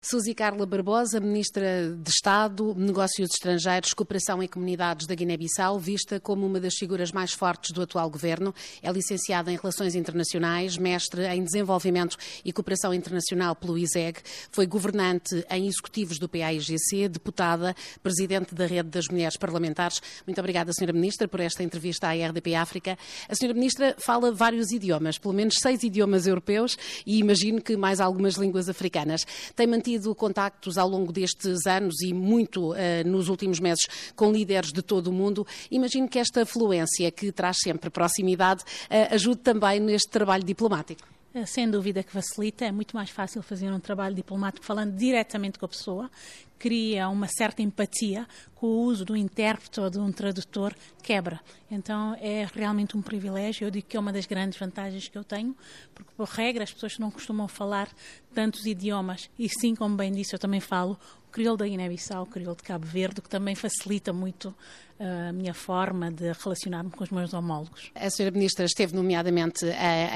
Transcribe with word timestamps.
Suzy 0.00 0.32
Carla 0.32 0.64
Barbosa, 0.64 1.18
Ministra 1.18 1.92
de 1.92 2.08
Estado, 2.08 2.72
Negócios 2.76 3.30
Estrangeiros, 3.34 3.92
Cooperação 3.92 4.40
e 4.40 4.46
Comunidades 4.46 5.08
da 5.08 5.14
Guiné-Bissau, 5.14 5.76
vista 5.76 6.20
como 6.20 6.46
uma 6.46 6.60
das 6.60 6.74
figuras 6.74 7.10
mais 7.10 7.32
fortes 7.32 7.72
do 7.72 7.82
atual 7.82 8.08
governo. 8.08 8.54
É 8.80 8.92
licenciada 8.92 9.50
em 9.50 9.56
Relações 9.56 9.96
Internacionais, 9.96 10.78
mestre 10.78 11.26
em 11.26 11.42
Desenvolvimento 11.42 12.16
e 12.44 12.52
Cooperação 12.52 12.94
Internacional 12.94 13.56
pelo 13.56 13.76
ISEG, 13.76 14.20
foi 14.52 14.68
governante 14.68 15.44
em 15.50 15.66
executivos 15.66 16.20
do 16.20 16.28
PAIGC, 16.28 17.08
deputada, 17.08 17.74
presidente 18.00 18.54
da 18.54 18.66
Rede 18.66 18.90
das 18.90 19.08
Mulheres 19.08 19.36
Parlamentares. 19.36 20.00
Muito 20.24 20.38
obrigada, 20.38 20.70
Sra. 20.70 20.92
Ministra, 20.92 21.26
por 21.26 21.40
esta 21.40 21.64
entrevista 21.64 22.06
à 22.06 22.12
RDP 22.12 22.54
África. 22.54 22.96
A 23.28 23.32
Sra. 23.32 23.52
Ministra 23.52 23.96
fala 23.98 24.30
vários 24.30 24.70
idiomas, 24.70 25.18
pelo 25.18 25.34
menos 25.34 25.56
seis 25.60 25.82
idiomas 25.82 26.28
europeus 26.28 26.78
e 27.04 27.18
imagino 27.18 27.60
que 27.60 27.76
mais 27.76 27.98
algumas 27.98 28.34
línguas 28.34 28.68
africanas. 28.68 29.26
Tem 29.56 29.66
mantido 29.66 29.87
mantido 29.88 30.14
contactos 30.14 30.76
ao 30.76 30.88
longo 30.88 31.12
destes 31.12 31.66
anos 31.66 32.02
e 32.02 32.12
muito 32.12 32.72
uh, 32.72 32.76
nos 33.06 33.28
últimos 33.28 33.58
meses 33.58 33.86
com 34.14 34.30
líderes 34.30 34.70
de 34.70 34.82
todo 34.82 35.06
o 35.06 35.12
mundo. 35.12 35.46
Imagino 35.70 36.06
que 36.06 36.18
esta 36.18 36.44
fluência, 36.44 37.10
que 37.10 37.32
traz 37.32 37.56
sempre 37.62 37.88
proximidade, 37.88 38.62
uh, 38.62 39.14
ajude 39.14 39.38
também 39.38 39.80
neste 39.80 40.10
trabalho 40.10 40.44
diplomático. 40.44 41.17
Eh, 41.34 41.44
sem 41.44 41.70
dúvida 41.70 42.02
que 42.02 42.10
facilita, 42.10 42.64
é 42.64 42.72
muito 42.72 42.96
mais 42.96 43.10
fácil 43.10 43.42
fazer 43.42 43.70
um 43.70 43.78
trabalho 43.78 44.14
diplomático 44.14 44.64
falando 44.64 44.96
diretamente 44.96 45.58
com 45.58 45.66
a 45.66 45.68
pessoa, 45.68 46.10
cria 46.58 47.08
uma 47.08 47.28
certa 47.28 47.60
empatia 47.62 48.26
com 48.54 48.66
o 48.66 48.82
uso 48.84 49.04
do 49.04 49.14
intérprete 49.14 49.78
ou 49.78 49.90
de 49.90 49.98
um 49.98 50.10
tradutor 50.10 50.74
quebra. 51.02 51.38
Então 51.70 52.16
é 52.20 52.48
realmente 52.52 52.96
um 52.96 53.02
privilégio. 53.02 53.66
Eu 53.66 53.70
digo 53.70 53.86
que 53.86 53.96
é 53.96 54.00
uma 54.00 54.12
das 54.12 54.26
grandes 54.26 54.58
vantagens 54.58 55.06
que 55.06 55.16
eu 55.16 55.22
tenho, 55.22 55.54
porque 55.94 56.10
por 56.16 56.26
regra 56.28 56.64
as 56.64 56.72
pessoas 56.72 56.98
não 56.98 57.10
costumam 57.10 57.46
falar 57.46 57.88
tantos 58.34 58.64
idiomas 58.64 59.30
e 59.38 59.48
sim, 59.48 59.74
como 59.74 59.96
bem 59.96 60.10
disse, 60.10 60.34
eu 60.34 60.38
também 60.38 60.60
falo 60.60 60.98
o 61.28 61.30
crioulo 61.30 61.58
da 61.58 61.68
Guiné-Bissau, 61.68 62.22
o 62.22 62.26
crioulo 62.26 62.56
de 62.56 62.62
Cabo 62.62 62.86
Verde, 62.86 63.20
que 63.20 63.28
também 63.28 63.54
facilita 63.54 64.14
muito 64.14 64.54
a 65.00 65.32
minha 65.32 65.54
forma 65.54 66.10
de 66.10 66.32
relacionar-me 66.32 66.90
com 66.90 67.04
os 67.04 67.10
meus 67.10 67.32
homólogos. 67.32 67.90
A 67.94 68.10
senhora 68.10 68.34
Ministra 68.34 68.64
esteve 68.64 68.96
nomeadamente 68.96 69.64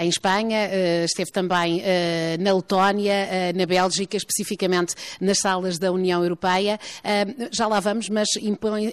em 0.00 0.08
Espanha, 0.08 0.58
eh, 0.58 1.04
esteve 1.04 1.30
também 1.30 1.80
eh, 1.84 2.36
na 2.40 2.52
Letónia, 2.52 3.12
eh, 3.12 3.52
na 3.52 3.64
Bélgica, 3.64 4.16
especificamente 4.16 4.94
nas 5.20 5.38
salas 5.38 5.78
da 5.78 5.92
União 5.92 6.22
Europeia. 6.22 6.78
Já 7.50 7.66
lá 7.66 7.78
vamos, 7.80 8.08
mas 8.08 8.28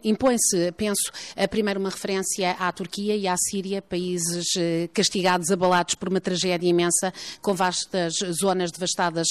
impõe-se, 0.04 0.72
penso, 0.74 1.12
primeiro 1.50 1.80
uma 1.80 1.90
referência 1.90 2.52
à 2.52 2.72
Turquia 2.72 3.16
e 3.16 3.28
à 3.28 3.36
Síria, 3.38 3.82
países 3.82 4.46
castigados, 4.94 5.50
abalados 5.52 5.96
por 5.96 6.10
uma 6.10 6.22
tragédia 6.22 6.68
imensa, 6.68 7.14
com 7.42 7.54
vastas 7.54 8.14
zonas 8.42 8.72
devastadas 8.72 9.28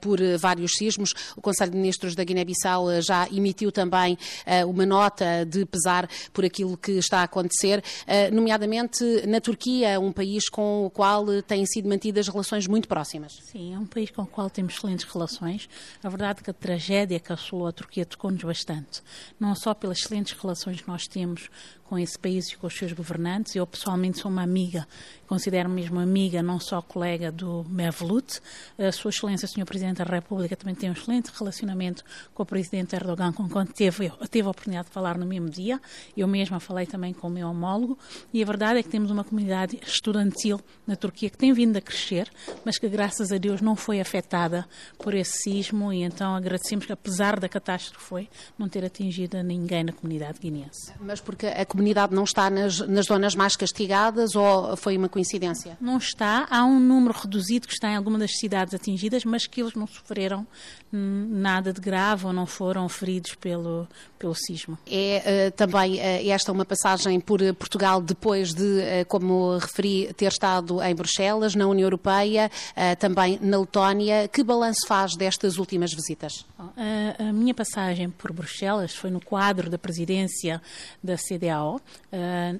por 0.00 0.18
vários 0.38 0.72
sismos. 0.72 1.10
O 1.36 1.40
Conselho 1.40 1.72
de 1.72 1.76
Ministros 1.78 2.14
da 2.14 2.24
Guiné-Bissau 2.24 3.00
já 3.00 3.26
emitiu 3.28 3.72
também 3.72 4.18
uma 4.66 4.86
nota 4.86 5.44
de 5.44 5.64
pesar 5.64 5.95
por 6.32 6.44
aquilo 6.44 6.76
que 6.76 6.92
está 6.92 7.20
a 7.20 7.22
acontecer, 7.22 7.82
eh, 8.06 8.30
nomeadamente 8.30 9.04
na 9.26 9.40
Turquia, 9.40 9.98
um 10.00 10.12
país 10.12 10.48
com 10.48 10.86
o 10.86 10.90
qual 10.90 11.24
têm 11.42 11.64
sido 11.66 11.88
mantidas 11.88 12.28
relações 12.28 12.66
muito 12.66 12.88
próximas. 12.88 13.38
Sim, 13.44 13.74
é 13.74 13.78
um 13.78 13.86
país 13.86 14.10
com 14.10 14.22
o 14.22 14.26
qual 14.26 14.50
temos 14.50 14.74
excelentes 14.74 15.04
relações. 15.04 15.68
A 16.02 16.08
verdade 16.08 16.40
é 16.40 16.44
que 16.44 16.50
a 16.50 16.54
tragédia 16.54 17.20
que 17.20 17.32
assolou 17.32 17.66
a 17.66 17.72
Turquia 17.72 18.04
tocou-nos 18.04 18.42
bastante, 18.42 19.02
não 19.38 19.54
só 19.54 19.72
pelas 19.74 19.98
excelentes 19.98 20.32
relações 20.38 20.80
que 20.80 20.88
nós 20.88 21.06
temos 21.06 21.48
com 21.88 21.98
esse 21.98 22.18
país 22.18 22.48
e 22.48 22.56
com 22.56 22.66
os 22.66 22.76
seus 22.76 22.92
governantes. 22.92 23.54
Eu 23.54 23.66
pessoalmente 23.66 24.18
sou 24.18 24.30
uma 24.30 24.42
amiga, 24.42 24.86
considero-me 25.26 25.76
mesmo 25.76 26.00
amiga, 26.00 26.42
não 26.42 26.58
só 26.58 26.80
colega 26.82 27.30
do 27.30 27.64
Mevlut. 27.68 28.40
A 28.78 28.90
Sua 28.92 29.10
Excelência, 29.10 29.46
Sr. 29.46 29.64
Presidente 29.64 29.98
da 29.98 30.04
República, 30.04 30.56
também 30.56 30.74
tem 30.74 30.90
um 30.90 30.92
excelente 30.92 31.30
relacionamento 31.36 32.04
com 32.34 32.42
o 32.42 32.46
Presidente 32.46 32.94
Erdogan, 32.94 33.32
com 33.32 33.48
quem 33.48 33.66
teve, 33.66 34.10
teve 34.30 34.46
a 34.46 34.50
oportunidade 34.50 34.88
de 34.88 34.94
falar 34.94 35.18
no 35.18 35.26
mesmo 35.26 35.48
dia. 35.48 35.80
Eu 36.16 36.26
mesma 36.26 36.60
falei 36.60 36.86
também 36.86 37.12
com 37.12 37.28
o 37.28 37.30
meu 37.30 37.48
homólogo. 37.48 37.98
E 38.32 38.42
a 38.42 38.46
verdade 38.46 38.80
é 38.80 38.82
que 38.82 38.88
temos 38.88 39.10
uma 39.10 39.24
comunidade 39.24 39.78
estudantil 39.86 40.60
na 40.86 40.96
Turquia 40.96 41.30
que 41.30 41.38
tem 41.38 41.52
vindo 41.52 41.76
a 41.76 41.80
crescer, 41.80 42.30
mas 42.64 42.78
que, 42.78 42.88
graças 42.88 43.32
a 43.32 43.38
Deus, 43.38 43.60
não 43.60 43.76
foi 43.76 44.00
afetada 44.00 44.66
por 44.98 45.14
esse 45.14 45.42
sismo. 45.42 45.92
E 45.92 46.02
então 46.02 46.34
agradecemos 46.34 46.86
que, 46.86 46.92
apesar 46.92 47.38
da 47.38 47.48
catástrofe 47.48 48.04
foi, 48.04 48.28
não 48.58 48.68
ter 48.68 48.84
atingido 48.84 49.42
ninguém 49.42 49.84
na 49.84 49.92
comunidade 49.92 50.38
guineense. 50.40 50.92
Mas 51.00 51.20
porque 51.20 51.46
a 51.46 51.64
comunidade 51.76 52.14
não 52.14 52.24
está 52.24 52.48
nas, 52.48 52.80
nas 52.80 53.06
zonas 53.06 53.34
mais 53.34 53.54
castigadas 53.54 54.34
ou 54.34 54.76
foi 54.76 54.96
uma 54.96 55.08
coincidência? 55.08 55.76
Não 55.80 55.98
está. 55.98 56.46
Há 56.50 56.64
um 56.64 56.80
número 56.80 57.14
reduzido 57.16 57.68
que 57.68 57.74
está 57.74 57.90
em 57.90 57.96
algumas 57.96 58.20
das 58.20 58.38
cidades 58.38 58.72
atingidas, 58.74 59.24
mas 59.24 59.46
que 59.46 59.60
eles 59.60 59.74
não 59.74 59.86
sofreram 59.86 60.46
nada 60.92 61.72
de 61.72 61.80
grave 61.80 62.26
ou 62.26 62.32
não 62.32 62.46
foram 62.46 62.88
feridos 62.88 63.34
pelo, 63.34 63.86
pelo 64.18 64.34
sismo. 64.34 64.78
É 64.86 65.48
uh, 65.48 65.56
também 65.56 65.96
uh, 65.96 66.30
esta 66.30 66.52
uma 66.52 66.64
passagem 66.64 67.18
por 67.20 67.40
Portugal 67.54 68.00
depois 68.00 68.54
de, 68.54 68.62
uh, 68.62 69.06
como 69.08 69.58
referi, 69.58 70.12
ter 70.14 70.26
estado 70.26 70.82
em 70.82 70.94
Bruxelas, 70.94 71.54
na 71.54 71.66
União 71.66 71.86
Europeia, 71.86 72.50
também 72.98 73.38
na 73.42 73.58
Letónia. 73.58 74.28
Que 74.28 74.42
balanço 74.42 74.86
faz 74.86 75.16
destas 75.16 75.58
últimas 75.58 75.92
visitas? 75.92 76.44
A 76.58 77.32
minha 77.32 77.54
passagem 77.54 78.08
por 78.08 78.32
Bruxelas 78.32 78.94
foi 78.94 79.10
no 79.10 79.20
quadro 79.20 79.68
da 79.68 79.78
presidência 79.78 80.60
da 81.02 81.16
CDAO 81.16 81.80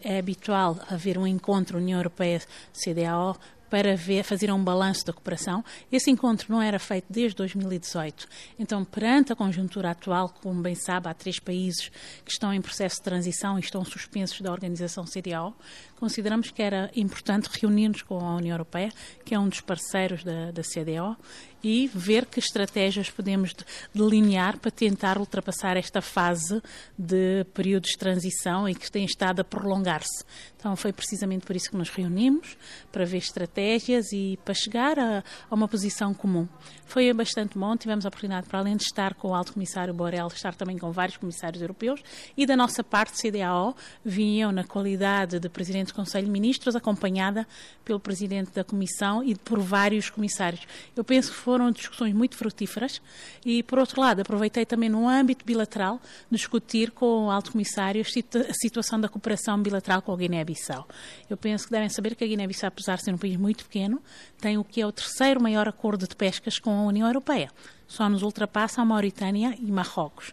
é 0.03 0.19
habitual 0.19 0.79
haver 0.91 1.17
um 1.17 1.27
encontro 1.27 1.79
União 1.79 1.99
Europeia-CDAO 1.99 3.39
para 3.71 3.97
ver, 3.97 4.23
fazer 4.23 4.53
um 4.53 4.62
balanço 4.62 5.05
da 5.05 5.12
cooperação. 5.12 5.65
Esse 5.91 6.11
encontro 6.11 6.47
não 6.51 6.62
era 6.62 6.79
feito 6.79 7.07
desde 7.11 7.37
2018. 7.37 8.29
Então, 8.59 8.84
perante 8.84 9.33
a 9.33 9.37
conjuntura 9.37 9.91
atual, 9.91 10.33
como 10.43 10.63
bem 10.63 10.75
sabe, 10.75 11.09
há 11.09 11.15
três 11.15 11.39
países 11.39 11.91
que 12.25 12.31
estão 12.31 12.53
em 12.53 12.61
processo 12.61 12.97
de 12.97 13.03
transição 13.03 13.59
e 13.59 13.61
estão 13.61 13.84
suspensos 13.84 14.41
da 14.41 14.53
organização 14.53 15.05
CDAO, 15.05 15.55
consideramos 15.99 16.51
que 16.51 16.62
era 16.62 16.91
importante 16.95 17.49
reunir-nos 17.61 18.03
com 18.03 18.19
a 18.19 18.37
União 18.37 18.55
Europeia, 18.55 18.93
que 19.25 19.34
é 19.34 19.39
um 19.39 19.49
dos 19.49 19.61
parceiros 19.61 20.23
da, 20.23 20.51
da 20.51 20.62
CDO, 20.62 21.17
e 21.62 21.91
ver 21.93 22.27
que 22.27 22.39
estratégias 22.39 23.11
podemos 23.11 23.53
delinear 23.93 24.59
para 24.59 24.71
tentar 24.71 25.19
ultrapassar 25.19 25.77
esta 25.77 26.01
fase 26.01 26.62
de 26.97 27.45
período 27.53 27.84
de 27.84 27.99
transição 27.99 28.69
e 28.69 28.75
que 28.75 28.91
tem 28.91 29.05
estado 29.05 29.41
a 29.41 29.45
prolongar-se. 29.45 30.25
Então 30.57 30.77
foi 30.77 30.93
precisamente 30.93 31.45
por 31.45 31.57
isso 31.57 31.71
que 31.71 31.77
nos 31.77 31.91
reunimos, 31.91 32.57
para 32.93 33.05
ver 33.05 33.19
estratégias 33.19 34.13
e 34.13 34.39
para 34.45 34.55
chegar 34.55 34.99
a, 34.99 35.25
a 35.51 35.55
uma 35.55 35.67
posição 35.67 36.15
comum. 36.15 36.47
Foi 36.84 37.13
bastante 37.13 37.59
bom, 37.59 37.77
tivemos 37.77 38.05
a 38.05 38.09
oportunidade, 38.09 38.47
para 38.47 38.61
além 38.61 38.77
de 38.77 38.84
estar 38.84 39.15
com 39.15 39.28
o 39.28 39.34
Alto 39.34 39.53
Comissário 39.53 39.93
Borrell, 39.93 40.28
estar 40.28 40.55
também 40.55 40.78
com 40.78 40.93
vários 40.93 41.17
comissários 41.17 41.61
europeus 41.61 42.01
e 42.37 42.47
da 42.47 42.57
nossa 42.57 42.84
parte, 42.84 43.21
CDAO, 43.21 43.75
vinham 44.05 44.53
na 44.53 44.63
qualidade 44.63 45.41
de 45.41 45.49
Presidente 45.49 45.86
do 45.87 45.95
Conselho 45.95 46.27
de 46.27 46.31
Ministros, 46.31 46.77
acompanhada 46.77 47.47
pelo 47.85 48.01
Presidente 48.01 48.51
da 48.53 48.65
Comissão 48.65 49.23
e 49.23 49.35
por 49.35 49.59
vários 49.59 50.11
comissários. 50.11 50.63
Eu 50.95 51.05
penso 51.05 51.31
que 51.33 51.39
foram 51.39 51.71
discussões 51.71 52.15
muito 52.15 52.37
frutíferas 52.37 53.01
e, 53.45 53.63
por 53.63 53.79
outro 53.79 54.01
lado, 54.01 54.21
aproveitei 54.21 54.67
também 54.67 54.89
no 54.89 55.09
âmbito 55.09 55.45
bilateral 55.45 56.01
discutir 56.31 56.91
com 56.91 57.27
o 57.27 57.31
Alto 57.31 57.53
Comissário 57.53 58.03
a 58.03 58.55
situação 58.55 59.01
da 59.01 59.09
cooperação 59.09 59.61
bilateral 59.61 60.03
com 60.03 60.13
a 60.13 60.17
Guiné-Bissau. 60.17 60.87
Eu 61.29 61.37
penso 61.37 61.67
que 61.67 61.71
devem 61.71 61.89
saber 61.89 62.15
que 62.15 62.25
a 62.25 62.27
Guiné-Bissau, 62.27 62.69
apesar 62.69 62.97
de 62.97 63.05
ser 63.05 63.15
um 63.15 63.19
país 63.19 63.37
muito 63.37 63.65
pequeno, 63.65 64.03
tem 64.41 64.59
o 64.59 64.65
que 64.65 64.81
é 64.81 64.87
o 64.87 64.93
terceiro 64.93 65.41
maior 65.41 65.69
acordo 65.69 66.07
de 66.07 66.15
pescas 66.15 66.59
com 66.59 66.71
a 66.71 66.83
União 66.83 67.07
Europeia. 67.07 67.51
Só 67.87 68.09
nos 68.09 68.23
ultrapassa 68.23 68.83
a 68.83 68.85
Mauritânia 68.85 69.57
e 69.59 69.71
Marrocos. 69.71 70.33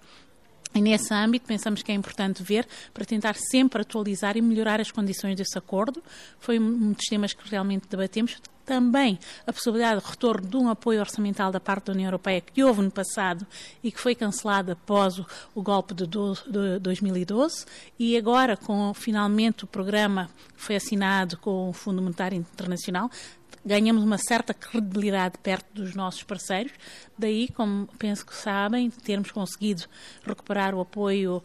E 0.75 0.81
nesse 0.81 1.13
âmbito 1.13 1.45
pensamos 1.45 1.83
que 1.83 1.91
é 1.91 1.95
importante 1.95 2.41
ver 2.41 2.67
para 2.93 3.05
tentar 3.05 3.35
sempre 3.35 3.81
atualizar 3.81 4.35
e 4.35 4.41
melhorar 4.41 4.81
as 4.81 4.91
condições 4.91 5.35
desse 5.35 5.57
acordo. 5.57 6.01
Foi 6.39 6.59
um 6.59 6.93
dos 6.93 7.05
temas 7.05 7.33
que 7.33 7.47
realmente 7.49 7.87
debatemos. 7.87 8.41
Também 8.65 9.19
a 9.45 9.51
possibilidade 9.51 10.01
de 10.01 10.09
retorno 10.09 10.47
de 10.47 10.55
um 10.55 10.69
apoio 10.69 11.01
orçamental 11.01 11.51
da 11.51 11.59
parte 11.59 11.87
da 11.87 11.93
União 11.93 12.07
Europeia 12.07 12.39
que 12.39 12.63
houve 12.63 12.81
no 12.81 12.89
passado 12.89 13.45
e 13.83 13.91
que 13.91 13.99
foi 13.99 14.15
cancelado 14.15 14.71
após 14.71 15.19
o, 15.19 15.25
o 15.53 15.61
golpe 15.61 15.93
de, 15.93 16.07
do, 16.07 16.33
de 16.33 16.79
2012 16.79 17.65
e 17.99 18.15
agora 18.15 18.55
com 18.55 18.93
finalmente 18.93 19.65
o 19.65 19.67
programa 19.67 20.29
que 20.55 20.61
foi 20.61 20.77
assinado 20.77 21.37
com 21.39 21.71
o 21.71 21.73
Fundo 21.73 22.01
Monetário 22.01 22.37
Internacional 22.37 23.11
ganhamos 23.65 24.03
uma 24.03 24.17
certa 24.17 24.53
credibilidade 24.53 25.37
perto 25.37 25.73
dos 25.73 25.95
nossos 25.95 26.23
parceiros. 26.23 26.73
Daí, 27.17 27.47
como 27.49 27.87
penso 27.97 28.25
que 28.25 28.35
sabem, 28.35 28.89
termos 28.89 29.31
conseguido 29.31 29.85
recuperar 30.25 30.73
o 30.73 30.81
apoio 30.81 31.41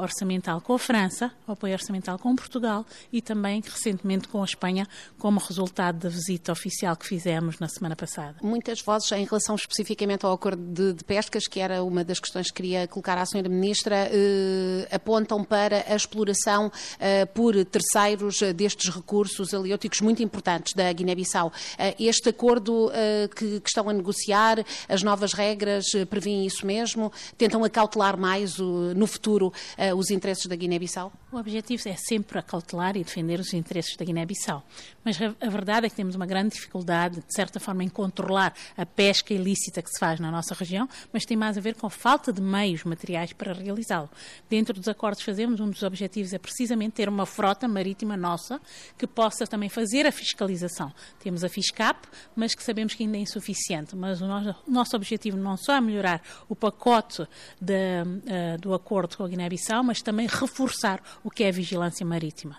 orçamental 0.00 0.60
com 0.60 0.74
a 0.74 0.78
França, 0.78 1.32
o 1.46 1.52
apoio 1.52 1.72
orçamental 1.72 2.18
com 2.18 2.34
Portugal 2.34 2.84
e 3.12 3.22
também 3.22 3.60
recentemente 3.64 4.28
com 4.28 4.42
a 4.42 4.44
Espanha, 4.44 4.86
como 5.18 5.38
resultado 5.38 5.98
da 5.98 6.08
visita 6.08 6.52
oficial 6.52 6.96
que 6.96 7.06
fizemos 7.06 7.58
na 7.58 7.68
semana 7.68 7.96
passada. 7.96 8.36
Muitas 8.42 8.80
vozes 8.80 9.10
em 9.12 9.24
relação 9.24 9.54
especificamente 9.54 10.26
ao 10.26 10.32
acordo 10.32 10.62
de, 10.62 10.92
de 10.92 11.04
pescas, 11.04 11.46
que 11.46 11.60
era 11.60 11.82
uma 11.82 12.04
das 12.04 12.18
questões 12.18 12.48
que 12.48 12.54
queria 12.54 12.86
colocar 12.88 13.18
à 13.18 13.22
Sra. 13.22 13.48
Ministra, 13.48 14.08
eh, 14.10 14.88
apontam 14.90 15.44
para 15.44 15.84
a 15.88 15.96
exploração 15.96 16.70
eh, 16.98 17.26
por 17.26 17.54
terceiros 17.64 18.40
destes 18.54 18.88
recursos 18.88 19.54
aleóticos 19.54 20.00
muito 20.00 20.22
importantes 20.22 20.72
da 20.74 20.92
Guiné-Bissau 20.92 21.22
Guiné-Bissau. 21.22 21.52
Este 21.98 22.30
acordo 22.30 22.90
que, 23.36 23.60
que, 23.60 23.68
estão 23.68 23.88
a 23.88 23.92
negociar, 23.92 24.64
as 24.88 25.02
novas 25.02 25.32
regras 25.32 25.84
prevêem 26.08 26.46
isso 26.46 26.66
mesmo? 26.66 27.12
Tentam 27.36 27.64
acautelar 27.64 28.18
mais 28.18 28.58
no 28.58 29.06
futuro 29.06 29.51
os 29.96 30.10
interesses 30.10 30.46
da 30.46 30.56
Guiné-Bissau? 30.56 31.12
O 31.30 31.36
objetivo 31.36 31.88
é 31.88 31.96
sempre 31.96 32.38
acautelar 32.38 32.96
e 32.96 33.04
defender 33.04 33.40
os 33.40 33.52
interesses 33.52 33.96
da 33.96 34.04
Guiné-Bissau. 34.04 34.62
Mas 35.04 35.20
a, 35.20 35.34
a, 35.40 35.50
verdade 35.50 35.86
é 35.86 35.90
que 35.90 35.96
temos 35.96 36.14
uma 36.14 36.26
grande 36.26 36.54
dificuldade, 36.54 37.16
de 37.16 37.34
certa 37.34 37.58
forma, 37.58 37.82
em 37.82 37.88
controlar 37.88 38.54
a 38.76 38.86
pesca 38.86 39.34
ilícita 39.34 39.82
que 39.82 39.90
se 39.90 39.98
faz 39.98 40.20
na 40.20 40.30
nossa 40.30 40.54
região, 40.54 40.88
mas 41.12 41.24
tem 41.24 41.36
mais 41.36 41.56
a 41.58 41.60
ver 41.60 41.74
com 41.74 41.86
a 41.86 41.90
falta 41.90 42.32
de 42.32 42.40
meios 42.40 42.84
materiais 42.84 43.32
para 43.32 43.52
realizá-lo. 43.52 44.08
Dentro 44.48 44.74
dos 44.74 44.88
acordos 44.88 45.20
que 45.20 45.26
fazemos, 45.26 45.60
um 45.60 45.70
dos 45.70 45.82
objetivos 45.82 46.32
é 46.32 46.38
precisamente 46.38 46.94
ter 46.94 47.08
uma 47.08 47.26
frota 47.26 47.66
marítima 47.66 48.16
nossa 48.16 48.60
que 48.96 49.06
possa 49.06 49.46
também 49.46 49.68
fazer 49.68 50.06
a 50.06 50.12
fiscalização. 50.12 50.92
Temos 51.18 51.44
a 51.44 51.48
FISCAP, 51.48 52.08
mas 52.36 52.54
que 52.54 52.62
sabemos 52.62 52.94
que 52.94 53.02
ainda 53.02 53.16
é 53.16 53.20
insuficiente. 53.20 53.96
Mas 53.96 54.20
o 54.20 54.26
nosso, 54.26 54.54
nosso 54.66 54.96
objetivo 54.96 55.36
não 55.36 55.56
só 55.56 55.74
é 55.74 55.80
melhorar 55.80 56.22
o 56.48 56.54
pacote 56.54 57.26
de, 57.60 57.74
uh, 57.74 58.60
do 58.60 58.74
acordo 58.74 59.16
com 59.16 59.24
a 59.24 59.28
Guiné-Bissau, 59.42 59.82
mas 59.82 60.02
também 60.02 60.26
reforçar 60.26 61.02
o 61.24 61.30
que 61.30 61.44
é 61.44 61.48
a 61.48 61.52
vigilância 61.52 62.04
marítima. 62.06 62.56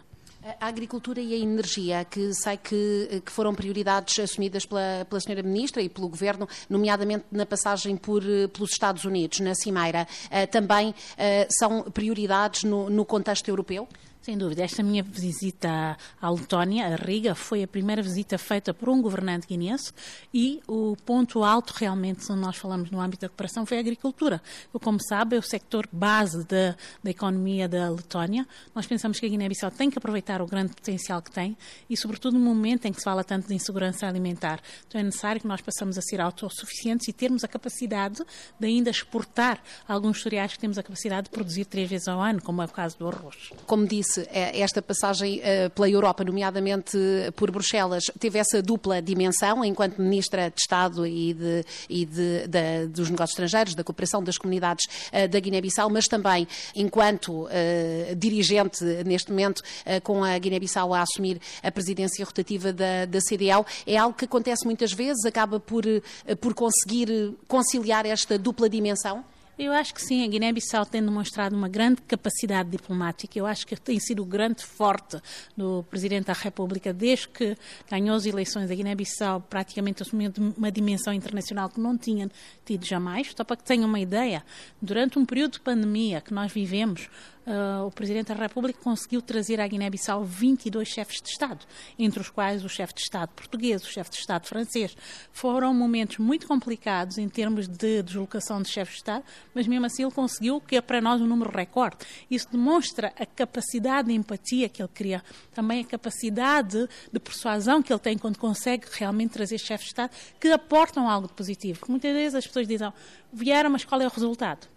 A 0.60 0.68
agricultura 0.68 1.22
e 1.22 1.34
a 1.34 1.38
energia, 1.38 2.04
que 2.04 2.34
sei 2.34 2.58
que, 2.58 3.22
que 3.26 3.32
foram 3.32 3.56
prioridades 3.56 4.20
assumidas 4.20 4.66
pela, 4.66 5.08
pela 5.10 5.18
Sra. 5.18 5.42
Ministra 5.42 5.82
e 5.82 5.88
pelo 5.88 6.10
Governo, 6.10 6.50
nomeadamente 6.70 7.24
na 7.32 7.46
passagem 7.46 7.96
por, 7.96 8.22
pelos 8.52 8.72
Estados 8.72 9.06
Unidos, 9.06 9.40
na 9.40 9.56
Cimeira, 9.56 10.06
eh, 10.30 10.46
também 10.46 10.94
eh, 11.18 11.48
são 11.50 11.84
prioridades 11.84 12.66
no, 12.66 12.90
no 12.90 13.06
contexto 13.06 13.48
europeu? 13.48 13.88
Sem 14.24 14.38
dúvida. 14.38 14.64
Esta 14.64 14.82
minha 14.82 15.04
visita 15.04 15.98
à 16.22 16.30
Letónia, 16.30 16.88
a 16.88 16.96
Riga, 16.96 17.36
foi 17.36 17.62
a 17.62 17.68
primeira 17.68 18.02
visita 18.02 18.38
feita 18.38 18.74
por 18.74 18.88
um 18.88 19.02
governante 19.02 19.46
guineense 19.46 19.92
e 20.34 20.62
o 20.66 20.96
ponto 21.06 21.44
alto, 21.44 21.74
realmente, 21.76 22.24
se 22.24 22.32
nós 22.32 22.56
falamos 22.56 22.90
no 22.90 23.02
âmbito 23.02 23.24
da 23.24 23.28
cooperação, 23.28 23.66
foi 23.66 23.76
a 23.76 23.80
agricultura. 23.82 24.42
Como 24.82 24.98
sabe, 25.04 25.36
é 25.36 25.40
o 25.40 25.42
sector 25.42 25.90
base 25.92 26.46
da, 26.46 26.74
da 27.04 27.12
economia 27.12 27.68
da 27.68 27.90
Letónia. 27.90 28.48
Nós 28.74 28.88
pensamos 28.88 29.20
que 29.20 29.26
a 29.26 29.30
Guiné-Bissau 29.30 29.70
tem 29.72 29.90
que 29.90 29.98
aproveitar 29.98 30.42
o 30.42 30.48
grande 30.48 30.74
potencial 30.74 31.22
que 31.22 31.30
tem 31.30 31.58
e, 31.90 31.98
sobretudo, 31.98 32.40
no 32.40 32.46
momento 32.46 32.86
em 32.86 32.94
que 32.94 33.00
se 33.00 33.04
fala 33.04 33.26
tanto 33.26 33.50
de 33.50 33.56
insegurança 33.56 34.08
alimentar. 34.08 34.62
Então 34.88 35.02
é 35.02 35.04
necessário 35.04 35.42
que 35.42 35.48
nós 35.50 35.60
possamos 35.60 35.98
a 35.98 36.02
ser 36.02 36.22
autossuficientes 36.22 37.10
e 37.10 37.12
termos 37.12 37.44
a 37.44 37.48
capacidade 37.50 38.24
de 38.58 38.68
ainda 38.68 38.90
exportar 38.90 39.62
alguns 39.86 40.22
cereais 40.22 40.54
que 40.54 40.60
temos 40.60 40.78
a 40.78 40.84
capacidade 40.84 41.26
de 41.26 41.32
produzir 41.32 41.66
três 41.66 41.90
vezes 41.90 42.08
ao 42.08 42.22
ano, 42.22 42.42
como 42.42 42.62
é 42.62 42.66
o 42.66 42.70
caso 42.70 42.98
do 42.98 43.10
arroz. 43.10 43.50
Como 43.66 43.86
disse, 43.86 44.13
é, 44.32 44.60
esta 44.60 44.82
passagem 44.82 45.42
eh, 45.44 45.70
pela 45.70 45.90
Europa, 45.90 46.24
nomeadamente 46.24 46.98
por 47.36 47.52
Bruxelas, 47.52 48.06
teve 48.20 48.40
essa 48.40 48.62
dupla 48.62 49.02
dimensão, 49.02 49.64
enquanto 49.64 50.02
Ministra 50.02 50.50
de 50.50 50.60
Estado 50.60 51.06
e, 51.06 51.34
de, 51.34 51.66
e 51.90 52.06
de, 52.06 52.48
de, 52.48 52.88
dos 52.88 53.10
Negócios 53.10 53.32
Estrangeiros, 53.32 53.76
da 53.76 53.84
Cooperação 53.84 54.24
das 54.24 54.38
Comunidades 54.38 54.86
eh, 55.12 55.28
da 55.28 55.40
Guiné-Bissau, 55.40 55.90
mas 55.90 56.08
também 56.08 56.48
enquanto 56.76 57.48
dirigente, 58.18 58.84
neste 59.06 59.30
momento, 59.32 59.62
com 60.04 60.24
a 60.24 60.38
Guiné-Bissau 60.38 60.94
a 60.94 61.02
assumir 61.02 61.40
a 61.62 61.72
presidência 61.72 62.24
rotativa 62.26 62.72
da, 62.72 63.06
da 63.06 63.20
é 63.86 63.98
algo 63.98 64.16
que 64.16 64.26
acontece 64.26 64.66
muitas 64.66 64.94
vezes, 64.94 65.26
acaba 65.26 65.60
por, 65.60 65.84
por 66.40 66.54
conseguir 66.54 67.34
conciliar 67.48 68.06
esta 68.06 68.38
dupla 68.38 68.70
dimensão? 68.70 69.24
Eu 69.58 69.72
acho 69.72 69.94
que 69.94 70.02
sim, 70.02 70.24
a 70.24 70.28
Guiné-Bissau 70.28 70.84
tem 70.84 71.00
demonstrado 71.00 71.56
uma 71.56 71.70
grande 71.70 72.02
capacidade 72.02 72.72
diplomática. 72.72 73.38
Eu 73.38 73.46
acho 73.46 73.68
que 73.68 73.80
tem 73.80 74.00
sido 74.00 74.24
o 74.24 74.26
grande 74.26 74.66
forte 74.66 75.22
do 75.56 75.84
Presidente 75.92 76.26
da 76.26 76.34
República 76.34 76.92
desde 76.92 77.28
que 77.28 77.56
ganhou 77.88 78.16
as 78.16 78.26
eleições. 78.26 78.72
A 78.72 78.74
Guiné-Bissau 78.74 79.42
praticamente 79.42 80.02
assumiu 80.02 80.34
uma 80.58 80.72
dimensão 80.72 81.14
internacional 81.14 81.70
que 81.70 81.80
não 81.80 81.96
tinha 81.96 82.32
tido 82.66 82.84
jamais. 82.84 83.32
Só 83.38 83.44
para 83.44 83.56
que 83.56 83.64
tenham 83.64 83.88
uma 83.88 84.00
ideia, 84.00 84.44
durante 84.82 85.20
um 85.20 85.26
período 85.26 85.54
de 85.54 85.60
pandemia 85.60 86.20
que 86.20 86.34
nós 86.34 86.52
vivemos, 86.52 87.08
uh, 87.46 87.86
o 87.86 87.92
Presidente 87.92 88.28
da 88.28 88.36
República 88.36 88.80
conseguiu 88.82 89.22
trazer 89.22 89.60
à 89.60 89.68
Guiné-Bissau 89.68 90.24
22 90.24 90.88
chefes 90.88 91.22
de 91.22 91.30
Estado, 91.30 91.66
entre 91.98 92.20
os 92.20 92.30
quais 92.30 92.64
o 92.64 92.70
chefe 92.70 92.94
de 92.94 93.02
Estado 93.02 93.30
português, 93.30 93.84
o 93.84 93.88
chefe 93.88 94.12
de 94.12 94.18
Estado 94.18 94.48
francês. 94.48 94.96
Foram 95.32 95.74
momentos 95.74 96.18
muito 96.18 96.48
complicados 96.48 97.18
em 97.18 97.28
termos 97.28 97.68
de 97.68 98.02
deslocação 98.02 98.62
de 98.62 98.70
chefes 98.70 98.96
de 98.96 99.00
Estado, 99.00 99.24
mas 99.54 99.68
mesmo 99.68 99.86
assim 99.86 100.04
ele 100.04 100.12
conseguiu, 100.12 100.62
que 100.62 100.76
é 100.76 100.82
para 100.82 101.02
nós 101.02 101.22
um 101.22 101.28
número 101.28 101.52
recorde. 101.52 101.98
Isso 102.30 102.48
demonstra 102.52 103.14
a 103.18 103.26
capacidade 103.26 104.08
de 104.08 104.14
empatia 104.14 104.70
que 104.70 104.82
ele 104.82 104.90
cria, 104.94 105.24
também 105.54 105.82
a 105.82 105.86
capacidade 105.86 106.88
de 107.12 107.20
persuasão 107.20 107.82
que 107.82 107.92
ele 107.92 108.00
tem 108.00 108.18
quando 108.18 108.38
consegue 108.38 108.88
realmente 108.92 109.32
trazer 109.32 109.58
chefes 109.58 109.86
de 109.86 109.92
Estado 109.92 110.12
que 110.40 110.48
aportam 110.50 111.10
algo 111.10 111.28
de 111.28 111.34
positivo. 111.34 111.80
Porque 111.80 111.92
muitas 111.92 112.14
vezes 112.14 112.36
as 112.36 112.48
pessoas 112.48 112.68
dizem, 112.68 112.92
vieram, 113.32 113.70
mas 113.70 113.84
qual 113.86 114.02
é 114.02 114.08
o 114.08 114.10
resultado? 114.10 114.73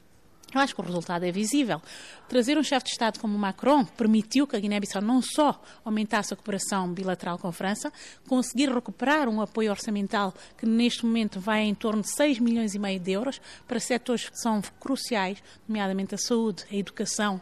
Eu 0.55 0.61
acho 0.61 0.75
que 0.75 0.81
o 0.81 0.85
resultado 0.85 1.25
é 1.25 1.33
visível. 1.33 1.83
Trazer 2.29 2.57
um 2.57 2.63
chefe 2.63 2.87
de 2.87 2.93
Estado 2.93 3.19
como 3.19 3.37
Macron 3.37 3.85
permitiu 3.85 4.47
que 4.47 4.55
a 4.55 4.61
Guiné-Bissau 4.61 5.03
não 5.03 5.21
só 5.21 5.61
aumentasse 5.85 6.33
a 6.33 6.37
cooperação 6.37 6.93
bilateral 6.93 7.37
com 7.37 7.49
a 7.49 7.53
França, 7.53 7.93
conseguir 8.29 8.73
recuperar 8.73 9.29
um 9.29 9.41
apoio 9.41 9.71
orçamental 9.71 10.33
que 10.57 10.65
neste 10.65 11.05
momento 11.05 11.41
vai 11.41 11.63
em 11.63 11.75
torno 11.75 12.03
de 12.03 12.15
6 12.15 12.39
milhões 12.39 12.75
e 12.75 12.79
meio 12.79 13.01
de 13.01 13.11
euros 13.11 13.41
para 13.67 13.81
setores 13.81 14.29
que 14.29 14.39
são 14.39 14.63
cruciais, 14.79 15.43
nomeadamente 15.69 16.15
a 16.15 16.19
saúde, 16.19 16.65
a 16.71 16.77
educação, 16.77 17.41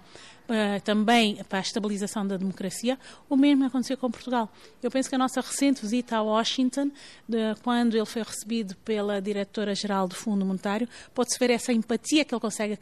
uh, 0.48 0.80
também 0.82 1.36
para 1.48 1.58
a 1.58 1.60
estabilização 1.60 2.26
da 2.26 2.36
democracia, 2.36 2.98
o 3.28 3.36
mesmo 3.36 3.64
aconteceu 3.64 3.96
com 3.96 4.10
Portugal. 4.10 4.50
Eu 4.82 4.90
penso 4.90 5.08
que 5.08 5.14
a 5.14 5.18
nossa 5.18 5.40
recente 5.40 5.80
visita 5.82 6.16
a 6.16 6.22
Washington, 6.22 6.90
de, 7.28 7.54
quando 7.62 7.96
ele 7.96 8.06
foi 8.06 8.22
recebido 8.22 8.76
pela 8.76 9.20
diretora-geral 9.20 10.08
do 10.08 10.14
Fundo 10.14 10.44
Monetário, 10.44 10.88
pode-se 11.14 11.38
ver 11.38 11.50
essa 11.50 11.72
empatia 11.72 12.24
que 12.24 12.34
ele 12.34 12.40
consegue 12.40 12.78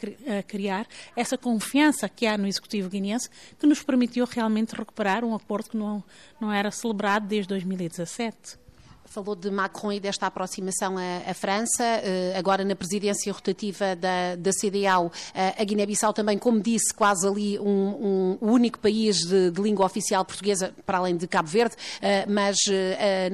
criar, 0.46 0.86
essa 1.16 1.36
confiança 1.36 2.08
que 2.08 2.26
há 2.26 2.36
no 2.36 2.46
Executivo 2.46 2.88
guineense, 2.88 3.28
que 3.58 3.66
nos 3.66 3.82
permitiu 3.82 4.26
realmente 4.26 4.74
recuperar 4.74 5.24
um 5.24 5.34
acordo 5.34 5.70
que 5.70 5.76
não, 5.76 6.02
não 6.40 6.52
era 6.52 6.70
celebrado 6.70 7.26
desde 7.26 7.48
2017. 7.48 8.61
Falou 9.12 9.36
de 9.36 9.50
Macron 9.50 9.92
e 9.92 10.00
desta 10.00 10.26
aproximação 10.26 10.96
à, 10.96 11.30
à 11.30 11.34
França, 11.34 11.84
uh, 11.84 12.38
agora 12.38 12.64
na 12.64 12.74
presidência 12.74 13.30
rotativa 13.30 13.94
da, 13.94 14.36
da 14.36 14.50
CDAO, 14.52 15.08
uh, 15.08 15.10
eh, 15.34 15.54
a 15.58 15.64
Guiné-Bissau 15.64 16.14
também, 16.14 16.38
como 16.38 16.58
disse, 16.62 16.94
quase 16.94 17.28
ali 17.28 17.58
um, 17.58 18.38
um 18.40 18.50
único 18.50 18.78
país 18.78 19.18
de, 19.18 19.50
de, 19.50 19.60
língua 19.60 19.84
oficial 19.84 20.24
portuguesa, 20.24 20.72
para 20.86 20.96
além 20.96 21.14
de 21.14 21.26
Cabo 21.26 21.46
Verde, 21.46 21.74
uh, 21.74 22.32
mas 22.32 22.56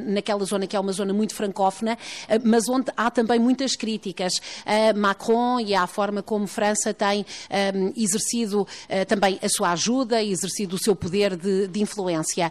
naquela 0.09 0.45
zona 0.45 0.67
que 0.67 0.75
é 0.75 0.81
uma 0.81 0.91
zona 0.91 1.13
muito 1.13 1.33
francófona, 1.33 1.97
mas 2.43 2.69
onde 2.69 2.91
há 2.97 3.09
também 3.09 3.39
muitas 3.39 3.77
críticas 3.77 4.33
a 4.67 4.93
Macron 4.99 5.61
e 5.61 5.75
à 5.75 5.87
forma 5.87 6.23
como 6.23 6.47
França 6.49 6.93
tem 6.93 7.25
um, 7.75 7.93
exercido 7.97 8.67
também 9.07 9.39
a 9.43 9.49
sua 9.49 9.73
ajuda, 9.73 10.23
exercido 10.23 10.77
o 10.77 10.79
seu 10.79 10.97
poder 10.97 11.37
de, 11.37 11.69
de 11.69 11.81
influência. 11.81 12.51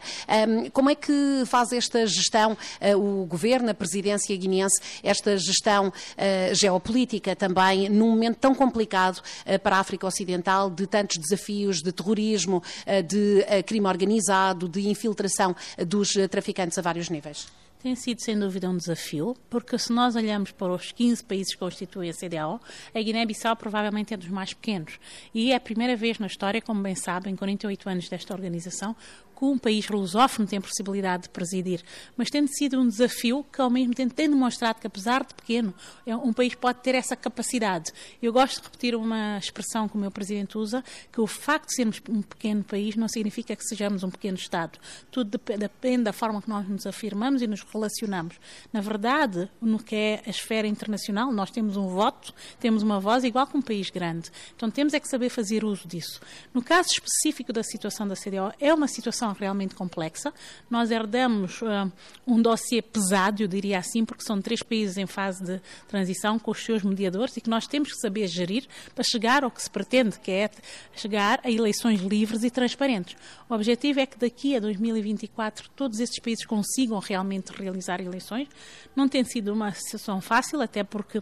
Como 0.71 0.89
é 0.89 0.95
que 0.95 1.43
faz 1.45 1.71
esta 1.71 2.05
gestão 2.05 2.57
o 2.97 3.16
governo, 3.25 3.69
a 3.69 3.73
presidência 3.73 4.35
guineense, 4.35 4.81
esta 5.03 5.37
gestão 5.37 5.87
uh, 5.87 6.55
geopolítica 6.55 7.35
também, 7.35 7.89
num 7.89 8.09
momento 8.09 8.37
tão 8.37 8.53
complicado 8.53 9.17
uh, 9.17 9.59
para 9.59 9.77
a 9.77 9.79
África 9.79 10.05
Ocidental, 10.07 10.69
de 10.69 10.87
tantos 10.87 11.17
desafios 11.17 11.77
de 11.77 11.91
terrorismo, 11.91 12.57
uh, 12.57 13.03
de 13.03 13.45
crime 13.65 13.87
organizado, 13.87 14.67
de 14.67 14.87
infiltração 14.87 15.55
dos 15.87 16.09
traficantes 16.29 16.77
a 16.77 16.81
vários 16.81 17.09
níveis? 17.09 17.47
Tem 17.79 17.95
sido, 17.95 18.21
sem 18.21 18.37
dúvida, 18.37 18.67
um 18.67 18.75
desafio, 18.75 19.37
porque 19.51 19.77
se 19.77 19.93
nós 19.93 20.15
olhamos 20.15 20.51
para 20.51 20.73
os 20.73 20.91
15 20.91 21.23
países 21.23 21.53
que 21.53 21.59
constituem 21.59 22.09
a 22.09 22.13
CDAO, 22.13 22.59
a 22.93 22.99
Guiné-Bissau 22.99 23.55
provavelmente 23.55 24.15
é 24.15 24.17
dos 24.17 24.29
mais 24.29 24.51
pequenos. 24.51 24.99
E 25.31 25.51
é 25.51 25.55
a 25.55 25.59
primeira 25.59 25.95
vez 25.95 26.17
na 26.17 26.25
história, 26.25 26.59
como 26.59 26.81
bem 26.81 26.95
sabem, 26.95 27.35
48 27.35 27.87
anos 27.87 28.09
desta 28.09 28.33
organização, 28.33 28.95
que 29.37 29.45
um 29.45 29.57
país 29.57 29.87
lusófono 29.87 30.47
tem 30.47 30.59
possibilidade 30.59 31.23
de 31.23 31.29
presidir, 31.29 31.83
mas 32.15 32.29
tem 32.29 32.45
sido 32.47 32.79
um 32.79 32.87
desafio 32.87 33.45
que, 33.51 33.61
ao 33.61 33.69
mesmo 33.69 33.93
tempo, 33.93 34.13
tem 34.13 34.27
demonstrado 34.29 34.79
que, 34.79 34.87
apesar 34.87 35.23
de 35.23 35.33
pequeno, 35.35 35.73
é 36.05 36.15
um 36.15 36.33
país 36.33 36.55
pode 36.55 36.79
ter 36.79 36.95
essa 36.95 37.15
capacidade. 37.15 37.91
Eu 38.21 38.33
gosto 38.33 38.57
de 38.57 38.63
repetir 38.63 38.95
uma 38.95 39.37
expressão 39.37 39.87
que 39.87 39.95
o 39.95 39.99
meu 39.99 40.09
presidente 40.09 40.57
usa, 40.57 40.83
que 41.11 41.21
o 41.21 41.27
facto 41.27 41.67
de 41.67 41.75
sermos 41.75 42.01
um 42.09 42.21
pequeno 42.21 42.63
país 42.63 42.95
não 42.95 43.07
significa 43.07 43.55
que 43.55 43.63
sejamos 43.63 44.03
um 44.03 44.09
pequeno 44.09 44.37
Estado. 44.37 44.79
Tudo 45.11 45.39
depende 45.57 46.03
da 46.03 46.13
forma 46.13 46.41
que 46.41 46.49
nós 46.49 46.67
nos 46.67 46.87
afirmamos 46.87 47.41
e 47.41 47.47
nos 47.47 47.61
relacionamos. 47.61 48.35
Na 48.71 48.81
verdade, 48.81 49.49
no 49.61 49.77
que 49.77 49.95
é 49.95 50.23
a 50.25 50.29
esfera 50.29 50.67
internacional, 50.67 51.31
nós 51.31 51.51
temos 51.51 51.77
um 51.77 51.87
voto, 51.87 52.33
temos 52.59 52.81
uma 52.81 52.99
voz 52.99 53.23
igual 53.23 53.45
que 53.45 53.57
um 53.57 53.61
país 53.61 53.89
grande. 53.89 54.31
Então 54.55 54.69
temos 54.71 54.93
é 54.93 54.99
que 54.99 55.07
saber 55.07 55.29
fazer 55.29 55.63
uso 55.63 55.87
disso. 55.87 56.19
No 56.53 56.61
caso 56.61 56.89
específico 56.91 57.53
da 57.53 57.63
situação 57.63 58.07
da 58.07 58.15
CDO, 58.15 58.51
é 58.59 58.73
uma 58.73 58.87
situação 58.87 59.26
situação 59.27 59.33
realmente 59.33 59.75
complexa. 59.75 60.33
Nós 60.69 60.91
herdamos 60.91 61.61
uh, 61.61 61.91
um 62.25 62.41
dossiê 62.41 62.81
pesado, 62.81 63.41
eu 63.41 63.47
diria 63.47 63.79
assim, 63.79 64.05
porque 64.05 64.23
são 64.23 64.41
três 64.41 64.61
países 64.61 64.97
em 64.97 65.05
fase 65.05 65.43
de 65.43 65.61
transição 65.87 66.37
com 66.39 66.51
os 66.51 66.63
seus 66.63 66.83
mediadores 66.83 67.35
e 67.37 67.41
que 67.41 67.49
nós 67.49 67.67
temos 67.67 67.91
que 67.91 67.99
saber 67.99 68.27
gerir 68.27 68.65
para 68.93 69.03
chegar 69.03 69.43
ao 69.43 69.51
que 69.51 69.61
se 69.61 69.69
pretende, 69.69 70.19
que 70.19 70.31
é 70.31 70.49
chegar 70.93 71.39
a 71.43 71.51
eleições 71.51 72.01
livres 72.01 72.43
e 72.43 72.49
transparentes. 72.49 73.15
O 73.49 73.53
objetivo 73.53 73.99
é 73.99 74.05
que 74.05 74.17
daqui 74.17 74.55
a 74.55 74.59
2024 74.59 75.69
todos 75.75 75.99
esses 75.99 76.19
países 76.19 76.45
consigam 76.45 76.99
realmente 76.99 77.51
realizar 77.51 77.99
eleições. 78.01 78.47
Não 78.95 79.07
tem 79.07 79.23
sido 79.23 79.53
uma 79.53 79.71
situação 79.73 80.21
fácil, 80.21 80.61
até 80.61 80.83
porque 80.83 81.19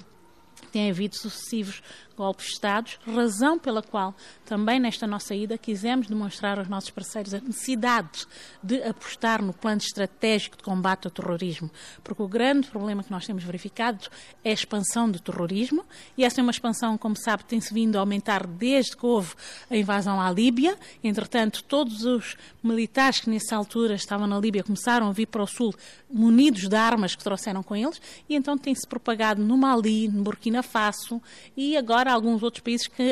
tem 0.72 0.90
havido 0.90 1.16
sucessivos 1.16 1.82
golpes 2.16 2.46
de 2.46 2.52
Estado, 2.54 2.92
razão 3.06 3.60
pela 3.60 3.82
qual 3.82 4.16
também 4.46 4.80
nesta 4.80 5.06
nossa 5.06 5.36
ida 5.36 5.58
quisemos 5.58 6.08
demonstrar 6.08 6.58
aos 6.58 6.70
nossos 6.70 6.90
parceiros 6.90 7.34
a 7.34 7.40
necessidade 7.40 8.26
de 8.64 8.82
apostar 8.84 9.42
no 9.42 9.54
plano 9.54 9.82
estratégico 9.82 10.58
de 10.58 10.64
combate 10.64 11.06
ao 11.06 11.12
terrorismo, 11.12 11.70
porque 12.04 12.22
o 12.22 12.28
grande 12.28 12.68
problema 12.68 13.04
que 13.04 13.12
nós 13.12 13.26
temos 13.26 13.44
verificado 13.44 14.08
é 14.44 14.52
a 14.52 14.54
expansão 14.54 15.10
do 15.10 15.20
terrorismo 15.20 15.86
e 16.18 16.24
essa 16.24 16.40
é 16.40 16.44
uma 16.44 16.52
expansão, 16.52 16.98
como 16.98 17.16
sabe, 17.18 17.44
tem-se 17.44 17.74
vindo 17.74 17.98
a 17.98 18.00
aumentar 18.00 18.48
desde 18.48 18.96
que 18.96 19.06
houve 19.06 19.34
a 19.70 19.76
invasão 19.76 20.22
à 20.22 20.32
Líbia. 20.32 20.78
Entretanto, 21.04 21.64
todos 21.64 22.06
os 22.06 22.38
militares 22.64 23.20
que 23.20 23.30
nessa 23.30 23.56
altura 23.56 23.96
estavam 23.96 24.28
na 24.28 24.40
Líbia 24.40 24.64
começaram 24.64 25.10
a 25.10 25.12
vir 25.12 25.28
para 25.28 25.44
o 25.44 25.48
sul 25.48 25.74
munidos 26.10 26.70
de 26.70 26.76
armas 26.76 27.16
que 27.16 27.24
trouxeram 27.24 27.62
com 27.62 27.76
eles 27.76 28.02
e 28.30 28.36
então 28.36 28.58
tem-se 28.58 28.88
propagado 28.88 29.44
no 29.44 29.58
Mali, 29.58 30.08
no 30.08 30.24
Burkina 30.24 30.45
Faso 30.64 31.22
e 31.56 31.76
agora 31.76 32.12
alguns 32.12 32.44
outros 32.44 32.62
países 32.62 32.88
que 32.88 33.04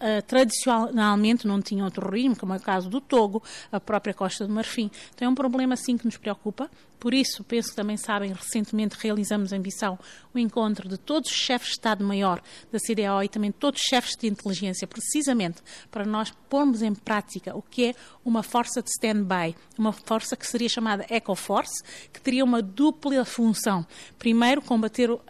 uh, 0.00 0.22
tradicionalmente 0.26 1.46
não 1.46 1.60
tinham 1.60 1.90
terrorismo, 1.90 2.36
como 2.36 2.54
é 2.54 2.56
o 2.56 2.60
caso 2.60 2.88
do 2.88 3.00
Togo, 3.00 3.42
a 3.70 3.80
própria 3.80 4.14
Costa 4.14 4.46
do 4.46 4.52
Marfim. 4.52 4.90
Então 5.14 5.26
é 5.26 5.30
um 5.30 5.34
problema 5.34 5.76
sim 5.76 5.96
que 5.96 6.04
nos 6.04 6.16
preocupa. 6.16 6.70
Por 6.98 7.14
isso, 7.14 7.44
penso 7.44 7.70
que 7.70 7.76
também 7.76 7.96
sabem, 7.96 8.32
recentemente 8.32 8.96
realizamos 8.98 9.52
em 9.52 9.60
Bissau 9.60 9.98
o 10.34 10.38
encontro 10.38 10.88
de 10.88 10.98
todos 10.98 11.30
os 11.30 11.36
chefes 11.36 11.68
de 11.68 11.74
Estado-Maior 11.74 12.42
da 12.72 12.78
CDAO 12.80 13.22
e 13.22 13.28
também 13.28 13.52
todos 13.52 13.80
os 13.80 13.86
chefes 13.86 14.16
de 14.16 14.26
inteligência, 14.26 14.86
precisamente 14.86 15.62
para 15.90 16.04
nós 16.04 16.32
pormos 16.48 16.82
em 16.82 16.92
prática 16.94 17.56
o 17.56 17.62
que 17.62 17.86
é 17.86 17.94
uma 18.24 18.42
força 18.42 18.82
de 18.82 18.90
stand-by, 18.90 19.54
uma 19.78 19.92
força 19.92 20.36
que 20.36 20.46
seria 20.46 20.68
chamada 20.68 21.06
Ecoforce, 21.08 21.82
que 22.12 22.20
teria 22.20 22.44
uma 22.44 22.60
dupla 22.60 23.24
função. 23.24 23.86
Primeiro, 24.18 24.60
combater 24.60 25.10
uh, 25.10 25.20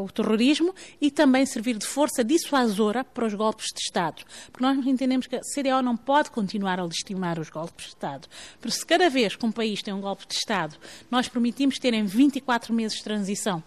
o 0.00 0.08
terrorismo 0.08 0.74
e 1.00 1.10
também 1.10 1.44
servir 1.44 1.76
de 1.76 1.86
força 1.86 2.22
dissuasora 2.22 3.02
para 3.02 3.26
os 3.26 3.34
golpes 3.34 3.66
de 3.74 3.80
Estado. 3.80 4.15
Porque 4.52 4.64
nós 4.64 4.86
entendemos 4.86 5.26
que 5.26 5.36
a 5.36 5.40
CDAO 5.40 5.82
não 5.82 5.96
pode 5.96 6.30
continuar 6.30 6.78
a 6.78 6.84
legitimar 6.84 7.38
os 7.38 7.50
golpes 7.50 7.86
de 7.86 7.90
Estado. 7.90 8.28
Porque 8.60 8.76
se 8.76 8.86
cada 8.86 9.08
vez 9.10 9.36
que 9.36 9.46
um 9.46 9.52
país 9.52 9.82
tem 9.82 9.92
um 9.92 10.00
golpe 10.00 10.26
de 10.26 10.34
Estado, 10.34 10.76
nós 11.10 11.28
permitimos 11.28 11.78
terem 11.78 12.04
24 12.04 12.72
meses 12.72 12.98
de 12.98 13.04
transição 13.04 13.62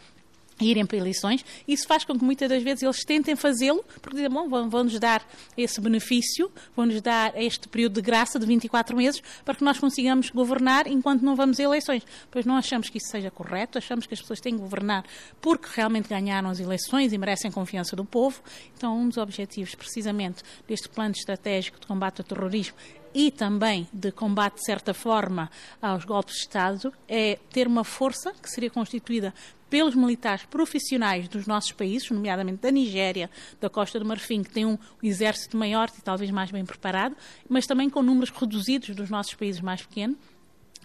irem 0.60 0.86
para 0.86 0.98
eleições, 0.98 1.44
isso 1.68 1.88
faz 1.88 2.04
com 2.04 2.18
que 2.18 2.24
muitas 2.24 2.50
das 2.50 2.62
vezes 2.62 2.84
eles 2.84 3.04
tentem 3.04 3.36
fazê-lo, 3.36 3.84
porque 4.02 4.18
dizem, 4.18 4.30
bom, 4.30 4.70
vão-nos 4.70 5.00
dar 5.00 5.26
esse 5.58 5.80
benefício, 5.80 6.52
vão-nos 6.76 7.02
dar 7.02 7.34
este 7.36 7.68
período 7.68 7.94
de 7.96 8.02
graça 8.02 8.40
de 8.40 8.46
24 8.46 8.96
meses, 8.96 9.22
para 9.44 9.56
que 9.56 9.64
nós 9.64 9.80
consigamos 9.80 10.30
governar 10.30 10.88
enquanto 10.88 11.22
não 11.22 11.36
vamos 11.36 11.60
a 11.60 11.64
eleições. 11.64 12.04
Pois 12.30 12.46
não 12.46 12.56
achamos 12.56 12.90
que 12.90 12.98
isso 12.98 13.10
seja 13.10 13.32
correto, 13.32 13.78
achamos 13.78 14.06
que 14.06 14.14
as 14.14 14.22
pessoas 14.22 14.40
têm 14.40 14.56
que 14.56 14.62
governar 14.62 15.04
porque 15.42 15.68
realmente 15.74 16.10
ganharam 16.10 16.50
as 16.50 16.60
eleições 16.60 17.14
e 17.14 17.18
merecem 17.18 17.52
confiança 17.52 17.96
do 17.96 18.06
povo. 18.06 18.42
Então, 18.78 18.98
um 18.98 19.08
dos 19.08 19.18
objetivos, 19.18 19.76
precisamente, 19.76 20.44
deste 20.68 20.90
plano 20.90 21.14
estratégico 21.16 21.80
de 21.80 21.88
combate 21.88 22.22
ao 22.22 22.26
terrorismo 22.26 22.76
e 23.14 23.32
também 23.32 23.88
de 23.92 24.12
combate, 24.12 24.56
de 24.56 24.66
certa 24.66 24.94
forma, 24.94 25.50
aos 25.82 26.06
golpes 26.06 26.36
de 26.36 26.42
Estado, 26.42 26.94
é 27.08 27.40
ter 27.52 27.68
uma 27.68 27.84
força 27.84 28.34
que 28.34 28.50
seria 28.50 28.70
constituída 28.70 29.34
pelos 29.70 29.96
militares 29.96 30.46
profissionais 30.46 31.28
dos 31.28 31.46
nossos 31.46 31.72
países, 31.72 32.10
nomeadamente 32.10 32.62
da 32.62 32.72
Nigéria, 32.72 33.30
da 33.60 33.70
Costa 33.70 34.00
do 34.00 34.06
Marfim, 34.06 34.44
que 34.44 34.52
tem 34.52 34.66
um 34.66 34.78
exército 35.02 35.56
maior 35.58 35.90
e 35.98 36.02
talvez 36.02 36.32
mais 36.32 36.52
bem 36.52 36.66
preparado, 36.66 37.16
mas 37.48 37.66
também 37.66 37.90
com 37.90 38.02
números 38.02 38.30
reduzidos 38.30 38.96
dos 38.96 39.10
nossos 39.10 39.34
países 39.34 39.62
mais 39.62 39.82
pequenos, 39.82 40.18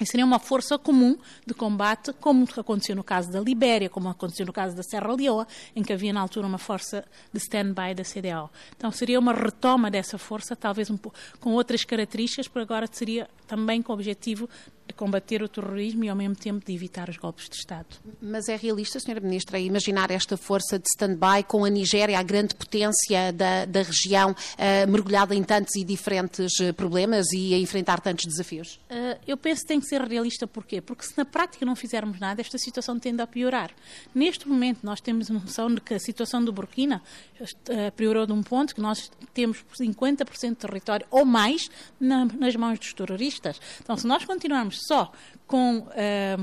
e 0.00 0.04
seria 0.04 0.24
uma 0.24 0.40
força 0.40 0.76
comum 0.76 1.16
de 1.46 1.54
combate, 1.54 2.12
como 2.14 2.44
aconteceu 2.56 2.96
no 2.96 3.04
caso 3.04 3.30
da 3.30 3.40
Libéria, 3.40 3.88
como 3.88 4.08
aconteceu 4.08 4.44
no 4.44 4.52
caso 4.52 4.74
da 4.74 4.82
Serra 4.82 5.14
Leoa, 5.14 5.46
em 5.74 5.84
que 5.84 5.92
havia 5.92 6.12
na 6.12 6.20
altura 6.20 6.48
uma 6.48 6.58
força 6.58 7.04
de 7.32 7.38
stand-by 7.38 7.94
da 7.94 8.02
CDAO. 8.02 8.50
Então 8.76 8.90
seria 8.90 9.20
uma 9.20 9.32
retoma 9.32 9.90
dessa 9.90 10.18
força, 10.18 10.56
talvez 10.56 10.90
um 10.90 10.98
com 11.38 11.52
outras 11.52 11.84
características, 11.84 12.48
por 12.48 12.60
agora 12.60 12.88
seria 12.90 13.28
também 13.46 13.82
com 13.82 13.92
o 13.92 13.94
objetivo 13.94 14.48
combater 14.94 15.42
o 15.42 15.48
terrorismo 15.48 16.04
e 16.04 16.08
ao 16.08 16.16
mesmo 16.16 16.36
tempo 16.36 16.64
de 16.64 16.74
evitar 16.74 17.08
os 17.08 17.16
golpes 17.16 17.48
de 17.48 17.56
Estado. 17.56 17.86
Mas 18.20 18.48
é 18.48 18.56
realista, 18.56 18.98
Sra. 18.98 19.20
Ministra, 19.20 19.58
imaginar 19.58 20.10
esta 20.10 20.36
força 20.36 20.78
de 20.78 20.86
stand-by 20.94 21.44
com 21.46 21.64
a 21.64 21.68
Nigéria, 21.68 22.18
a 22.18 22.22
grande 22.22 22.54
potência 22.54 23.32
da, 23.32 23.64
da 23.64 23.82
região, 23.82 24.32
uh, 24.32 24.90
mergulhada 24.90 25.34
em 25.34 25.42
tantos 25.42 25.74
e 25.76 25.84
diferentes 25.84 26.60
eh, 26.60 26.72
problemas 26.72 27.26
e 27.32 27.54
a 27.54 27.58
enfrentar 27.58 28.00
tantos 28.00 28.24
desafios? 28.26 28.80
Uh, 28.90 29.18
eu 29.26 29.36
penso 29.36 29.62
que 29.62 29.68
tem 29.68 29.80
que 29.80 29.86
ser 29.86 30.00
realista, 30.02 30.46
porquê? 30.46 30.80
Porque 30.80 31.04
se 31.04 31.16
na 31.16 31.24
prática 31.24 31.64
não 31.64 31.76
fizermos 31.76 32.18
nada, 32.18 32.40
esta 32.40 32.58
situação 32.58 32.98
tende 32.98 33.22
a 33.22 33.26
piorar. 33.26 33.70
Neste 34.14 34.48
momento, 34.48 34.80
nós 34.82 35.00
temos 35.00 35.30
a 35.30 35.34
noção 35.34 35.74
de 35.74 35.80
que 35.80 35.94
a 35.94 35.98
situação 35.98 36.44
do 36.44 36.52
Burkina 36.52 37.02
uh, 37.40 37.92
piorou 37.96 38.26
de 38.26 38.32
um 38.32 38.42
ponto 38.42 38.74
que 38.74 38.80
nós 38.80 39.10
temos 39.32 39.64
50% 39.78 40.50
de 40.50 40.54
território 40.56 41.06
ou 41.10 41.24
mais 41.24 41.68
na, 41.98 42.24
nas 42.24 42.54
mãos 42.56 42.78
dos 42.78 42.92
terroristas. 42.92 43.60
Então, 43.80 43.96
se 43.96 44.06
nós 44.06 44.24
continuarmos 44.24 44.83
só 44.84 45.10
com. 45.46 45.78
Um, 45.78 45.86
eh, 45.94 46.36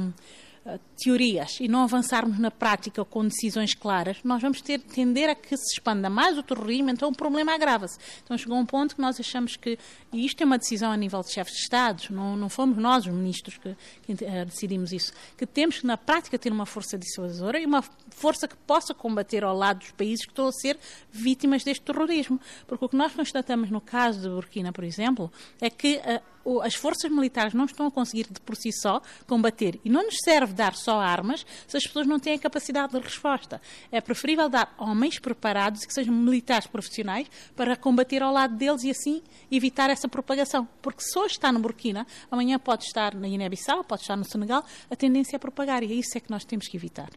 teorias 0.96 1.58
e 1.60 1.68
não 1.68 1.84
avançarmos 1.84 2.38
na 2.38 2.52
prática 2.52 3.04
com 3.04 3.28
decisões 3.28 3.74
claras, 3.74 4.18
nós 4.24 4.42
vamos 4.42 4.62
ter 4.62 4.80
tender 4.80 5.30
a 5.30 5.36
que 5.36 5.58
se 5.58 5.74
expanda 5.74 6.10
mais 6.10 6.38
o 6.38 6.44
terrorismo, 6.44 6.90
então 6.92 7.10
o 7.10 7.16
problema 7.16 7.54
agrava-se. 7.54 7.98
Então 8.24 8.38
chegou 8.38 8.58
um 8.58 8.66
ponto 8.66 8.96
que 8.96 9.02
nós 9.02 9.20
achamos 9.20 9.56
que, 9.56 9.78
e 10.14 10.26
isto 10.26 10.42
é 10.42 10.46
uma 10.46 10.60
decisão 10.60 10.92
a 10.92 10.98
nível 10.98 11.22
de 11.22 11.32
chefes 11.32 11.54
de 11.54 11.62
Estados, 11.62 12.10
não, 12.10 12.36
não 12.36 12.50
fomos 12.50 12.78
nós 12.78 13.06
os 13.06 13.14
ministros 13.14 13.58
que, 13.58 13.76
que 14.04 14.14
uh, 14.24 14.46
decidimos 14.46 14.92
isso, 14.92 15.12
que 15.36 15.48
temos 15.48 15.80
que 15.80 15.88
na 15.88 15.98
prática 15.98 16.38
ter 16.38 16.52
uma 16.52 16.66
força 16.66 16.98
dissuasora 16.98 17.60
e 17.60 17.66
uma 17.66 17.84
força 18.12 18.48
que 18.48 18.56
possa 18.56 18.94
combater 18.94 19.44
ao 19.44 19.56
lado 19.56 19.80
dos 19.80 19.92
países 19.92 20.26
que 20.26 20.32
estão 20.32 20.48
a 20.48 20.52
ser 20.52 20.78
vítimas 21.12 21.64
deste 21.64 21.84
terrorismo. 21.84 22.40
Porque 22.68 22.86
o 22.86 22.90
que 22.90 22.96
nós 22.96 23.14
constatamos 23.14 23.72
no 23.72 23.82
caso 23.82 24.22
de 24.22 24.30
Burkina, 24.30 24.72
por 24.72 24.84
exemplo, 24.84 25.32
é 25.60 25.70
que 25.70 26.00
uh, 26.46 26.62
as 26.62 26.76
forças 26.76 27.12
militares 27.12 27.54
não 27.54 27.66
estão 27.66 27.88
a 27.88 27.92
conseguir 27.92 28.28
de 28.30 28.40
por 28.42 28.56
si 28.56 28.72
só 28.72 29.02
combater. 29.28 29.80
E 29.84 29.90
não 29.90 30.04
nos 30.04 30.18
serve 30.24 30.51
dar 30.54 30.76
só 30.76 31.00
armas 31.00 31.46
se 31.68 31.78
as 31.78 31.84
pessoas 31.84 32.08
não 32.08 32.20
têm 32.20 32.36
a 32.36 32.40
capacidade 32.40 32.94
de 32.94 33.00
resposta. 33.00 33.62
É 33.92 34.02
preferível 34.02 34.50
dar 34.50 34.74
homens 34.78 35.20
preparados 35.20 35.84
e 35.84 35.88
que 35.88 35.94
sejam 35.94 36.14
militares 36.14 36.68
profissionais 36.68 37.28
para 37.56 37.76
combater 37.76 38.22
ao 38.24 38.34
lado 38.34 38.56
deles 38.56 38.84
e 38.84 38.90
assim 38.90 39.22
evitar 39.52 39.90
essa 39.90 40.08
propagação. 40.08 40.68
Porque 40.82 41.02
se 41.02 41.18
hoje 41.18 41.34
está 41.36 41.52
no 41.52 41.60
Burkina, 41.60 42.06
amanhã 42.30 42.60
pode 42.60 42.86
estar 42.86 43.14
na 43.16 43.28
Guiné-Bissau, 43.28 43.84
pode 43.84 44.02
estar 44.02 44.16
no 44.16 44.26
Senegal, 44.26 44.66
a 44.90 44.96
tendência 44.96 45.36
é 45.36 45.40
propagar 45.40 45.84
e 45.84 45.92
é 45.92 45.96
isso 45.96 46.18
é 46.18 46.22
que 46.22 46.30
nós 46.30 46.44
temos 46.44 46.68
que 46.68 46.78
evitar. 46.78 47.10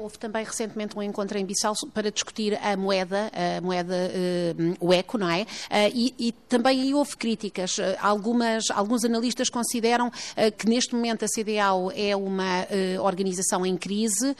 Houve 0.00 0.16
também 0.16 0.44
recentemente 0.44 0.96
um 0.96 1.02
encontro 1.02 1.36
em 1.38 1.44
Bissau 1.44 1.74
para 1.92 2.08
discutir 2.08 2.56
a 2.62 2.76
moeda, 2.76 3.32
a 3.34 3.60
moeda 3.60 3.94
uh, 3.94 4.76
o 4.78 4.92
eco, 4.92 5.18
não 5.18 5.28
é? 5.28 5.42
Uh, 5.42 5.46
e, 5.92 6.14
e, 6.16 6.32
também 6.48 6.80
aí 6.80 6.94
houve 6.94 7.16
críticas. 7.16 7.78
Uh, 7.78 7.82
algumas, 8.00 8.70
alguns 8.70 9.04
analistas 9.04 9.50
consideram 9.50 10.10
que 10.56 10.68
neste 10.68 10.94
momento 10.94 11.24
a 11.24 11.28
CDAO 11.28 11.90
é 11.94 12.14
uma 12.14 12.66
organização 13.02 13.66
em 13.66 13.76
crise, 13.76 14.36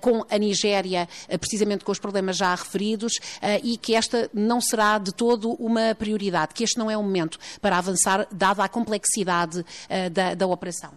com 0.00 0.24
a 0.30 0.38
Nigéria, 0.38 1.08
precisamente 1.40 1.84
com 1.84 1.90
os 1.90 1.98
problemas 1.98 2.36
já 2.36 2.54
referidos, 2.54 3.12
e 3.62 3.76
que 3.76 3.94
esta 3.94 4.30
não 4.32 4.60
será 4.60 4.98
de 4.98 5.12
todo 5.12 5.52
uma 5.54 5.94
prioridade, 5.94 6.54
que 6.54 6.62
este 6.62 6.78
não 6.78 6.90
é 6.90 6.96
o 6.96 7.02
momento 7.02 7.38
para 7.60 7.78
avançar, 7.78 8.26
dada 8.30 8.62
a 8.64 8.68
complexidade 8.68 9.64
da, 10.12 10.34
da 10.34 10.46
operação 10.46 10.92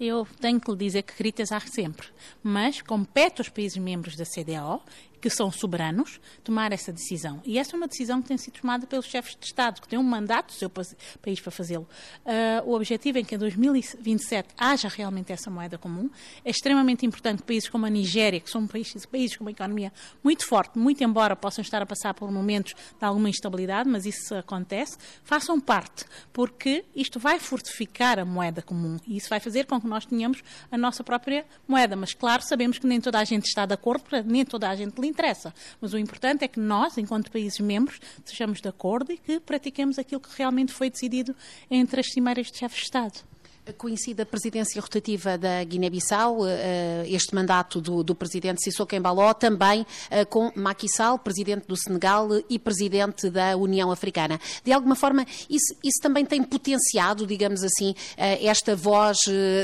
eu 0.00 0.26
tenho 0.40 0.60
que 0.60 0.70
lhe 0.70 0.76
dizer 0.76 1.02
que 1.02 1.14
críticas 1.14 1.52
há 1.52 1.60
sempre, 1.60 2.06
mas 2.42 2.80
compete 2.80 3.40
aos 3.40 3.48
países 3.48 3.78
membros 3.78 4.16
da 4.16 4.24
CDAO 4.24 4.82
que 5.20 5.30
são 5.30 5.50
soberanos, 5.50 6.20
tomar 6.42 6.72
essa 6.72 6.92
decisão. 6.92 7.40
E 7.44 7.58
essa 7.58 7.74
é 7.74 7.76
uma 7.76 7.88
decisão 7.88 8.22
que 8.22 8.28
tem 8.28 8.36
sido 8.36 8.60
tomada 8.60 8.86
pelos 8.86 9.06
chefes 9.06 9.36
de 9.38 9.46
Estado, 9.46 9.80
que 9.80 9.88
têm 9.88 9.98
um 9.98 10.02
mandato 10.02 10.48
do 10.48 10.52
seu 10.54 10.70
país 10.70 11.40
para 11.40 11.50
fazê-lo. 11.50 11.88
Uh, 12.24 12.70
o 12.70 12.74
objetivo 12.74 13.18
é 13.18 13.22
que 13.22 13.34
em 13.34 13.38
2027 13.38 14.48
haja 14.56 14.88
realmente 14.88 15.32
essa 15.32 15.50
moeda 15.50 15.78
comum. 15.78 16.10
É 16.44 16.50
extremamente 16.50 17.04
importante 17.04 17.38
que 17.38 17.46
países 17.46 17.68
como 17.68 17.86
a 17.86 17.90
Nigéria, 17.90 18.40
que 18.40 18.50
são 18.50 18.66
países, 18.66 19.06
países 19.06 19.36
com 19.36 19.44
uma 19.44 19.50
economia 19.50 19.92
muito 20.22 20.46
forte, 20.46 20.78
muito 20.78 21.02
embora 21.02 21.34
possam 21.34 21.62
estar 21.62 21.82
a 21.82 21.86
passar 21.86 22.14
por 22.14 22.30
momentos 22.30 22.74
de 22.74 23.04
alguma 23.04 23.28
instabilidade, 23.28 23.88
mas 23.88 24.06
isso 24.06 24.34
acontece, 24.34 24.96
façam 25.22 25.60
parte, 25.60 26.04
porque 26.32 26.84
isto 26.94 27.18
vai 27.18 27.38
fortificar 27.38 28.18
a 28.18 28.24
moeda 28.24 28.62
comum 28.62 28.98
e 29.06 29.16
isso 29.16 29.28
vai 29.28 29.40
fazer 29.40 29.66
com 29.66 29.80
que 29.80 29.86
nós 29.86 30.06
tenhamos 30.06 30.42
a 30.70 30.78
nossa 30.78 31.02
própria 31.02 31.44
moeda. 31.66 31.96
Mas, 31.96 32.14
claro, 32.14 32.42
sabemos 32.42 32.78
que 32.78 32.86
nem 32.86 33.00
toda 33.00 33.18
a 33.18 33.24
gente 33.24 33.46
está 33.46 33.66
de 33.66 33.74
acordo, 33.74 34.04
nem 34.24 34.44
toda 34.44 34.68
a 34.68 34.76
gente 34.76 35.00
interessa. 35.08 35.52
Mas 35.80 35.92
o 35.92 35.98
importante 35.98 36.44
é 36.44 36.48
que 36.48 36.60
nós, 36.60 36.98
enquanto 36.98 37.30
países 37.30 37.58
membros, 37.60 38.00
sejamos 38.24 38.60
de 38.60 38.68
acordo 38.68 39.12
e 39.12 39.18
que 39.18 39.40
pratiquemos 39.40 39.98
aquilo 39.98 40.20
que 40.20 40.36
realmente 40.36 40.72
foi 40.72 40.90
decidido 40.90 41.34
entre 41.70 42.00
as 42.00 42.06
cimeiras 42.12 42.50
de 42.50 42.58
chefes 42.58 42.78
de 42.78 42.84
Estado. 42.84 43.24
Coincide 43.72 44.22
a 44.22 44.26
presidência 44.26 44.80
rotativa 44.80 45.36
da 45.36 45.62
Guiné-Bissau, 45.64 46.46
eh, 46.46 47.04
este 47.08 47.34
mandato 47.34 47.80
do, 47.80 48.02
do 48.02 48.14
presidente 48.14 48.62
Sissoko 48.62 48.94
Embaló, 48.94 49.34
também 49.34 49.86
eh, 50.10 50.24
com 50.24 50.50
Macky 50.54 50.88
Sall, 50.88 51.18
presidente 51.18 51.66
do 51.66 51.76
Senegal 51.76 52.28
e 52.48 52.58
presidente 52.58 53.28
da 53.30 53.56
União 53.56 53.90
Africana. 53.90 54.40
De 54.64 54.72
alguma 54.72 54.94
forma, 54.94 55.26
isso, 55.48 55.74
isso 55.84 56.00
também 56.00 56.24
tem 56.24 56.42
potenciado, 56.42 57.26
digamos 57.26 57.62
assim, 57.62 57.94
eh, 58.16 58.46
esta 58.46 58.74
voz 58.74 59.18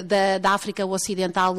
da, 0.04 0.38
da 0.38 0.50
África 0.50 0.84
Ocidental 0.84 1.54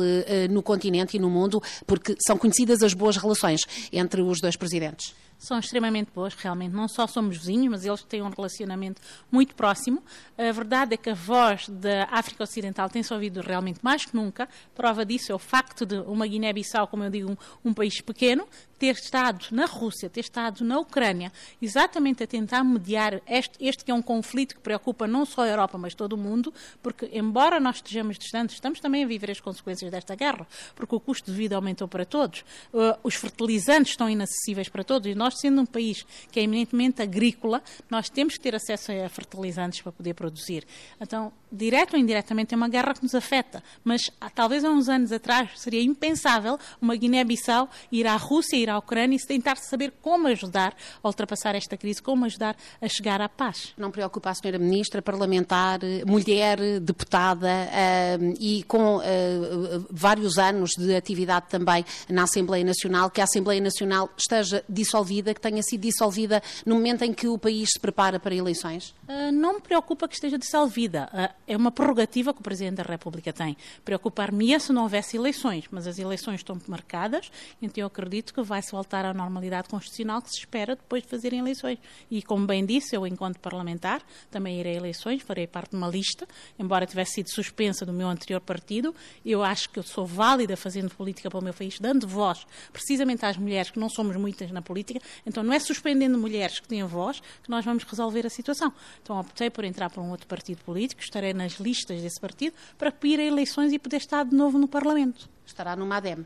no 0.49 0.61
continente 0.61 1.17
e 1.17 1.19
no 1.19 1.29
mundo, 1.29 1.61
porque 1.85 2.15
são 2.25 2.37
conhecidas 2.37 2.83
as 2.83 2.93
boas 2.93 3.17
relações 3.17 3.61
entre 3.91 4.21
os 4.21 4.39
dois 4.39 4.55
presidentes 4.55 5.13
são 5.37 5.59
extremamente 5.59 6.11
boas, 6.13 6.33
realmente. 6.33 6.73
Não 6.73 6.87
só 6.87 7.07
somos 7.07 7.37
vizinhos, 7.37 7.69
mas 7.69 7.85
eles 7.85 8.03
têm 8.03 8.21
um 8.21 8.29
relacionamento 8.29 9.01
muito 9.31 9.55
próximo. 9.55 10.01
A 10.37 10.51
verdade 10.51 10.93
é 10.93 10.97
que 10.97 11.09
a 11.09 11.13
voz 11.13 11.67
da 11.69 12.07
África 12.11 12.43
Ocidental 12.43 12.89
tem-se 12.89 13.13
ouvido 13.13 13.41
realmente 13.41 13.79
mais 13.81 14.05
que 14.05 14.15
nunca. 14.15 14.47
Prova 14.73 15.05
disso 15.05 15.31
é 15.31 15.35
o 15.35 15.39
facto 15.39 15.85
de 15.85 15.95
uma 15.99 16.27
Guiné-Bissau, 16.27 16.87
como 16.87 17.03
eu 17.03 17.09
digo, 17.09 17.31
um, 17.31 17.69
um 17.69 17.73
país 17.73 18.01
pequeno, 18.01 18.47
ter 18.77 18.93
estado 18.93 19.45
na 19.51 19.65
Rússia, 19.65 20.09
ter 20.09 20.19
estado 20.21 20.63
na 20.63 20.79
Ucrânia, 20.79 21.31
exatamente 21.61 22.23
a 22.23 22.27
tentar 22.27 22.63
mediar 22.63 23.21
este, 23.27 23.57
este, 23.59 23.85
que 23.85 23.91
é 23.91 23.93
um 23.93 24.01
conflito 24.01 24.55
que 24.55 24.61
preocupa 24.61 25.07
não 25.07 25.25
só 25.25 25.43
a 25.43 25.47
Europa, 25.47 25.77
mas 25.77 25.95
todo 25.95 26.13
o 26.13 26.17
mundo, 26.17 26.53
porque, 26.81 27.09
embora 27.13 27.59
nós 27.59 27.77
estejamos 27.77 28.17
distantes, 28.17 28.55
estamos 28.55 28.79
também 28.79 29.03
a 29.03 29.07
viver 29.07 29.31
as 29.31 29.39
consequências 29.39 29.89
desta 29.91 30.15
guerra, 30.15 30.45
porque 30.75 30.95
o 30.95 30.99
custo 30.99 31.31
de 31.31 31.37
vida 31.37 31.55
aumentou 31.55 31.87
para 31.87 32.05
todos, 32.05 32.41
uh, 32.73 32.97
os 33.03 33.15
fertilizantes 33.15 33.91
estão 33.91 34.09
inacessíveis 34.09 34.69
para 34.69 34.83
todos, 34.83 35.09
e 35.09 35.15
nós, 35.15 35.34
sendo 35.35 35.61
um 35.61 35.65
país 35.65 36.05
que 36.31 36.39
é 36.39 36.43
eminentemente 36.43 37.01
agrícola, 37.01 37.61
nós 37.89 38.09
temos 38.09 38.35
que 38.35 38.39
ter 38.39 38.55
acesso 38.55 38.91
a 38.91 39.09
fertilizantes 39.09 39.81
para 39.81 39.91
poder 39.91 40.13
produzir. 40.13 40.65
Então, 40.99 41.31
direto 41.51 41.93
ou 41.93 41.99
indiretamente, 41.99 42.53
é 42.53 42.57
uma 42.57 42.67
guerra 42.67 42.93
que 42.93 43.03
nos 43.03 43.15
afeta, 43.15 43.63
mas 43.83 44.11
talvez 44.33 44.63
há 44.63 44.69
uns 44.69 44.89
anos 44.89 45.11
atrás 45.11 45.51
seria 45.55 45.81
impensável 45.81 46.57
uma 46.81 46.95
Guiné-Bissau 46.95 47.69
ir 47.91 48.07
à 48.07 48.15
Rússia, 48.15 48.57
ir 48.57 48.69
à 48.69 48.77
Ucrânia 48.77 49.15
e 49.15 49.27
tentar 49.27 49.57
saber 49.57 49.93
como 50.01 50.27
ajudar 50.27 50.75
a 51.01 51.07
ultrapassar 51.07 51.55
esta 51.55 51.77
crise, 51.77 52.01
como 52.01 52.25
ajudar 52.25 52.55
a 52.81 52.87
chegar 52.87 53.21
à 53.21 53.29
paz. 53.29 53.73
Não 53.77 53.91
preocupa 53.91 54.29
a 54.29 54.33
senhora 54.33 54.59
Ministra, 54.59 55.01
parlamentar, 55.01 55.79
mulher, 56.05 56.79
deputada 56.79 57.47
uh, 57.49 58.35
e 58.39 58.63
com 58.63 58.97
uh, 58.97 59.01
vários 59.89 60.37
anos 60.37 60.71
de 60.77 60.95
atividade 60.95 61.47
também 61.49 61.85
na 62.09 62.23
Assembleia 62.23 62.63
Nacional, 62.63 63.09
que 63.09 63.21
a 63.21 63.23
Assembleia 63.23 63.61
Nacional 63.61 64.09
esteja 64.17 64.63
dissolvida, 64.67 65.14
que 65.23 65.41
tenha 65.41 65.61
sido 65.61 65.81
dissolvida 65.81 66.41
no 66.65 66.75
momento 66.75 67.03
em 67.03 67.13
que 67.13 67.27
o 67.27 67.37
país 67.37 67.69
se 67.71 67.79
prepara 67.79 68.19
para 68.19 68.33
eleições? 68.33 68.95
Uh, 69.07 69.31
não 69.31 69.55
me 69.55 69.61
preocupa 69.61 70.07
que 70.07 70.15
esteja 70.15 70.37
dissolvida. 70.37 71.07
é 71.47 71.55
uma 71.55 71.71
prerrogativa 71.71 72.33
que 72.33 72.39
o 72.39 72.43
Presidente 72.43 72.77
da 72.77 72.83
República 72.83 73.31
tem. 73.31 73.55
Preocupar-me 73.83 74.59
se 74.59 74.73
não 74.73 74.83
houvesse 74.83 75.17
eleições, 75.17 75.65
mas 75.71 75.87
as 75.87 75.97
eleições 75.97 76.35
estão 76.35 76.59
marcadas, 76.67 77.31
então 77.61 77.81
eu 77.81 77.87
acredito 77.87 78.33
que 78.33 78.41
vai 78.41 78.55
vai-se 78.55 78.71
voltar 78.71 79.03
à 79.03 79.13
normalidade 79.13 79.67
constitucional 79.67 80.21
que 80.21 80.29
se 80.29 80.39
espera 80.39 80.77
depois 80.77 81.03
de 81.03 81.09
fazerem 81.09 81.39
eleições. 81.39 81.77
E, 82.09 82.21
como 82.21 82.47
bem 82.47 82.65
disse, 82.65 82.95
eu, 82.95 83.05
enquanto 83.05 83.37
parlamentar, 83.39 84.01
também 84.31 84.59
irei 84.59 84.73
a 84.73 84.77
eleições, 84.77 85.21
farei 85.21 85.45
parte 85.45 85.71
de 85.71 85.75
uma 85.75 85.89
lista, 85.89 86.25
embora 86.57 86.85
tivesse 86.85 87.15
sido 87.15 87.29
suspensa 87.29 87.85
do 87.85 87.91
meu 87.91 88.07
anterior 88.07 88.39
partido. 88.39 88.95
Eu 89.25 89.43
acho 89.43 89.69
que 89.69 89.77
eu 89.77 89.83
sou 89.83 90.05
válida 90.05 90.55
fazendo 90.55 90.89
política 90.89 91.29
para 91.29 91.39
o 91.39 91.43
meu 91.43 91.53
país, 91.53 91.77
dando 91.79 92.07
voz 92.07 92.47
precisamente 92.71 93.25
às 93.25 93.35
mulheres, 93.35 93.71
que 93.71 93.79
não 93.79 93.89
somos 93.89 94.15
muitas 94.15 94.49
na 94.51 94.61
política. 94.61 95.01
Então, 95.25 95.43
não 95.43 95.53
é 95.53 95.59
suspendendo 95.59 96.17
mulheres 96.17 96.59
que 96.59 96.67
têm 96.67 96.83
voz 96.83 97.21
que 97.43 97.49
nós 97.49 97.63
vamos 97.63 97.83
resolver 97.83 98.25
a 98.25 98.29
situação. 98.29 98.71
Então, 99.01 99.19
optei 99.19 99.49
por 99.49 99.63
entrar 99.63 99.89
para 99.89 100.01
um 100.01 100.11
outro 100.11 100.27
partido 100.27 100.63
político, 100.63 101.01
estarei 101.01 101.33
nas 101.33 101.53
listas 101.53 102.01
desse 102.01 102.19
partido 102.19 102.55
para 102.77 102.93
ir 103.03 103.19
a 103.19 103.23
eleições 103.23 103.71
e 103.73 103.79
poder 103.79 103.97
estar 103.97 104.25
de 104.25 104.35
novo 104.35 104.57
no 104.57 104.67
Parlamento. 104.67 105.29
Estará 105.45 105.75
no 105.75 105.85
MADEM. 105.85 106.25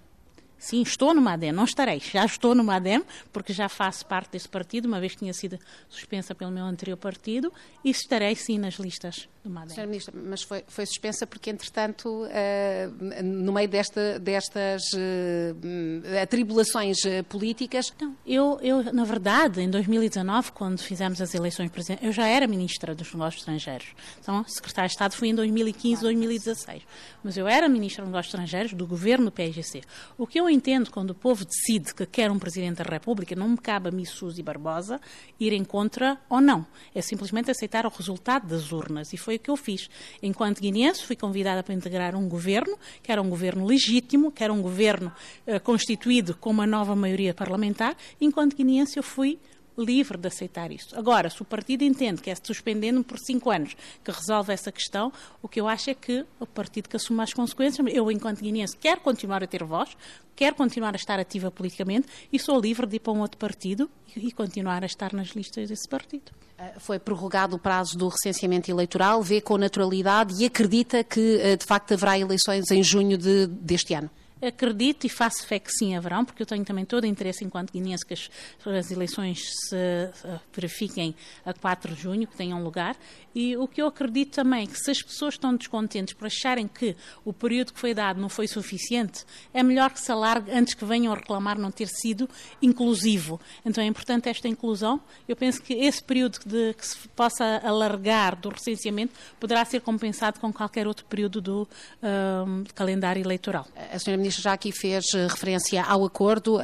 Sim, 0.60 0.82
estou 0.82 1.14
no 1.14 1.22
MADEM, 1.22 1.54
não 1.54 1.64
estarei, 1.64 2.02
já 2.02 2.26
estou 2.26 2.54
no 2.54 2.66
MADEM, 2.66 3.02
porque 3.32 3.54
já 3.54 3.70
faço 3.70 4.06
parte 4.06 4.32
desse 4.32 4.50
partido, 4.50 4.88
uma 4.88 5.00
vez 5.00 5.14
que 5.14 5.20
tinha 5.20 5.34
sido 5.34 5.58
suspensa 5.88 6.36
pelo 6.36 6.52
meu 6.52 6.66
anterior 6.66 6.98
partido, 6.98 7.52
e 7.82 7.90
estarei 7.90 8.36
sim 8.36 8.58
nas 8.58 8.74
listas 8.74 9.30
Senhora 9.74 9.90
Ministra, 9.90 10.14
mas 10.16 10.44
foi, 10.44 10.64
foi 10.68 10.86
suspensa 10.86 11.26
porque, 11.26 11.50
entretanto, 11.50 12.24
uh, 12.26 13.24
no 13.24 13.52
meio 13.52 13.68
desta, 13.68 14.20
destas 14.20 14.84
uh, 14.94 16.22
atribulações 16.22 16.98
uh, 17.06 17.24
políticas... 17.26 17.94
Não, 18.00 18.16
eu, 18.26 18.60
eu, 18.62 18.94
na 18.94 19.04
verdade, 19.04 19.62
em 19.62 19.70
2019, 19.70 20.52
quando 20.52 20.80
fizemos 20.80 21.22
as 21.22 21.34
eleições 21.34 21.70
presidenciais, 21.72 22.08
eu 22.08 22.14
já 22.14 22.28
era 22.28 22.48
Ministra 22.48 22.94
dos 22.94 23.12
Negócios 23.14 23.42
Estrangeiros. 23.42 23.88
Então, 24.22 24.46
Secretária 24.48 24.88
de 24.88 24.94
Estado 24.94 25.16
fui 25.16 25.30
em 25.30 25.36
2015, 25.36 26.02
2016. 26.02 26.84
Mas 27.24 27.38
eu 27.38 27.48
era 27.48 27.68
Ministra 27.68 28.04
dos 28.04 28.12
Negócios 28.12 28.34
Estrangeiros 28.34 28.74
do 28.74 28.86
governo 28.86 29.26
do 29.26 29.32
PSGC. 29.32 29.82
O 30.18 30.28
que 30.28 30.40
eu 30.40 30.50
entendo 30.50 30.92
quando 30.92 31.12
o 31.12 31.16
povo 31.16 31.46
decide 31.46 31.94
que 31.94 32.06
quer 32.06 32.32
um 32.32 32.38
Presidente 32.38 32.78
da 32.78 32.84
República, 32.84 33.36
não 33.36 33.50
me 33.50 33.58
cabe 33.58 33.90
a 33.90 33.92
mim, 33.92 34.06
Suzy 34.06 34.44
Barbosa, 34.44 35.02
ir 35.40 35.54
em 35.54 35.64
contra 35.64 36.18
ou 36.30 36.40
não. 36.40 36.66
É 36.94 37.02
simplesmente 37.02 37.50
aceitar 37.50 37.86
o 37.86 37.90
resultado 37.90 38.48
das 38.48 38.72
urnas. 38.72 39.14
E 39.14 39.18
foi 39.18 39.39
que 39.40 39.50
eu 39.50 39.58
fiz. 39.58 39.90
Enquanto 40.22 40.62
guineense, 40.62 41.04
fui 41.04 41.16
convidada 41.16 41.64
para 41.64 41.74
integrar 41.74 42.16
um 42.16 42.28
governo, 42.28 42.78
que 43.02 43.12
era 43.12 43.22
um 43.22 43.30
governo 43.30 43.66
legítimo, 43.66 44.32
que 44.32 44.44
era 44.44 44.54
um 44.54 44.62
governo 44.62 45.12
uh, 45.48 45.60
constituído 45.62 46.36
com 46.36 46.50
uma 46.50 46.68
nova 46.68 46.96
maioria 46.96 47.34
parlamentar. 47.34 47.96
Enquanto 48.20 48.56
guineense, 48.56 48.98
eu 48.98 49.04
fui 49.04 49.40
livre 49.80 50.18
de 50.18 50.28
aceitar 50.28 50.72
isso. 50.72 50.98
Agora, 50.98 51.30
se 51.30 51.42
o 51.42 51.46
partido 51.46 51.84
entende 51.84 52.22
que 52.22 52.30
é 52.30 52.36
suspendendo 52.36 53.04
por 53.04 53.18
cinco 53.20 53.50
anos 53.50 53.76
que 54.04 54.12
resolve 54.12 54.54
essa 54.54 54.72
questão, 54.72 55.12
o 55.42 55.48
que 55.48 55.60
eu 55.60 55.68
acho 55.68 55.90
é 55.90 55.94
que 55.94 56.26
o 56.40 56.46
partido 56.46 56.90
que 56.90 56.96
assuma 56.96 57.24
as 57.24 57.34
consequências, 57.34 57.86
eu, 57.94 58.12
enquanto 58.12 58.42
guineense, 58.42 58.76
quero 58.78 59.02
continuar 59.02 59.44
a 59.44 59.48
ter 59.48 59.64
voz, 59.64 59.96
quero 60.36 60.56
continuar 60.56 60.94
a 60.94 60.98
estar 60.98 61.20
ativa 61.20 61.50
politicamente 61.52 62.08
e 62.32 62.40
sou 62.40 62.60
livre 62.60 62.86
de 62.86 62.98
ir 62.98 63.00
para 63.00 63.14
um 63.14 63.22
outro 63.22 63.38
partido 63.38 63.90
e 64.16 64.32
continuar 64.32 64.84
a 64.84 64.86
estar 64.86 65.14
nas 65.14 65.30
listas 65.30 65.70
desse 65.70 65.88
partido. 65.88 66.32
Eh, 66.58 66.74
foi 66.78 67.00
prorrogado 67.00 67.56
o 67.56 67.60
prazo 67.60 67.98
do 67.98 68.08
recenseamento 68.08 68.70
eleitoral, 68.70 69.22
vê 69.22 69.40
com 69.40 69.58
naturalidade 69.58 70.42
e 70.42 70.46
acredita 70.46 71.04
que, 71.04 71.40
eh, 71.42 71.56
de 71.56 71.66
facto, 71.66 71.94
haverá 71.94 72.20
eleições 72.20 72.70
em 72.72 72.84
junho 72.84 73.18
de, 73.18 73.48
deste 73.48 73.94
ano? 73.94 74.10
Acredito 74.42 75.06
e 75.06 75.10
faço 75.10 75.46
fé 75.46 75.60
que 75.60 75.72
sim 75.72 75.98
haverão, 75.98 76.24
porque 76.24 76.42
eu 76.42 76.46
tenho 76.46 76.64
também 76.64 76.86
todo 76.86 77.04
o 77.04 77.08
interesse, 77.08 77.44
enquanto 77.44 77.72
guineense, 77.72 78.06
que 78.06 78.14
as, 78.14 78.30
as, 78.66 78.90
eleições 78.90 79.52
se 79.68 79.76
uh, 79.76 80.40
verifiquem 80.54 81.14
a 81.46 81.54
4 81.54 81.94
de 81.94 82.02
junho, 82.02 82.26
que 82.26 82.38
tenham 82.38 82.64
lugar. 82.64 82.96
E 83.36 83.56
o 83.58 83.68
que 83.68 83.82
eu 83.82 83.88
acredito 83.88 84.36
também 84.36 84.64
é 84.64 84.68
que 84.68 84.78
se 84.78 84.92
as 84.92 85.02
pessoas 85.02 85.36
estão 85.36 85.56
descontentes 85.56 86.14
por 86.14 86.28
acharem 86.28 86.68
que 86.68 86.96
o 87.24 87.34
período 87.34 87.74
que 87.74 87.80
foi 87.80 87.94
dado 87.94 88.20
não 88.20 88.30
foi 88.30 88.48
suficiente, 88.48 89.26
é 89.54 89.62
melhor 89.62 89.92
que 89.92 90.00
se 90.00 90.12
alargue 90.12 90.52
antes 90.52 90.74
que 90.74 90.86
venham 90.86 91.14
a 91.14 91.16
reclamar 91.16 91.60
não 91.60 91.70
ter 91.70 91.88
sido 91.88 92.30
inclusivo. 92.62 93.40
Então 93.66 93.84
é 93.84 93.88
importante 93.88 94.30
esta 94.30 94.48
inclusão. 94.48 95.02
Eu 95.28 95.36
penso 95.36 95.62
que 95.62 95.74
esse 95.74 96.02
período 96.04 96.40
de, 96.46 96.74
que 96.74 96.88
se 96.88 97.08
possa 97.10 97.62
alargar 97.64 98.36
do 98.36 98.50
recenseamento 98.50 99.14
poderá 99.40 99.64
ser 99.66 99.82
compensado 99.82 100.40
com 100.40 100.52
qualquer 100.52 100.88
outro 100.88 101.06
período 101.06 101.42
do 101.42 101.64
uh, 101.64 102.74
calendário 102.74 103.22
eleitoral. 103.22 103.68
A 103.92 104.00
senhora 104.00 104.22
Já 104.36 104.54
aqui 104.54 104.72
fez 104.72 105.06
eh, 105.14 105.28
referência 105.28 105.84
ao 105.84 106.06
acordo 106.06 106.58
uh, 106.58 106.62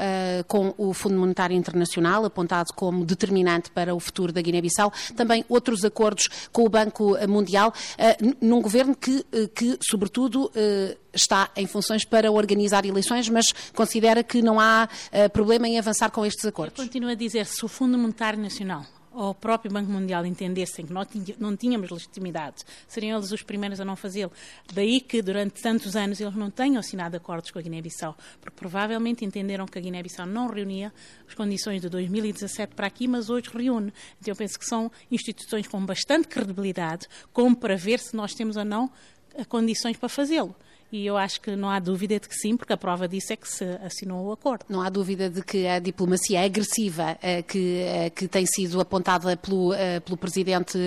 com 0.48 0.74
o 0.78 0.94
Fundo 0.94 1.16
Monetário 1.16 1.56
Internacional, 1.56 2.26
apontado 2.26 2.74
como 2.74 3.06
determinante 3.06 3.72
para 3.72 3.94
o 3.94 4.00
futuro 4.00 4.32
da 4.32 4.42
Guiné-Bissau. 4.42 4.92
Também 5.16 5.44
outros 5.50 5.84
acordos 5.84 6.30
com 6.52 6.64
o 6.66 6.70
Banco 6.70 7.16
Mundial, 7.28 7.74
uh, 7.74 8.36
num 8.42 8.62
governo 8.62 8.96
que, 8.96 9.18
uh, 9.18 9.48
que 9.54 9.78
sobretudo, 9.82 10.52
está 11.14 11.50
em 11.56 11.66
funções 11.66 12.06
para 12.06 12.32
organizar 12.32 12.86
eleições, 12.86 13.30
mas 13.30 13.54
considera 13.74 14.24
que 14.24 14.42
não 14.42 14.60
há 14.60 14.88
problema 15.32 15.68
em 15.68 15.80
avançar 15.80 16.10
com 16.12 16.26
estes 16.26 16.46
acordos. 16.46 16.78
Eu 16.78 16.86
continuo 16.86 17.10
a 17.10 17.16
dizer, 17.16 17.46
se 17.46 17.64
o 17.64 17.68
Fundo 17.68 17.98
Monetário 17.98 18.40
Nacional 18.40 18.86
ou 19.16 19.30
o 19.30 19.34
próprio 19.34 19.72
Banco 19.72 19.90
Mundial 19.90 20.26
entendessem 20.26 20.86
que 20.86 20.94
não 21.40 21.56
tínhamos 21.56 21.90
legitimidade, 21.90 22.64
seriam 22.88 23.18
eles 23.18 23.32
os 23.32 23.42
primeiros 23.42 23.80
a 23.80 23.86
não 23.86 23.96
fazê-lo. 23.96 24.32
Daí 24.74 25.00
que, 25.00 25.22
durante 25.22 25.62
tantos 25.62 25.96
anos, 25.96 26.20
eles 26.20 26.36
não 26.36 26.52
tenham 26.52 26.80
assinado 26.80 27.16
acordos 27.16 27.50
com 27.50 27.58
a 27.58 27.62
Guiné-Bissau, 27.62 28.16
porque 28.42 28.58
provavelmente 28.60 29.24
entenderam 29.24 29.66
que 29.66 29.80
a 29.80 29.82
Guiné-Bissau 29.82 30.26
não 30.26 30.48
reunia 30.48 30.94
as 31.28 31.34
condições 31.34 31.82
de 31.82 31.90
2017 31.90 32.76
para 32.76 32.88
aqui, 32.88 33.08
mas 33.08 33.30
hoje 33.30 33.50
reúne. 33.54 33.94
Então, 34.20 34.34
eu 34.34 34.36
penso 34.36 34.60
que 34.60 34.66
são 34.66 34.92
instituições 35.10 35.68
com 35.68 35.84
bastante 35.86 36.28
credibilidade, 36.28 37.08
como 37.32 37.56
para 37.56 37.78
ver 37.78 38.00
se 38.00 38.16
nós 38.16 38.34
temos 38.34 38.58
ou 38.58 38.66
não 38.66 38.92
condições 39.48 39.98
para 39.98 40.10
fazê-lo. 40.10 40.56
E 40.92 41.06
eu 41.06 41.18
acho 41.18 41.42
que 41.42 41.56
não 41.56 41.70
há 41.70 41.80
dúvida 41.80 42.20
de 42.20 42.30
que 42.30 42.36
sim, 42.36 42.56
porque 42.56 42.72
a 42.72 42.78
prova 42.78 43.08
disso 43.08 43.34
é 43.34 43.36
que 43.36 43.50
se 43.50 43.66
assinou 43.84 44.28
o 44.28 44.32
acordo. 44.32 44.66
Não 44.70 44.82
há 44.82 44.90
dúvida 44.90 45.30
de 45.30 45.42
que 45.42 45.66
a 45.68 45.80
diplomacia 45.80 46.42
agressiva 46.42 47.18
eh, 47.22 47.42
que, 47.42 47.80
eh, 47.80 48.10
que 48.12 48.28
tem 48.28 48.46
sido 48.46 48.80
apontada 48.80 49.36
pelo, 49.36 49.74
eh, 49.74 50.00
pelo 50.00 50.16
presidente 50.16 50.78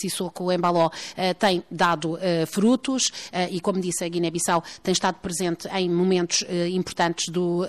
Sissoko 0.00 0.50
Embaló 0.50 0.90
tem 1.38 1.62
dado 1.70 2.18
frutos 2.46 3.10
e, 3.50 3.60
como 3.60 3.80
disse, 3.80 4.04
a 4.04 4.08
Guiné-Bissau 4.08 4.62
tem 4.82 4.92
estado 4.92 5.16
presente 5.16 5.68
em 5.68 5.88
momentos 5.88 6.44
importantes 6.72 7.32
do, 7.32 7.66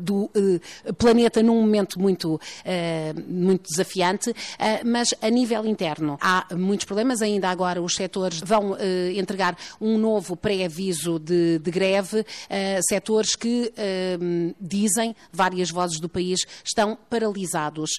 do 0.00 0.30
planeta 0.96 1.42
num 1.42 1.60
momento 1.60 2.00
muito, 2.00 2.40
muito 3.26 3.68
desafiante, 3.68 4.34
mas 4.84 5.14
a 5.20 5.30
nível 5.30 5.64
interno 5.66 6.18
há 6.20 6.46
muitos 6.54 6.86
problemas. 6.86 7.22
Ainda 7.22 7.48
agora 7.48 7.80
os 7.80 7.94
setores 7.94 8.40
vão 8.40 8.76
entregar 9.14 9.56
um 9.80 9.98
novo 9.98 10.36
pré-aviso 10.36 11.05
de, 11.18 11.58
de, 11.58 11.70
greve, 11.70 12.24
setores 12.88 13.34
que 13.34 13.72
dizem, 14.60 15.14
várias 15.32 15.70
vozes 15.70 16.00
do 16.00 16.08
país 16.08 16.40
estão 16.64 16.96
paralisados. 17.08 17.90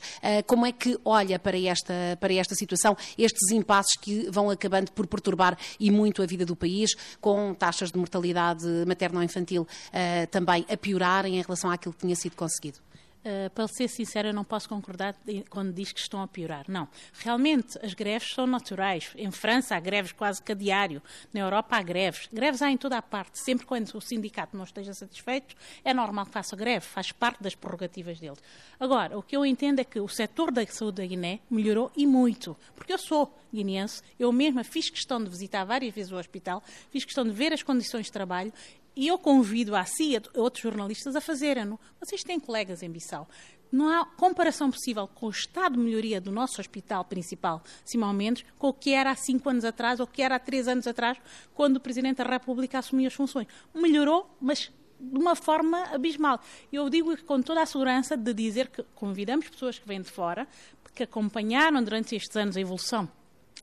como 0.46 0.66
é 0.66 0.72
que 0.72 0.98
olha 1.04 1.40
para 1.40 1.60
esta, 1.60 1.94
para 2.20 2.34
esta 2.34 2.56
situação, 2.56 2.96
estes 3.18 3.52
impasses 3.52 3.96
que 4.00 4.30
vão 4.30 4.50
acabando 4.50 4.92
por 4.92 5.08
perturbar 5.08 5.58
e 5.80 5.90
muito 5.92 6.22
a 6.22 6.26
vida 6.26 6.46
do 6.46 6.56
país, 6.56 6.92
com 7.20 7.54
taxas 7.54 7.92
de 7.92 7.98
mortalidade 7.98 8.66
materno-infantil 8.86 9.68
também 10.32 10.66
a 10.70 10.78
piorarem 10.78 11.38
em 11.38 11.42
relação 11.42 11.70
àquilo 11.72 11.94
que 11.94 12.02
tinha 12.02 12.16
sido 12.16 12.36
conseguido? 12.36 12.87
Uh, 13.26 13.50
para 13.50 13.68
ser 13.68 13.90
sincera, 13.90 14.32
não 14.32 14.44
posso 14.44 14.70
concordar 14.70 15.14
quando 15.50 15.74
diz 15.74 15.92
que 15.92 16.00
estão 16.00 16.22
a 16.22 16.28
piorar. 16.28 16.66
Não. 16.68 16.88
Realmente, 17.20 17.78
as 17.84 17.94
greves 17.94 18.34
são 18.34 18.48
naturais. 18.48 19.12
Em 19.18 19.32
França 19.32 19.76
há 19.76 19.80
greves 19.80 20.14
quase 20.14 20.42
que 20.42 20.52
a 20.52 20.56
diário. 20.56 21.02
Na 21.34 21.42
Europa 21.42 21.76
há 21.76 21.82
greves. 21.82 22.30
Greves 22.32 22.62
há 22.62 22.72
em 22.72 22.78
toda 22.78 22.98
a 22.98 23.02
parte. 23.02 23.40
Sempre 23.40 23.66
quando 23.66 23.94
o 23.94 24.00
sindicato 24.02 24.56
não 24.56 24.64
esteja 24.64 24.94
satisfeito, 24.94 25.56
é 25.84 25.94
normal 25.94 26.26
que 26.26 26.32
faça 26.32 26.56
greve. 26.56 26.86
Faz 26.86 27.12
parte 27.12 27.44
das 27.44 27.54
prerrogativas 27.54 28.20
dele. 28.20 28.38
Agora, 28.80 29.18
o 29.18 29.22
que 29.22 29.36
eu 29.36 29.46
entendo 29.46 29.80
é 29.80 29.84
que 29.84 30.00
o 30.00 30.08
setor 30.08 30.52
da 30.52 30.66
saúde 30.66 31.02
da 31.02 31.06
Guiné 31.06 31.40
melhorou 31.50 31.92
e 31.98 32.08
muito. 32.08 32.56
Porque 32.76 32.94
eu 32.94 32.98
sou 32.98 33.34
guineense, 33.54 34.02
eu 34.20 34.32
mesma 34.32 34.64
fiz 34.64 34.90
questão 34.90 35.24
de 35.24 35.30
visitar 35.30 35.64
várias 35.64 35.94
vezes 35.94 36.12
o 36.12 36.18
hospital, 36.18 36.64
fiz 36.92 37.04
questão 37.04 37.24
de 37.24 37.32
ver 37.32 37.54
as 37.54 37.64
condições 37.64 38.06
de 38.06 38.12
trabalho 38.12 38.54
e 38.98 39.08
eu 39.08 39.20
convido 39.20 39.76
a 39.76 39.86
si 39.86 40.14
e 40.14 40.18
a 40.18 40.22
outros 40.34 40.64
jornalistas 40.64 41.16
a 41.16 41.22
fazerem-no. 41.22 41.80
Vocês 42.00 42.24
têm 42.24 42.40
colegas 42.40 42.82
em 42.82 42.90
Bissau. 42.90 43.30
Não 43.72 43.90
há 43.90 44.04
comparação 44.04 44.72
possível 44.72 45.08
com 45.08 45.28
o 45.28 45.30
estado 45.30 45.74
de 45.74 45.80
melhoria 45.80 46.20
do 46.20 46.32
nosso 46.32 46.60
hospital 46.60 47.06
principal, 47.06 47.62
Simão 47.86 48.12
Mendes, 48.12 48.44
com 48.58 48.70
o 48.70 48.74
que 48.74 48.94
era 48.94 49.12
há 49.12 49.16
cinco 49.16 49.50
anos 49.50 49.64
atrás 49.64 50.00
ou 50.00 50.06
o 50.06 50.10
que 50.10 50.24
era 50.24 50.36
há 50.36 50.40
três 50.40 50.68
anos 50.68 50.88
atrás, 50.88 51.20
quando 51.54 51.78
o 51.78 51.80
Presidente 51.80 52.18
da 52.18 52.24
República 52.24 52.80
assumiu 52.80 53.06
as 53.06 53.14
funções. 53.14 53.46
Melhorou, 53.72 54.36
mas 54.42 54.72
de 55.00 55.20
uma 55.20 55.36
forma 55.36 55.84
abismal. 55.94 56.42
Eu 56.74 56.90
digo 56.90 57.16
com 57.24 57.40
toda 57.40 57.62
a 57.62 57.68
segurança 57.68 58.18
de 58.18 58.34
dizer 58.34 58.68
que 58.68 58.82
convidamos 58.96 59.48
pessoas 59.48 59.78
que 59.78 59.88
vêm 59.88 60.02
de 60.02 60.10
fora, 60.10 60.48
que 60.96 61.04
acompanharam 61.04 61.84
durante 61.84 62.16
estes 62.16 62.36
anos 62.36 62.58
a 62.58 62.62
evolução 62.62 63.08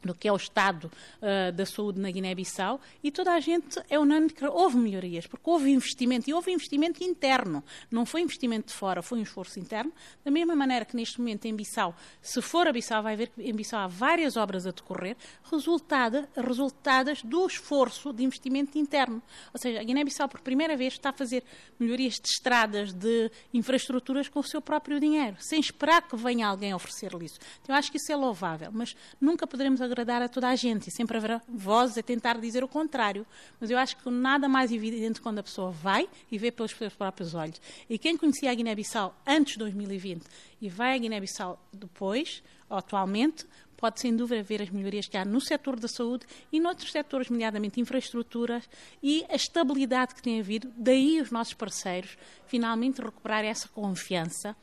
do 0.04 0.14
que 0.14 0.28
é 0.28 0.32
o 0.32 0.36
estado 0.36 0.90
uh, 1.20 1.52
da 1.52 1.64
saúde 1.66 2.00
na 2.00 2.10
Guiné-Bissau 2.10 2.80
e 3.02 3.10
toda 3.10 3.32
a 3.32 3.40
gente 3.40 3.80
é 3.88 3.98
unânime 3.98 4.30
que 4.30 4.44
houve 4.44 4.76
melhorias, 4.76 5.26
porque 5.26 5.48
houve 5.48 5.70
investimento 5.70 6.28
e 6.28 6.34
houve 6.34 6.52
investimento 6.52 7.02
interno, 7.02 7.64
não 7.90 8.04
foi 8.06 8.20
investimento 8.20 8.68
de 8.68 8.74
fora, 8.74 9.02
foi 9.02 9.18
um 9.18 9.22
esforço 9.22 9.58
interno, 9.58 9.92
da 10.24 10.30
mesma 10.30 10.54
maneira 10.54 10.84
que 10.84 10.94
neste 10.94 11.18
momento 11.18 11.46
em 11.46 11.54
Bissau, 11.54 11.94
se 12.20 12.40
for 12.42 12.66
a 12.66 12.72
Bissau, 12.72 13.02
vai 13.02 13.16
ver 13.16 13.28
que 13.28 13.42
em 13.42 13.54
Bissau 13.54 13.80
há 13.80 13.86
várias 13.86 14.36
obras 14.36 14.66
a 14.66 14.70
decorrer, 14.70 15.16
resultada, 15.50 16.28
resultadas 16.36 17.22
do 17.22 17.46
esforço 17.46 18.12
de 18.12 18.22
investimento 18.22 18.78
interno. 18.78 19.22
Ou 19.52 19.58
seja, 19.58 19.80
a 19.80 19.84
Guiné-Bissau 19.84 20.28
por 20.28 20.40
primeira 20.40 20.76
vez 20.76 20.94
está 20.94 21.10
a 21.10 21.12
fazer 21.12 21.42
melhorias 21.78 22.14
de 22.14 22.28
estradas, 22.28 22.92
de 22.92 23.30
infraestruturas 23.52 24.28
com 24.28 24.40
o 24.40 24.44
seu 24.44 24.60
próprio 24.60 25.00
dinheiro, 25.00 25.36
sem 25.38 25.60
esperar 25.60 26.02
que 26.02 26.16
venha 26.16 26.46
alguém 26.46 26.74
oferecer-lhe 26.74 27.24
isso. 27.24 27.38
Então, 27.62 27.74
eu 27.74 27.78
acho 27.78 27.90
que 27.90 27.96
isso 27.96 28.12
é 28.12 28.16
louvável, 28.16 28.70
mas 28.72 28.96
nunca 29.20 29.46
poderemos 29.46 29.80
agradar 29.80 29.93
a 30.00 30.28
toda 30.28 30.48
a 30.48 30.56
gente 30.56 30.88
e 30.88 30.92
sempre 30.92 31.16
haverá 31.16 31.40
vozes 31.48 31.98
a 31.98 32.02
tentar 32.02 32.38
dizer 32.38 32.62
o 32.64 32.68
contrário. 32.68 33.26
Mas 33.60 33.70
eu 33.70 33.78
acho 33.78 33.96
que 33.96 34.10
nada 34.10 34.48
mais 34.48 34.72
evidente 34.72 35.20
quando 35.20 35.38
a 35.38 35.42
pessoa 35.42 35.70
vai 35.70 36.08
e 36.30 36.38
vê 36.38 36.50
pelos 36.50 36.72
seus 36.72 36.94
próprios 36.94 37.34
olhos. 37.34 37.60
E 37.88 37.98
quem 37.98 38.16
conhecia 38.16 38.50
a 38.50 38.54
Guiné-Bissau 38.54 39.14
antes 39.26 39.54
de 39.54 39.58
2020 39.60 40.24
e 40.60 40.68
vai 40.68 40.94
à 40.94 40.98
Guiné-Bissau 40.98 41.58
depois, 41.72 42.42
atualmente, 42.68 43.46
pode 43.76 44.00
sem 44.00 44.16
dúvida 44.16 44.42
ver 44.42 44.62
as 44.62 44.70
melhorias 44.70 45.06
que 45.06 45.16
há 45.16 45.24
no 45.24 45.40
setor 45.40 45.78
da 45.78 45.88
saúde 45.88 46.26
e 46.50 46.58
noutros 46.58 46.90
setores, 46.90 47.28
nomeadamente 47.28 47.80
infraestruturas, 47.80 48.68
e 49.02 49.24
a 49.28 49.34
estabilidade 49.34 50.14
que 50.14 50.22
tem 50.22 50.40
havido. 50.40 50.72
Daí 50.76 51.20
os 51.20 51.30
nossos 51.30 51.54
parceiros 51.54 52.16
finalmente 52.46 53.02
recuperar 53.02 53.44
essa 53.44 53.68
confiança 53.68 54.56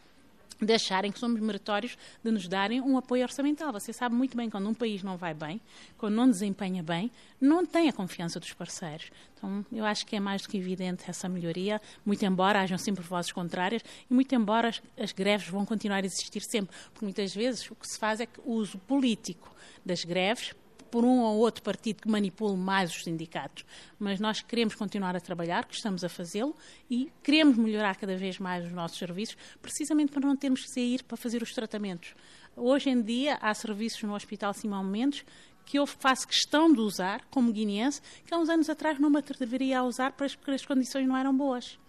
de 0.61 0.73
acharem 0.73 1.11
que 1.11 1.19
somos 1.19 1.39
meritórios 1.39 1.97
de 2.23 2.31
nos 2.31 2.47
darem 2.47 2.79
um 2.81 2.97
apoio 2.97 3.23
orçamental. 3.23 3.71
Você 3.73 3.91
sabe 3.91 4.15
muito 4.15 4.37
bem 4.37 4.49
quando 4.49 4.69
um 4.69 4.73
país 4.73 5.01
não 5.01 5.17
vai 5.17 5.33
bem, 5.33 5.59
quando 5.97 6.13
não 6.13 6.29
desempenha 6.29 6.83
bem, 6.83 7.11
não 7.39 7.65
tem 7.65 7.89
a 7.89 7.93
confiança 7.93 8.39
dos 8.39 8.53
parceiros. 8.53 9.11
Então, 9.35 9.65
eu 9.71 9.83
acho 9.83 10.05
que 10.05 10.15
é 10.15 10.19
mais 10.19 10.43
do 10.43 10.49
que 10.49 10.57
evidente 10.57 11.09
essa 11.09 11.27
melhoria, 11.27 11.81
muito 12.05 12.23
embora 12.23 12.61
hajam 12.61 12.77
sempre 12.77 13.03
vozes 13.03 13.31
contrárias 13.31 13.81
e 14.09 14.13
muito 14.13 14.33
embora 14.35 14.69
as, 14.69 14.81
as 14.99 15.11
greves 15.11 15.47
vão 15.47 15.65
continuar 15.65 16.03
a 16.03 16.05
existir 16.05 16.41
sempre, 16.41 16.75
porque 16.93 17.05
muitas 17.05 17.33
vezes 17.33 17.69
o 17.71 17.75
que 17.75 17.87
se 17.87 17.97
faz 17.97 18.19
é 18.19 18.25
que 18.27 18.39
o 18.45 18.51
uso 18.51 18.77
político 18.79 19.53
das 19.83 20.05
greves 20.05 20.53
por 20.91 21.05
um 21.05 21.21
ou 21.21 21.39
outro 21.39 21.63
partido 21.63 22.01
que 22.01 22.09
manipule 22.09 22.57
mais 22.57 22.91
os 22.91 23.03
sindicatos. 23.03 23.65
Mas 23.97 24.19
nós 24.19 24.41
queremos 24.41 24.75
continuar 24.75 25.15
a 25.15 25.21
trabalhar, 25.21 25.65
que 25.65 25.73
estamos 25.73 26.03
a 26.03 26.09
fazê-lo, 26.09 26.55
e 26.89 27.09
queremos 27.23 27.57
melhorar 27.57 27.95
cada 27.95 28.15
vez 28.15 28.37
mais 28.37 28.65
os 28.65 28.71
nossos 28.71 28.97
serviços, 28.97 29.37
precisamente 29.61 30.11
para 30.11 30.27
não 30.27 30.35
termos 30.35 30.61
que 30.61 30.73
sair 30.73 31.03
para 31.03 31.17
fazer 31.17 31.41
os 31.41 31.51
tratamentos. 31.53 32.13
Hoje 32.55 32.89
em 32.89 33.01
dia 33.01 33.37
há 33.41 33.53
serviços 33.53 34.03
no 34.03 34.13
Hospital 34.13 34.53
Simão 34.53 34.83
Mendes 34.83 35.23
que 35.65 35.79
eu 35.79 35.87
faço 35.87 36.27
questão 36.27 36.71
de 36.71 36.81
usar 36.81 37.23
como 37.31 37.51
guineense, 37.51 38.01
que 38.25 38.33
há 38.33 38.37
uns 38.37 38.49
anos 38.49 38.69
atrás 38.69 38.99
não 38.99 39.09
me 39.09 39.19
atreveria 39.19 39.79
a 39.79 39.83
usar 39.83 40.11
porque 40.11 40.51
as 40.51 40.65
condições 40.65 41.07
não 41.07 41.15
eram 41.15 41.35
boas. 41.35 41.79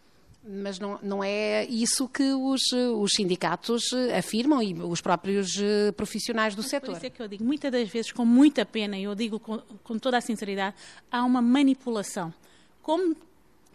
Mas 0.44 0.78
não, 0.80 0.98
não 1.02 1.22
é 1.22 1.64
isso 1.66 2.08
que 2.08 2.32
os, 2.32 2.60
os 2.72 3.12
sindicatos 3.12 3.92
afirmam 4.16 4.60
e 4.60 4.74
os 4.74 5.00
próprios 5.00 5.56
eh, 5.56 5.92
profissionais 5.92 6.56
do 6.56 6.62
Mas 6.62 6.70
setor. 6.70 6.90
Por 6.90 6.96
isso 6.96 7.06
é 7.06 7.10
que 7.10 7.22
eu 7.22 7.28
digo, 7.28 7.44
muitas 7.44 7.70
das 7.70 7.88
vezes, 7.88 8.10
com 8.10 8.24
muita 8.24 8.66
pena, 8.66 8.98
e 8.98 9.04
eu 9.04 9.14
digo 9.14 9.38
com, 9.38 9.58
com 9.58 9.98
toda 9.98 10.18
a 10.18 10.20
sinceridade, 10.20 10.74
há 11.10 11.22
uma 11.24 11.40
manipulação. 11.40 12.34
Como 12.82 13.14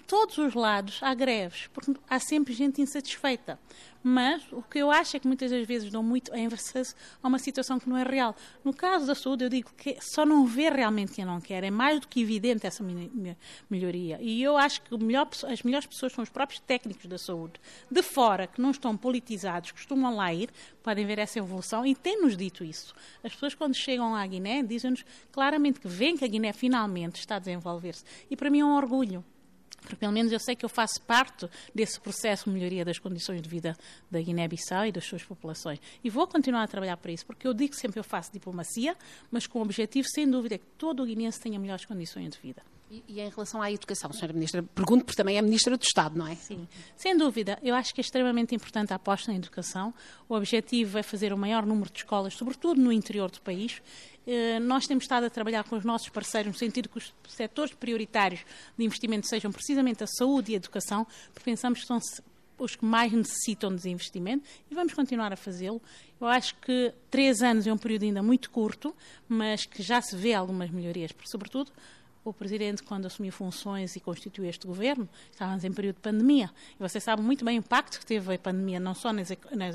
todos 0.07 0.37
os 0.37 0.53
lados 0.53 0.99
há 1.03 1.13
greves, 1.13 1.67
porque 1.73 1.93
há 2.09 2.17
sempre 2.17 2.53
gente 2.53 2.81
insatisfeita. 2.81 3.59
Mas 4.01 4.41
o 4.53 4.61
que 4.61 4.79
eu 4.79 4.89
acho 4.89 5.17
é 5.17 5.19
que 5.19 5.27
muitas 5.27 5.51
das 5.51 5.67
vezes 5.67 5.91
dão 5.91 6.01
muito 6.01 6.33
ênfase 6.33 6.95
a 7.21 7.27
uma 7.27 7.37
situação 7.37 7.77
que 7.77 7.89
não 7.89 7.97
é 7.97 8.03
real. 8.03 8.33
No 8.63 8.73
caso 8.73 9.05
da 9.05 9.13
saúde, 9.13 9.43
eu 9.43 9.49
digo 9.49 9.69
que 9.75 9.97
só 9.99 10.25
não 10.25 10.45
vê 10.45 10.69
realmente 10.69 11.11
quem 11.11 11.25
não 11.25 11.41
quer. 11.41 11.61
É 11.63 11.69
mais 11.69 11.99
do 11.99 12.07
que 12.07 12.21
evidente 12.21 12.65
essa 12.65 12.81
melhoria. 13.69 14.17
E 14.21 14.41
eu 14.41 14.57
acho 14.57 14.81
que 14.81 14.97
melhor, 14.97 15.27
as 15.45 15.61
melhores 15.61 15.85
pessoas 15.85 16.13
são 16.13 16.23
os 16.23 16.29
próprios 16.29 16.61
técnicos 16.61 17.05
da 17.05 17.17
saúde. 17.17 17.59
De 17.91 18.01
fora, 18.01 18.47
que 18.47 18.61
não 18.61 18.71
estão 18.71 18.95
politizados, 18.95 19.71
costumam 19.71 20.15
lá 20.15 20.33
ir, 20.33 20.49
podem 20.81 21.05
ver 21.05 21.19
essa 21.19 21.39
evolução 21.39 21.85
e 21.85 21.93
têm-nos 21.93 22.37
dito 22.37 22.63
isso. 22.63 22.95
As 23.21 23.33
pessoas, 23.33 23.55
quando 23.55 23.75
chegam 23.75 24.15
à 24.15 24.25
Guiné, 24.25 24.63
dizem-nos 24.63 25.03
claramente 25.33 25.81
que 25.81 25.87
veem 25.87 26.15
que 26.15 26.23
a 26.23 26.27
Guiné 26.29 26.53
finalmente 26.53 27.19
está 27.19 27.35
a 27.35 27.39
desenvolver-se. 27.39 28.05
E 28.31 28.37
para 28.37 28.49
mim 28.49 28.61
é 28.61 28.65
um 28.65 28.77
orgulho 28.77 29.21
pelo 29.95 30.11
menos 30.11 30.31
eu 30.31 30.39
sei 30.39 30.55
que 30.55 30.65
eu 30.65 30.69
faço 30.69 31.01
parte 31.01 31.47
desse 31.73 31.99
processo 31.99 32.45
de 32.45 32.51
melhoria 32.51 32.83
das 32.83 32.99
condições 32.99 33.41
de 33.41 33.49
vida 33.49 33.75
da 34.09 34.21
Guiné-Bissau 34.21 34.85
e 34.85 34.91
das 34.91 35.05
suas 35.05 35.23
populações. 35.23 35.79
E 36.03 36.09
vou 36.09 36.27
continuar 36.27 36.63
a 36.63 36.67
trabalhar 36.67 36.97
para 36.97 37.11
isso, 37.11 37.25
porque 37.25 37.47
eu 37.47 37.53
digo 37.53 37.75
sempre 37.75 37.93
que 37.93 37.99
eu 37.99 38.03
faço 38.03 38.31
diplomacia, 38.31 38.95
mas 39.31 39.47
com 39.47 39.59
o 39.59 39.61
objetivo, 39.61 40.07
sem 40.07 40.29
dúvida, 40.29 40.57
que 40.57 40.65
todo 40.77 41.03
o 41.03 41.05
guineense 41.05 41.39
tenha 41.39 41.59
melhores 41.59 41.85
condições 41.85 42.29
de 42.29 42.39
vida. 42.39 42.61
E, 42.89 43.03
e, 43.07 43.19
em 43.19 43.29
relação 43.29 43.61
à 43.61 43.69
educação, 43.69 44.09
Sra. 44.11 44.31
Ministra, 44.31 44.63
pergunto 44.63 45.03
porque 45.03 45.17
também 45.17 45.37
é 45.37 45.41
Ministra 45.41 45.75
do 45.75 45.83
Estado, 45.83 46.17
não 46.17 46.25
é? 46.25 46.35
Sim, 46.35 46.67
sem 46.95 47.17
dúvida. 47.17 47.59
Eu 47.61 47.75
acho 47.75 47.93
que 47.93 47.99
é 47.99 48.03
extremamente 48.03 48.55
importante 48.55 48.93
a 48.93 48.95
aposta 48.95 49.29
na 49.29 49.37
educação. 49.37 49.93
O 50.29 50.35
objetivo 50.35 50.97
é 50.97 51.03
fazer 51.03 51.33
o 51.33 51.37
maior 51.37 51.65
número 51.65 51.91
de 51.91 51.97
escolas, 51.97 52.33
sobretudo 52.33 52.79
no 52.79 52.91
interior 52.91 53.29
do 53.29 53.41
país. 53.41 53.81
Eh, 54.25 54.59
nós 54.59 54.85
temos 54.85 55.03
estado 55.03 55.25
a 55.25 55.29
trabalhar 55.29 55.65
com 55.65 55.75
os 55.75 55.83
nossos 55.83 56.07
parceiros 56.09 56.51
no 56.53 56.57
sentido 56.57 56.87
que 56.87 56.97
os 56.97 57.13
setores 57.27 57.73
prioritários 57.73 58.45
de 58.77 58.85
investimento 58.85 59.27
sejam 59.27 59.51
precisamente 59.51 60.03
a 60.03 60.07
saúde 60.07 60.51
e 60.51 60.55
a 60.55 60.57
educação, 60.57 61.05
porque 61.33 61.49
pensamos 61.49 61.81
que 61.81 61.87
são 61.87 61.99
os 62.57 62.75
que 62.75 62.83
mais 62.83 63.11
necessitam 63.11 63.75
de 63.75 63.89
investimento 63.89 64.43
e 64.69 64.75
vamos 64.75 64.93
continuar 64.93 65.31
a 65.31 65.35
fazê-lo. 65.35 65.81
Eu 66.19 66.27
acho 66.27 66.55
que 66.55 66.93
três 67.09 67.41
anos 67.41 67.67
é 67.67 67.73
um 67.73 67.77
período 67.77 68.03
ainda 68.03 68.23
muito 68.23 68.49
curto, 68.49 68.95
mas 69.27 69.65
que 69.65 69.81
já 69.83 70.01
se 70.01 70.15
vê 70.15 70.33
algumas 70.33 70.71
melhorias, 70.71 71.11
sobretudo, 71.25 71.71
o 72.29 72.33
Presidente, 72.33 72.83
quando 72.83 73.05
assumiu 73.05 73.31
funções 73.31 73.95
e 73.95 73.99
constituiu 73.99 74.49
este 74.49 74.67
governo, 74.67 75.07
estávamos 75.31 75.63
em 75.63 75.71
período 75.71 75.95
de 75.95 76.01
pandemia. 76.01 76.49
E 76.79 76.81
você 76.81 76.99
sabe 76.99 77.21
muito 77.21 77.45
bem 77.45 77.57
o 77.57 77.59
impacto 77.59 77.99
que 77.99 78.05
teve 78.05 78.33
a 78.33 78.39
pandemia, 78.39 78.79
não 78.79 78.93
só 78.93 79.11
na 79.13 79.21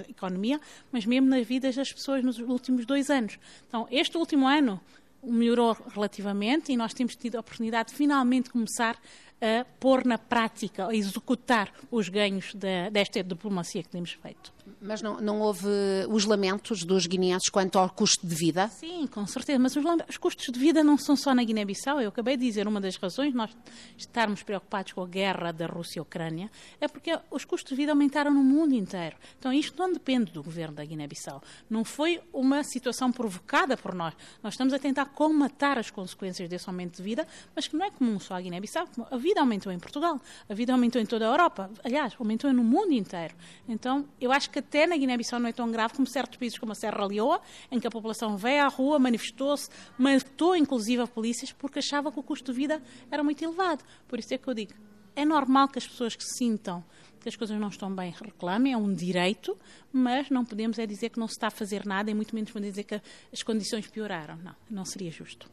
economia, 0.08 0.60
mas 0.90 1.06
mesmo 1.06 1.28
nas 1.28 1.46
vidas 1.46 1.74
das 1.74 1.92
pessoas 1.92 2.22
nos 2.22 2.38
últimos 2.38 2.84
dois 2.84 3.10
anos. 3.10 3.38
Então, 3.68 3.86
este 3.90 4.16
último 4.16 4.46
ano 4.46 4.80
melhorou 5.22 5.76
relativamente 5.94 6.72
e 6.72 6.76
nós 6.76 6.92
temos 6.92 7.14
tido 7.14 7.36
a 7.36 7.40
oportunidade 7.40 7.90
de 7.90 7.94
finalmente 7.94 8.50
começar 8.50 9.00
a 9.40 9.64
pôr 9.80 10.04
na 10.04 10.18
prática, 10.18 10.86
a 10.86 10.94
executar 10.94 11.72
os 11.90 12.08
ganhos 12.08 12.54
de, 12.54 12.90
desta 12.90 13.22
diplomacia 13.22 13.82
que 13.82 13.88
temos 13.88 14.12
feito. 14.12 14.52
Mas 14.80 15.02
não, 15.02 15.20
não 15.20 15.40
houve 15.40 15.68
os 16.08 16.24
lamentos 16.24 16.84
dos 16.84 17.06
guineenses 17.06 17.48
quanto 17.48 17.78
ao 17.78 17.88
custo 17.90 18.26
de 18.26 18.34
vida? 18.34 18.68
Sim, 18.68 19.06
com 19.06 19.26
certeza. 19.26 19.58
Mas 19.58 19.76
os, 19.76 19.84
os 20.08 20.16
custos 20.16 20.46
de 20.52 20.58
vida 20.58 20.82
não 20.82 20.96
são 20.96 21.16
só 21.16 21.34
na 21.34 21.42
Guiné-Bissau. 21.44 22.00
Eu 22.00 22.08
acabei 22.08 22.36
de 22.36 22.44
dizer 22.44 22.66
uma 22.66 22.80
das 22.80 22.96
razões 22.96 23.34
nós 23.34 23.56
estarmos 23.96 24.42
preocupados 24.42 24.92
com 24.92 25.02
a 25.02 25.06
guerra 25.06 25.52
da 25.52 25.66
Rússia 25.66 25.98
e 25.98 26.02
Ucrânia 26.02 26.50
é 26.80 26.88
porque 26.88 27.18
os 27.30 27.44
custos 27.44 27.70
de 27.70 27.76
vida 27.76 27.92
aumentaram 27.92 28.32
no 28.32 28.42
mundo 28.42 28.74
inteiro. 28.74 29.16
Então 29.38 29.52
isto 29.52 29.78
não 29.78 29.92
depende 29.92 30.32
do 30.32 30.42
governo 30.42 30.74
da 30.74 30.84
Guiné-Bissau. 30.84 31.42
Não 31.68 31.84
foi 31.84 32.20
uma 32.32 32.62
situação 32.62 33.10
provocada 33.12 33.76
por 33.76 33.94
nós. 33.94 34.14
Nós 34.42 34.54
estamos 34.54 34.72
a 34.72 34.78
tentar 34.78 35.06
colmatar 35.06 35.78
as 35.78 35.90
consequências 35.90 36.48
desse 36.48 36.68
aumento 36.68 36.96
de 36.96 37.02
vida, 37.02 37.26
mas 37.54 37.66
que 37.66 37.76
não 37.76 37.84
é 37.84 37.90
comum 37.90 38.18
só 38.18 38.34
à 38.34 38.40
Guiné-Bissau. 38.40 38.88
A 39.10 39.16
vida 39.16 39.40
aumentou 39.40 39.72
em 39.72 39.78
Portugal, 39.78 40.20
a 40.48 40.54
vida 40.54 40.72
aumentou 40.72 41.00
em 41.00 41.06
toda 41.06 41.26
a 41.26 41.30
Europa. 41.30 41.70
Aliás, 41.84 42.14
aumentou 42.18 42.52
no 42.52 42.64
mundo 42.64 42.92
inteiro. 42.92 43.34
Então 43.68 44.06
eu 44.20 44.32
acho 44.32 44.50
que 44.50 44.61
até 44.62 44.86
na 44.86 44.96
Guiné-Bissau 44.96 45.38
não 45.38 45.48
é 45.48 45.52
tão 45.52 45.70
grave 45.70 45.94
como 45.94 46.06
certos 46.06 46.38
países 46.38 46.58
como 46.58 46.72
a 46.72 46.74
Serra 46.74 47.04
Leoa, 47.06 47.40
em 47.70 47.78
que 47.78 47.86
a 47.86 47.90
população 47.90 48.36
veio 48.36 48.62
à 48.62 48.68
rua, 48.68 48.98
manifestou-se, 48.98 49.68
matou 49.98 50.56
inclusive 50.56 51.02
a 51.02 51.06
polícias 51.06 51.52
porque 51.52 51.80
achava 51.80 52.10
que 52.10 52.18
o 52.18 52.22
custo 52.22 52.52
de 52.52 52.58
vida 52.58 52.82
era 53.10 53.22
muito 53.22 53.42
elevado. 53.44 53.84
Por 54.08 54.18
isso 54.18 54.32
é 54.32 54.38
que 54.38 54.48
eu 54.48 54.54
digo, 54.54 54.72
é 55.14 55.24
normal 55.24 55.68
que 55.68 55.78
as 55.78 55.86
pessoas 55.86 56.16
que 56.16 56.24
sintam 56.24 56.82
que 57.22 57.28
as 57.28 57.36
coisas 57.36 57.58
não 57.58 57.68
estão 57.68 57.94
bem 57.94 58.10
reclamem, 58.10 58.72
é 58.72 58.76
um 58.76 58.92
direito, 58.92 59.56
mas 59.92 60.28
não 60.28 60.44
podemos 60.44 60.76
é 60.78 60.86
dizer 60.86 61.10
que 61.10 61.20
não 61.20 61.28
se 61.28 61.34
está 61.34 61.46
a 61.46 61.50
fazer 61.50 61.86
nada 61.86 62.10
e 62.10 62.14
muito 62.14 62.34
menos 62.34 62.52
dizer 62.52 62.82
que 62.82 63.00
as 63.32 63.42
condições 63.44 63.86
pioraram. 63.86 64.36
Não, 64.38 64.56
não 64.68 64.84
seria 64.84 65.10
justo. 65.10 65.48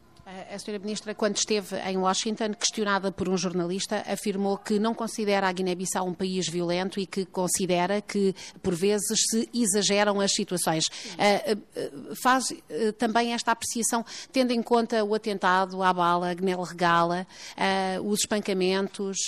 A 0.52 0.58
senhora 0.60 0.80
ministra, 0.80 1.12
quando 1.12 1.36
esteve 1.36 1.76
em 1.80 1.96
Washington, 1.96 2.54
questionada 2.54 3.10
por 3.10 3.28
um 3.28 3.36
jornalista, 3.36 4.04
afirmou 4.06 4.56
que 4.58 4.78
não 4.78 4.94
considera 4.94 5.48
a 5.48 5.52
Guiné-Bissau 5.52 6.06
um 6.06 6.14
país 6.14 6.48
violento 6.48 7.00
e 7.00 7.06
que 7.06 7.24
considera 7.24 8.00
que, 8.00 8.32
por 8.62 8.74
vezes, 8.74 9.24
se 9.28 9.48
exageram 9.52 10.20
as 10.20 10.32
situações. 10.32 10.84
Uh, 10.86 12.10
uh, 12.10 12.16
faz 12.22 12.50
uh, 12.50 12.92
também 12.96 13.32
esta 13.32 13.50
apreciação, 13.50 14.04
tendo 14.30 14.52
em 14.52 14.62
conta 14.62 15.02
o 15.02 15.16
atentado 15.16 15.82
à 15.82 15.92
bala, 15.92 16.32
Gnel 16.32 16.62
Regala, 16.62 17.26
os 18.04 18.20
espancamentos, 18.20 19.18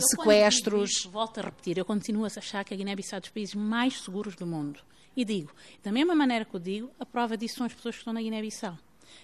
sequestros. 0.00 0.90
Volto 1.12 1.38
a 1.38 1.42
repetir, 1.44 1.78
eu 1.78 1.84
continuo 1.84 2.24
a 2.24 2.26
achar 2.26 2.64
que 2.64 2.74
a 2.74 2.76
Guiné-Bissau 2.76 3.18
é 3.18 3.20
dos 3.20 3.30
países 3.30 3.54
mais 3.54 4.00
seguros 4.00 4.34
do 4.34 4.46
mundo. 4.46 4.80
E 5.16 5.24
digo, 5.24 5.52
da 5.82 5.92
mesma 5.92 6.14
maneira 6.14 6.44
que 6.44 6.54
eu 6.54 6.60
digo, 6.60 6.90
a 6.98 7.06
prova 7.06 7.36
disso 7.36 7.56
são 7.56 7.66
as 7.66 7.72
pessoas 7.72 7.94
que 7.94 8.00
estão 8.00 8.12
na 8.12 8.20
Guiné-Bissau. 8.20 8.76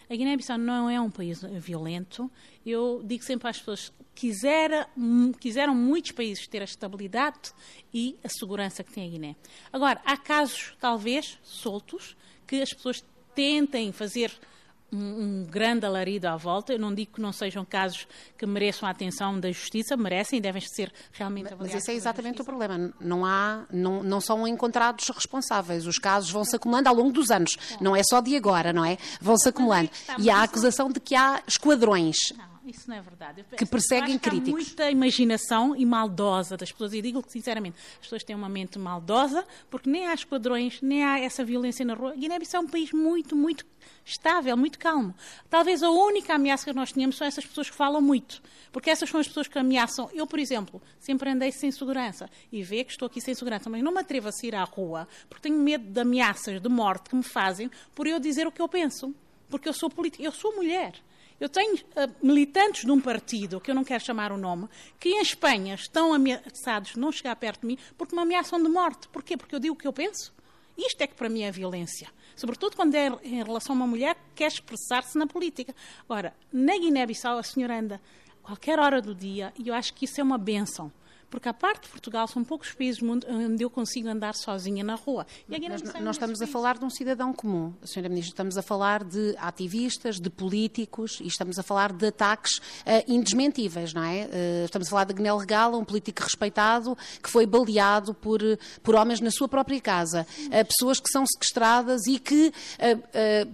A 0.08 0.14
Guiné-Bissau 0.14 0.58
não 0.58 0.88
é 0.88 1.00
um 1.00 1.10
país 1.10 1.42
violento. 1.60 2.30
Eu 2.64 3.02
digo 3.04 3.24
sempre 3.24 3.48
às 3.48 3.58
pessoas, 3.58 3.92
quisera, 4.14 4.88
quiseram 5.40 5.74
muitos 5.74 6.12
países 6.12 6.46
ter 6.46 6.62
a 6.62 6.64
estabilidade 6.64 7.52
e 7.92 8.16
a 8.24 8.28
segurança 8.28 8.82
que 8.82 8.92
tem 8.92 9.06
a 9.06 9.10
Guiné. 9.10 9.36
Agora, 9.72 10.00
há 10.04 10.16
casos, 10.16 10.76
talvez, 10.80 11.38
soltos, 11.42 12.16
que 12.46 12.62
as 12.62 12.72
pessoas 12.72 13.04
tentem 13.34 13.92
fazer 13.92 14.32
um, 14.92 14.98
um, 14.98 15.46
grande 15.48 15.84
alarido 15.84 16.28
à 16.28 16.36
volta. 16.36 16.72
Eu 16.72 16.78
não 16.78 16.94
digo 16.94 17.14
que 17.14 17.20
não 17.20 17.32
sejam 17.32 17.64
casos 17.64 18.06
que 18.36 18.46
mereçam 18.46 18.88
a 18.88 18.92
atenção 18.92 19.38
da 19.38 19.50
justiça, 19.50 19.96
merecem 19.96 20.38
e 20.38 20.42
devem 20.42 20.62
ser 20.62 20.92
realmente 21.12 21.52
avaliados. 21.52 21.74
Mas 21.74 21.82
esse 21.82 21.90
é 21.90 21.94
exatamente 21.94 22.40
o 22.40 22.44
problema. 22.44 22.92
Não, 23.00 23.24
há, 23.24 23.64
não, 23.70 24.02
não 24.02 24.20
são 24.20 24.46
encontrados 24.46 25.08
responsáveis. 25.08 25.86
Os 25.86 25.98
casos 25.98 26.30
vão 26.30 26.44
se 26.44 26.56
acumulando 26.56 26.88
ao 26.88 26.94
longo 26.94 27.12
dos 27.12 27.30
anos. 27.30 27.56
Não, 27.72 27.90
não 27.90 27.96
é 27.96 28.02
só 28.02 28.20
de 28.20 28.36
agora, 28.36 28.72
não 28.72 28.84
é? 28.84 28.98
Vão 29.20 29.36
se 29.36 29.48
acumulando. 29.48 29.90
E 30.18 30.30
há 30.30 30.38
a 30.38 30.42
acusação 30.44 30.90
de 30.90 31.00
que 31.00 31.14
há 31.14 31.42
esquadrões. 31.46 32.16
Não. 32.36 32.55
Isso 32.66 32.90
não 32.90 32.96
é 32.96 33.00
verdade. 33.00 33.44
Eu, 33.52 33.56
que 33.56 33.64
perseguem 33.64 34.18
críticos. 34.18 34.48
Há 34.48 34.66
muita 34.66 34.90
imaginação 34.90 35.76
e 35.76 35.86
maldosa 35.86 36.56
das 36.56 36.72
pessoas. 36.72 36.92
E 36.92 37.00
digo 37.00 37.22
que, 37.22 37.30
sinceramente, 37.30 37.76
as 37.92 37.98
pessoas 38.00 38.24
têm 38.24 38.34
uma 38.34 38.48
mente 38.48 38.76
maldosa, 38.76 39.46
porque 39.70 39.88
nem 39.88 40.06
há 40.08 40.14
esquadrões, 40.14 40.82
nem 40.82 41.04
há 41.04 41.20
essa 41.20 41.44
violência 41.44 41.84
na 41.84 41.94
rua. 41.94 42.14
Guiné-Bissau 42.16 42.62
é 42.62 42.64
um 42.64 42.68
país 42.68 42.92
muito, 42.92 43.36
muito 43.36 43.64
estável, 44.04 44.56
muito 44.56 44.80
calmo. 44.80 45.14
Talvez 45.48 45.82
a 45.82 45.90
única 45.90 46.34
ameaça 46.34 46.64
que 46.64 46.72
nós 46.72 46.90
tenhamos 46.90 47.16
são 47.16 47.26
essas 47.26 47.46
pessoas 47.46 47.70
que 47.70 47.76
falam 47.76 48.00
muito, 48.00 48.42
porque 48.72 48.90
essas 48.90 49.08
são 49.08 49.20
as 49.20 49.28
pessoas 49.28 49.46
que 49.46 49.58
ameaçam. 49.58 50.10
Eu, 50.12 50.26
por 50.26 50.40
exemplo, 50.40 50.82
sempre 50.98 51.30
andei 51.30 51.52
sem 51.52 51.70
segurança 51.70 52.28
e 52.50 52.64
vê 52.64 52.82
que 52.82 52.90
estou 52.90 53.06
aqui 53.06 53.20
sem 53.20 53.34
segurança, 53.34 53.70
mas 53.70 53.82
não 53.82 53.92
me 53.92 54.00
atrevo 54.00 54.28
a 54.28 54.32
sair 54.32 54.56
à 54.56 54.64
rua 54.64 55.06
porque 55.28 55.48
tenho 55.48 55.60
medo 55.60 55.84
de 55.84 56.00
ameaças 56.00 56.60
de 56.60 56.68
morte 56.68 57.10
que 57.10 57.16
me 57.16 57.22
fazem 57.22 57.70
por 57.94 58.06
eu 58.06 58.18
dizer 58.18 58.46
o 58.46 58.52
que 58.52 58.60
eu 58.60 58.68
penso. 58.68 59.14
Porque 59.48 59.68
eu 59.68 59.72
sou 59.72 59.88
política, 59.88 60.24
eu 60.24 60.32
sou 60.32 60.56
mulher. 60.56 60.94
Eu 61.38 61.48
tenho 61.48 61.74
uh, 61.74 62.14
militantes 62.22 62.84
de 62.84 62.90
um 62.90 63.00
partido, 63.00 63.60
que 63.60 63.70
eu 63.70 63.74
não 63.74 63.84
quero 63.84 64.02
chamar 64.02 64.32
o 64.32 64.38
nome, 64.38 64.68
que 64.98 65.10
em 65.10 65.20
Espanha 65.20 65.74
estão 65.74 66.12
ameaçados 66.14 66.92
de 66.92 66.98
não 66.98 67.12
chegar 67.12 67.36
perto 67.36 67.60
de 67.60 67.66
mim 67.66 67.78
porque 67.96 68.14
me 68.14 68.22
ameaçam 68.22 68.62
de 68.62 68.68
morte. 68.68 69.08
Porquê? 69.08 69.36
Porque 69.36 69.54
eu 69.54 69.58
digo 69.58 69.74
o 69.74 69.78
que 69.78 69.86
eu 69.86 69.92
penso. 69.92 70.34
Isto 70.76 71.02
é 71.02 71.06
que 71.06 71.14
para 71.14 71.28
mim 71.28 71.42
é 71.42 71.50
violência. 71.50 72.08
Sobretudo 72.34 72.76
quando 72.76 72.94
é 72.94 73.08
em 73.22 73.42
relação 73.42 73.74
a 73.74 73.76
uma 73.76 73.86
mulher 73.86 74.14
que 74.14 74.20
quer 74.36 74.48
expressar-se 74.48 75.16
na 75.18 75.26
política. 75.26 75.74
Ora, 76.08 76.34
na 76.52 76.76
Guiné-Bissau 76.76 77.38
a 77.38 77.42
senhora 77.42 77.78
anda 77.78 78.00
qualquer 78.42 78.78
hora 78.78 79.00
do 79.00 79.14
dia 79.14 79.52
e 79.58 79.68
eu 79.68 79.74
acho 79.74 79.92
que 79.94 80.04
isso 80.04 80.20
é 80.20 80.24
uma 80.24 80.38
benção 80.38 80.92
porque 81.30 81.48
a 81.48 81.54
parte 81.54 81.82
de 81.82 81.88
Portugal 81.88 82.26
são 82.28 82.44
poucos 82.44 82.72
países 82.72 83.02
onde 83.02 83.62
eu 83.62 83.70
consigo 83.70 84.08
andar 84.08 84.34
sozinha 84.34 84.84
na 84.84 84.94
rua. 84.94 85.26
Mas 85.48 85.82
nós 86.00 86.16
estamos 86.16 86.40
a 86.40 86.46
falar 86.46 86.78
de 86.78 86.84
um 86.84 86.90
cidadão 86.90 87.32
comum, 87.32 87.74
Sra. 87.82 88.08
Ministra, 88.08 88.32
estamos 88.32 88.56
a 88.56 88.62
falar 88.62 89.02
de 89.04 89.34
ativistas, 89.38 90.20
de 90.20 90.30
políticos 90.30 91.18
e 91.20 91.26
estamos 91.26 91.58
a 91.58 91.62
falar 91.62 91.92
de 91.92 92.06
ataques 92.06 92.58
uh, 92.58 93.04
indesmentíveis, 93.08 93.92
não 93.92 94.02
é? 94.02 94.26
Uh, 94.26 94.64
estamos 94.64 94.88
a 94.88 94.90
falar 94.90 95.04
de 95.04 95.14
Gnel 95.14 95.36
Regala, 95.36 95.76
um 95.76 95.84
político 95.84 96.22
respeitado 96.22 96.96
que 97.22 97.28
foi 97.28 97.46
baleado 97.46 98.14
por, 98.14 98.40
por 98.82 98.94
homens 98.94 99.20
na 99.20 99.30
sua 99.30 99.48
própria 99.48 99.80
casa, 99.80 100.26
uh, 100.46 100.64
pessoas 100.66 101.00
que 101.00 101.10
são 101.10 101.24
sequestradas 101.26 102.06
e 102.06 102.18
que, 102.18 102.52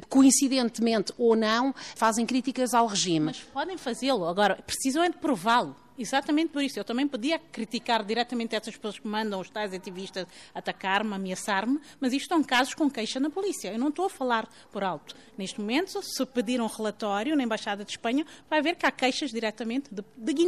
coincidentemente 0.08 1.12
ou 1.16 1.34
não, 1.34 1.74
fazem 1.96 2.26
críticas 2.26 2.74
ao 2.74 2.86
regime. 2.86 3.26
Mas 3.26 3.38
podem 3.38 3.76
fazê-lo, 3.76 4.26
agora 4.26 4.56
precisam 4.66 5.02
é 5.02 5.08
de 5.08 5.16
prová-lo. 5.16 5.76
Exatamente 5.98 6.50
por 6.50 6.62
isso. 6.62 6.78
Eu 6.78 6.84
também 6.84 7.06
podia 7.06 7.38
criticar 7.38 8.04
diretamente 8.04 8.56
essas 8.56 8.74
pessoas 8.76 8.98
que 8.98 9.06
mandam 9.06 9.40
os 9.40 9.50
tais 9.50 9.72
ativistas 9.74 10.26
atacar-me, 10.54 11.14
ameaçar-me, 11.14 11.80
mas 12.00 12.12
isto 12.12 12.28
são 12.28 12.42
casos 12.42 12.74
com 12.74 12.90
queixa 12.90 13.20
na 13.20 13.30
polícia. 13.30 13.72
Eu 13.72 13.78
não 13.78 13.88
estou 13.88 14.06
a 14.06 14.10
falar 14.10 14.48
por 14.70 14.82
alto. 14.82 15.14
Neste 15.36 15.60
momento, 15.60 16.02
se 16.02 16.26
pedir 16.26 16.60
um 16.60 16.66
relatório 16.66 17.36
na 17.36 17.42
Embaixada 17.42 17.84
de 17.84 17.90
Espanha, 17.90 18.26
vai 18.48 18.62
ver 18.62 18.76
que 18.76 18.86
há 18.86 18.90
queixas 18.90 19.30
diretamente 19.30 19.94
de, 19.94 20.02
de 20.16 20.42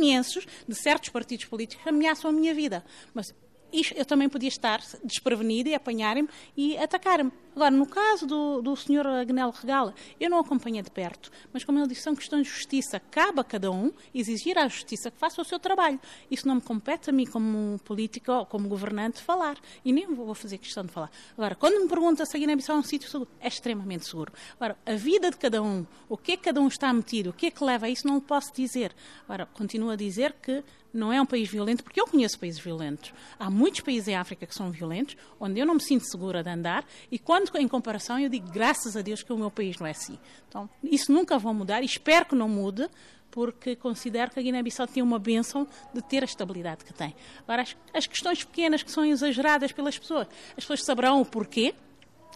de 0.66 0.74
certos 0.74 1.10
partidos 1.10 1.44
políticos 1.46 1.82
que 1.82 1.88
ameaçam 1.88 2.30
a 2.30 2.32
minha 2.32 2.54
vida. 2.54 2.84
Mas 3.12 3.34
eu 3.94 4.04
também 4.04 4.28
podia 4.28 4.48
estar 4.48 4.80
desprevenida 5.02 5.68
e 5.68 5.74
apanharem-me 5.74 6.28
e 6.56 6.76
atacar-me. 6.78 7.32
Agora, 7.54 7.70
no 7.70 7.86
caso 7.86 8.26
do, 8.26 8.60
do 8.60 8.74
Sr. 8.74 9.06
Agnel 9.06 9.50
Regala, 9.50 9.94
eu 10.18 10.28
não 10.28 10.38
acompanhei 10.38 10.82
de 10.82 10.90
perto, 10.90 11.30
mas 11.52 11.62
como 11.62 11.78
ele 11.78 11.88
disse, 11.88 12.02
são 12.02 12.14
questões 12.14 12.46
de 12.46 12.52
justiça. 12.52 13.00
Cabe 13.10 13.40
a 13.40 13.44
cada 13.44 13.70
um 13.70 13.92
exigir 14.14 14.58
à 14.58 14.66
justiça 14.66 15.10
que 15.10 15.18
faça 15.18 15.40
o 15.40 15.44
seu 15.44 15.58
trabalho. 15.58 16.00
Isso 16.30 16.48
não 16.48 16.56
me 16.56 16.60
compete 16.60 17.10
a 17.10 17.12
mim, 17.12 17.26
como 17.26 17.78
política 17.84 18.32
ou 18.32 18.46
como 18.46 18.68
governante, 18.68 19.22
falar. 19.22 19.56
E 19.84 19.92
nem 19.92 20.06
vou 20.06 20.34
fazer 20.34 20.58
questão 20.58 20.84
de 20.84 20.92
falar. 20.92 21.10
Agora, 21.36 21.54
quando 21.54 21.80
me 21.80 21.88
pergunta 21.88 22.26
se 22.26 22.36
a 22.36 22.40
Guiné-Bissau 22.40 22.76
é 22.76 22.78
um 22.80 22.82
sítio 22.82 23.08
seguro, 23.08 23.30
é 23.40 23.48
extremamente 23.48 24.06
seguro. 24.06 24.32
Agora, 24.56 24.76
a 24.84 24.94
vida 24.94 25.30
de 25.30 25.36
cada 25.36 25.62
um, 25.62 25.86
o 26.08 26.16
que 26.16 26.32
é 26.32 26.36
que 26.36 26.44
cada 26.44 26.60
um 26.60 26.68
está 26.68 26.92
metido, 26.92 27.30
o 27.30 27.32
que 27.32 27.46
é 27.46 27.50
que 27.50 27.62
leva 27.62 27.86
a 27.86 27.88
isso, 27.88 28.06
não 28.06 28.20
posso 28.20 28.52
dizer. 28.52 28.94
Agora, 29.24 29.46
continuo 29.46 29.90
a 29.90 29.96
dizer 29.96 30.34
que 30.42 30.64
não 30.94 31.12
é 31.12 31.20
um 31.20 31.26
país 31.26 31.48
violento, 31.48 31.82
porque 31.82 32.00
eu 32.00 32.06
conheço 32.06 32.38
países 32.38 32.60
violentos. 32.60 33.12
Há 33.36 33.50
muitos 33.50 33.80
países 33.80 34.06
em 34.06 34.14
África 34.14 34.46
que 34.46 34.54
são 34.54 34.70
violentos, 34.70 35.16
onde 35.40 35.58
eu 35.58 35.66
não 35.66 35.74
me 35.74 35.82
sinto 35.82 36.04
segura 36.04 36.42
de 36.42 36.48
andar, 36.48 36.86
e 37.10 37.18
quando 37.18 37.43
em 37.56 37.68
comparação 37.68 38.18
eu 38.18 38.28
digo 38.28 38.50
graças 38.50 38.96
a 38.96 39.02
Deus 39.02 39.22
que 39.22 39.32
o 39.32 39.38
meu 39.38 39.50
país 39.50 39.78
não 39.78 39.86
é 39.86 39.90
assim. 39.90 40.18
Então, 40.48 40.68
isso 40.82 41.12
nunca 41.12 41.38
vai 41.38 41.52
mudar 41.52 41.82
espero 41.82 42.26
que 42.26 42.34
não 42.34 42.48
mude, 42.48 42.88
porque 43.30 43.74
considero 43.74 44.30
que 44.30 44.38
a 44.38 44.42
Guiné-Bissau 44.42 44.86
tem 44.86 45.02
uma 45.02 45.18
benção 45.18 45.66
de 45.92 46.00
ter 46.00 46.22
a 46.22 46.24
estabilidade 46.24 46.84
que 46.84 46.94
tem. 46.94 47.14
Agora, 47.42 47.62
as, 47.62 47.76
as 47.92 48.06
questões 48.06 48.44
pequenas 48.44 48.82
que 48.82 48.90
são 48.90 49.04
exageradas 49.04 49.72
pelas 49.72 49.98
pessoas, 49.98 50.28
as 50.50 50.64
pessoas 50.64 50.84
saberão 50.84 51.20
o 51.20 51.26
porquê 51.26 51.74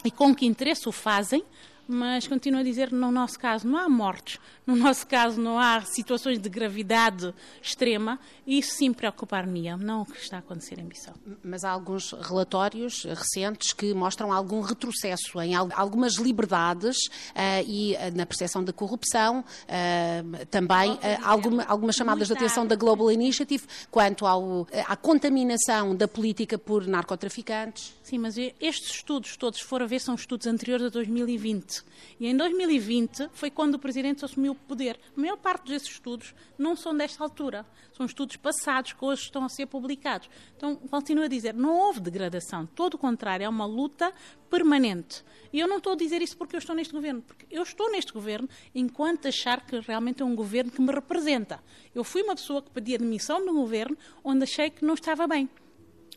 e 0.05 0.11
com 0.11 0.35
que 0.35 0.45
interesse 0.47 0.89
o 0.89 0.93
fazem, 0.93 1.45
mas 1.89 2.29
continuo 2.29 2.61
a 2.61 2.63
dizer, 2.63 2.93
no 2.93 3.11
nosso 3.11 3.39
caso 3.39 3.67
não 3.67 3.79
há 3.79 3.89
mortes, 3.89 4.39
no 4.67 4.77
nosso 4.77 5.07
caso 5.07 5.41
não 5.41 5.59
há 5.59 5.81
situações 5.81 6.39
de 6.39 6.49
gravidade 6.49 7.35
extrema, 7.63 8.21
e 8.47 8.59
isso 8.59 8.75
sim 8.75 8.93
preocupar-me, 8.93 9.75
não 9.79 10.03
o 10.03 10.07
que 10.07 10.19
está 10.19 10.37
a 10.37 10.41
acontecer 10.41 10.79
em 10.79 10.85
Bissau. 10.85 11.15
Mas 11.43 11.65
há 11.65 11.71
alguns 11.71 12.13
relatórios 12.13 13.05
recentes 13.05 13.73
que 13.73 13.95
mostram 13.95 14.31
algum 14.31 14.61
retrocesso 14.61 15.41
em 15.41 15.55
algumas 15.55 16.17
liberdades 16.17 16.99
uh, 17.07 17.65
e 17.67 17.95
uh, 17.95 18.15
na 18.15 18.27
percepção 18.27 18.63
da 18.63 18.73
corrupção, 18.73 19.41
uh, 19.41 20.47
também 20.47 20.99
alguma, 21.23 21.65
algumas 21.65 21.97
chamadas 21.97 22.29
de 22.29 22.35
atenção 22.35 22.67
da 22.67 22.77
Global 22.77 23.11
Initiative 23.11 23.65
quanto 23.91 24.27
ao, 24.27 24.67
à 24.87 24.95
contaminação 24.95 25.97
da 25.97 26.07
política 26.07 26.59
por 26.59 26.87
narcotraficantes. 26.87 27.95
Sim, 28.03 28.19
mas 28.19 28.37
estes 28.37 28.91
estudos 28.91 29.37
todos, 29.37 29.61
se 29.61 29.65
for 29.65 29.83
a 29.83 29.87
ver, 29.87 30.01
são 30.01 30.15
estudos 30.15 30.47
anteriores 30.47 30.85
a 30.85 30.89
2020 30.91 31.78
2020. 31.83 31.85
E 32.21 32.27
em 32.27 32.37
2020 32.37 33.31
foi 33.33 33.51
quando 33.51 33.75
o 33.75 33.79
Presidente 33.79 34.25
assumiu 34.25 34.53
o 34.53 34.55
poder. 34.55 34.99
A 35.17 35.21
maior 35.21 35.37
parte 35.37 35.69
desses 35.69 35.89
estudos 35.89 36.35
não 36.59 36.77
são 36.77 36.97
desta 36.97 37.23
altura. 37.23 37.67
São 37.93 38.07
estudos 38.07 38.37
passados 38.37 38.93
que 38.93 39.05
hoje 39.05 39.23
estão 39.23 39.45
a 39.45 39.49
ser 39.49 39.67
publicados. 39.67 40.29
Então, 40.57 40.77
continuo 40.77 41.25
a 41.25 41.29
dizer, 41.29 41.55
não 41.55 41.77
houve 41.77 42.01
degradação. 42.01 42.67
Todo 42.67 42.95
o 42.95 42.99
contrário, 42.99 43.45
é 43.45 43.49
uma 43.49 43.67
luta 43.67 44.13
permanente. 44.51 45.25
E 45.53 45.61
eu 45.61 45.69
não 45.69 45.79
estou 45.79 45.93
a 45.93 45.97
dizer 45.97 46.23
isso 46.23 46.37
porque 46.37 46.57
eu 46.57 46.59
estou 46.59 46.75
neste 46.75 46.93
governo. 46.93 47.23
Porque 47.23 47.47
eu 47.51 47.63
estou 47.63 47.91
neste 47.91 48.13
governo 48.13 48.49
enquanto 48.75 49.29
achar 49.29 49.65
que 49.65 49.79
realmente 49.81 50.23
é 50.23 50.25
um 50.25 50.35
governo 50.35 50.71
que 50.71 50.81
me 50.81 50.93
representa. 50.93 51.63
Eu 51.95 52.05
fui 52.05 52.23
uma 52.23 52.35
pessoa 52.35 52.63
que 52.63 52.71
pedia 52.71 52.99
demissão 52.99 53.45
do 53.45 53.53
governo 53.53 53.97
onde 54.23 54.45
achei 54.45 54.71
que 54.71 54.85
não 54.85 54.95
estava 54.95 55.27
bem 55.27 55.49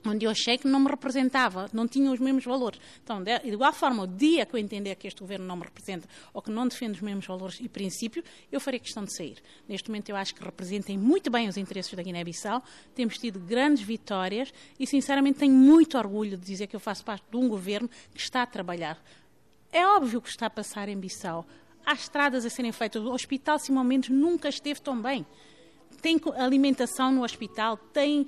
onde 0.06 0.26
eu 0.26 0.32
achei 0.32 0.58
que 0.58 0.68
não 0.68 0.80
me 0.80 0.90
representava, 0.90 1.70
não 1.74 1.88
tinha 1.88 2.12
os 2.12 2.20
mesmos 2.20 2.44
valores. 2.44 2.80
Então, 3.04 3.24
de 3.24 3.32
igual 3.46 3.74
forma, 3.74 4.04
o 4.04 4.08
dia 4.08 4.46
que 4.46 4.56
eu 4.56 4.60
entender 4.60 4.96
que 4.96 5.08
este 5.08 5.20
governo 5.20 5.46
não 5.46 5.56
me 5.56 5.64
representa 5.64 6.08
ou 6.34 6.42
que 6.42 6.50
não 6.50 6.68
defende 6.68 6.94
os 6.94 7.02
mesmos 7.02 7.26
valores 7.26 7.60
e 7.60 7.70
princípios, 7.70 8.26
eu 8.52 8.60
farei 8.60 8.80
questão 8.80 9.04
de 9.04 9.16
sair. 9.16 9.38
Neste 9.68 9.90
momento, 9.90 10.10
eu 10.10 10.16
acho 10.16 10.34
que 10.34 10.44
representem 10.44 10.98
muito 10.98 11.30
bem 11.30 11.48
os 11.48 11.58
interesses 11.58 11.94
da 11.94 12.02
Guiné-Bissau, 12.02 12.64
temos 12.96 13.18
tido 13.18 13.40
grandes 13.40 13.84
vitórias 13.84 14.54
e, 14.80 14.88
sinceramente, 14.88 15.40
tenho 15.40 15.54
muito 15.54 15.98
orgulho 15.98 16.38
de 16.38 16.46
dizer 16.46 16.68
que 16.68 16.76
eu 16.76 16.80
faço 16.80 17.04
parte 17.06 17.26
de 17.30 17.38
um 17.38 17.48
governo 17.48 17.90
que 18.14 18.20
está 18.20 18.42
a 18.44 18.48
trabalhar. 18.48 19.02
É 19.72 19.86
óbvio 19.86 20.22
que 20.22 20.30
está 20.30 20.48
a 20.48 20.50
passar 20.50 20.90
em 20.90 20.98
Bissau. 20.98 21.46
Há 21.86 21.94
estradas 21.94 22.46
a 22.46 22.50
serem 22.50 22.72
feitas. 22.72 23.02
O 23.04 23.12
Hospital 23.12 23.58
Simão 23.58 23.84
Mendes 23.84 24.10
nunca 24.10 24.50
esteve 24.50 24.82
tão 24.82 25.02
bem 25.02 25.26
tem 26.02 26.20
alimentação 26.36 27.12
no 27.12 27.24
hospital, 27.24 27.78
tem 27.78 28.22
uh, 28.22 28.28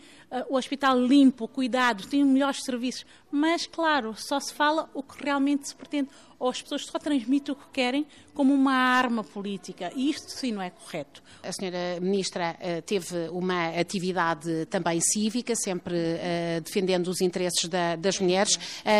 o 0.50 0.56
hospital 0.56 1.00
limpo, 1.00 1.48
cuidado, 1.48 2.08
tem 2.08 2.24
melhores 2.24 2.64
serviços. 2.64 3.06
Mas, 3.36 3.66
claro, 3.66 4.14
só 4.16 4.40
se 4.40 4.54
fala 4.54 4.88
o 4.94 5.02
que 5.02 5.24
realmente 5.24 5.68
se 5.68 5.76
pretende. 5.76 6.08
Ou 6.38 6.50
as 6.50 6.62
pessoas 6.62 6.86
só 6.86 7.00
transmitem 7.00 7.54
o 7.54 7.56
que 7.56 7.68
querem 7.72 8.06
como 8.34 8.54
uma 8.54 8.74
arma 8.74 9.24
política. 9.24 9.92
E 9.96 10.10
isto 10.10 10.30
sim 10.30 10.52
não 10.52 10.62
é 10.62 10.70
correto. 10.70 11.24
A 11.42 11.52
senhora 11.52 12.00
Ministra 12.02 12.56
uh, 12.60 12.82
teve 12.82 13.30
uma 13.30 13.70
atividade 13.70 14.66
também 14.66 15.00
cívica, 15.00 15.56
sempre 15.56 15.96
uh, 15.96 16.62
defendendo 16.62 17.08
os 17.08 17.22
interesses 17.22 17.68
da, 17.70 17.96
das 17.96 18.20
mulheres 18.20 18.60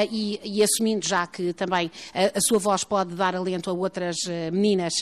e, 0.10 0.40
e, 0.44 0.64
assumindo 0.64 1.06
já 1.06 1.28
que 1.28 1.54
também 1.54 1.92
a 2.14 2.40
sua 2.40 2.58
voz 2.58 2.84
pode 2.84 3.14
dar 3.16 3.36
alento 3.36 3.70
a 3.70 3.74
outras 3.74 4.16
meninas 4.52 4.94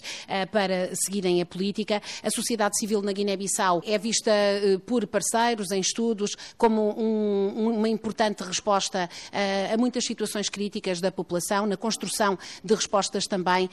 para 0.52 0.94
seguirem 0.96 1.41
a 1.41 1.46
política. 1.46 2.02
A 2.24 2.30
sociedade 2.32 2.78
civil 2.78 3.02
na 3.02 3.12
Guiné-Bissau 3.12 3.82
é 3.86 3.98
vista 3.98 4.32
por 4.86 5.06
parceiros 5.08 5.72
em 5.72 5.80
estudos 5.80 6.32
como 6.58 7.00
um, 7.00 7.78
uma 7.78 7.89
importante 7.89 8.44
resposta 8.44 9.10
a 9.73 9.77
muitas 9.77 10.05
situações 10.05 10.49
críticas 10.49 10.99
da 10.99 11.12
população, 11.12 11.65
na 11.65 11.77
construção 11.77 12.38
de 12.63 12.73
respostas 12.73 13.25
também 13.25 13.69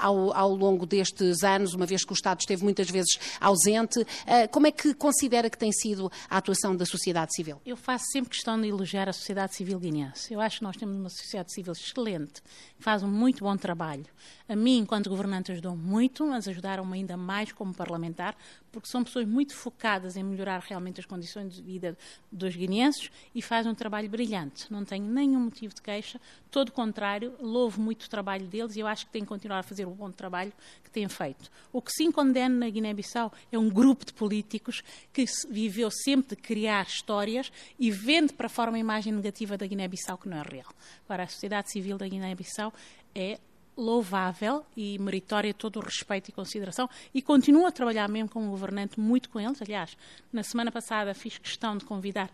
ao, 0.00 0.32
ao 0.34 0.54
longo 0.54 0.86
destes 0.86 1.42
anos, 1.42 1.74
uma 1.74 1.86
vez 1.86 2.04
que 2.04 2.12
o 2.12 2.14
Estado 2.14 2.40
esteve 2.40 2.62
muitas 2.62 2.88
vezes 2.90 3.18
ausente. 3.40 4.06
Como 4.50 4.66
é 4.66 4.72
que 4.72 4.94
considera 4.94 5.48
que 5.48 5.58
tem 5.58 5.72
sido 5.72 6.10
a 6.28 6.36
atuação 6.38 6.76
da 6.76 6.84
sociedade 6.84 7.34
civil? 7.34 7.60
Eu 7.64 7.76
faço 7.76 8.04
sempre 8.12 8.30
questão 8.30 8.60
de 8.60 8.68
elogiar 8.68 9.08
a 9.08 9.12
sociedade 9.12 9.54
civil 9.54 9.78
guineense. 9.78 10.32
Eu 10.32 10.40
acho 10.40 10.58
que 10.58 10.64
nós 10.64 10.76
temos 10.76 10.96
uma 10.96 11.10
sociedade 11.10 11.52
civil 11.52 11.72
excelente, 11.72 12.42
que 12.76 12.82
faz 12.82 13.02
um 13.02 13.08
muito 13.08 13.44
bom 13.44 13.56
trabalho. 13.56 14.06
A 14.52 14.56
mim, 14.56 14.80
enquanto 14.80 15.08
governante, 15.08 15.50
ajudou 15.50 15.74
muito, 15.74 16.26
mas 16.26 16.46
ajudaram-me 16.46 16.98
ainda 16.98 17.16
mais 17.16 17.50
como 17.52 17.72
parlamentar, 17.72 18.36
porque 18.70 18.86
são 18.86 19.02
pessoas 19.02 19.26
muito 19.26 19.54
focadas 19.54 20.14
em 20.14 20.22
melhorar 20.22 20.60
realmente 20.60 21.00
as 21.00 21.06
condições 21.06 21.54
de 21.54 21.62
vida 21.62 21.96
dos 22.30 22.54
guineenses 22.54 23.10
e 23.34 23.40
fazem 23.40 23.72
um 23.72 23.74
trabalho 23.74 24.10
brilhante. 24.10 24.70
Não 24.70 24.84
tenho 24.84 25.06
nenhum 25.06 25.40
motivo 25.40 25.74
de 25.74 25.80
queixa, 25.80 26.20
todo 26.50 26.68
o 26.68 26.72
contrário, 26.72 27.32
louvo 27.40 27.80
muito 27.80 28.02
o 28.02 28.10
trabalho 28.10 28.46
deles 28.46 28.76
e 28.76 28.80
eu 28.80 28.86
acho 28.86 29.06
que 29.06 29.12
têm 29.12 29.22
que 29.22 29.28
continuar 29.28 29.60
a 29.60 29.62
fazer 29.62 29.86
o 29.86 29.90
bom 29.90 30.10
trabalho 30.10 30.52
que 30.84 30.90
têm 30.90 31.08
feito. 31.08 31.50
O 31.72 31.80
que 31.80 31.90
sim 31.90 32.12
condeno 32.12 32.58
na 32.58 32.68
Guiné-Bissau 32.68 33.32
é 33.50 33.58
um 33.58 33.70
grupo 33.70 34.04
de 34.04 34.12
políticos 34.12 34.84
que 35.14 35.24
viveu 35.48 35.90
sempre 35.90 36.36
de 36.36 36.42
criar 36.42 36.84
histórias 36.86 37.50
e 37.78 37.90
vende 37.90 38.34
para 38.34 38.50
fora 38.50 38.70
uma 38.70 38.78
imagem 38.78 39.14
negativa 39.14 39.56
da 39.56 39.66
Guiné-Bissau 39.66 40.18
que 40.18 40.28
não 40.28 40.36
é 40.36 40.42
real. 40.42 40.68
Agora, 41.06 41.22
a 41.22 41.26
sociedade 41.26 41.72
civil 41.72 41.96
da 41.96 42.06
Guiné-Bissau 42.06 42.70
é 43.14 43.40
louvável 43.76 44.64
e 44.76 44.98
meritória 44.98 45.52
todo 45.54 45.78
o 45.78 45.80
respeito 45.80 46.28
e 46.28 46.32
consideração 46.32 46.88
e 47.14 47.22
continuo 47.22 47.66
a 47.66 47.72
trabalhar 47.72 48.08
mesmo 48.08 48.28
como 48.28 48.50
governante 48.50 49.00
muito 49.00 49.28
com 49.30 49.40
eles. 49.40 49.60
Aliás, 49.62 49.96
na 50.32 50.42
semana 50.42 50.70
passada 50.70 51.14
fiz 51.14 51.38
questão 51.38 51.76
de 51.76 51.84
convidar 51.84 52.30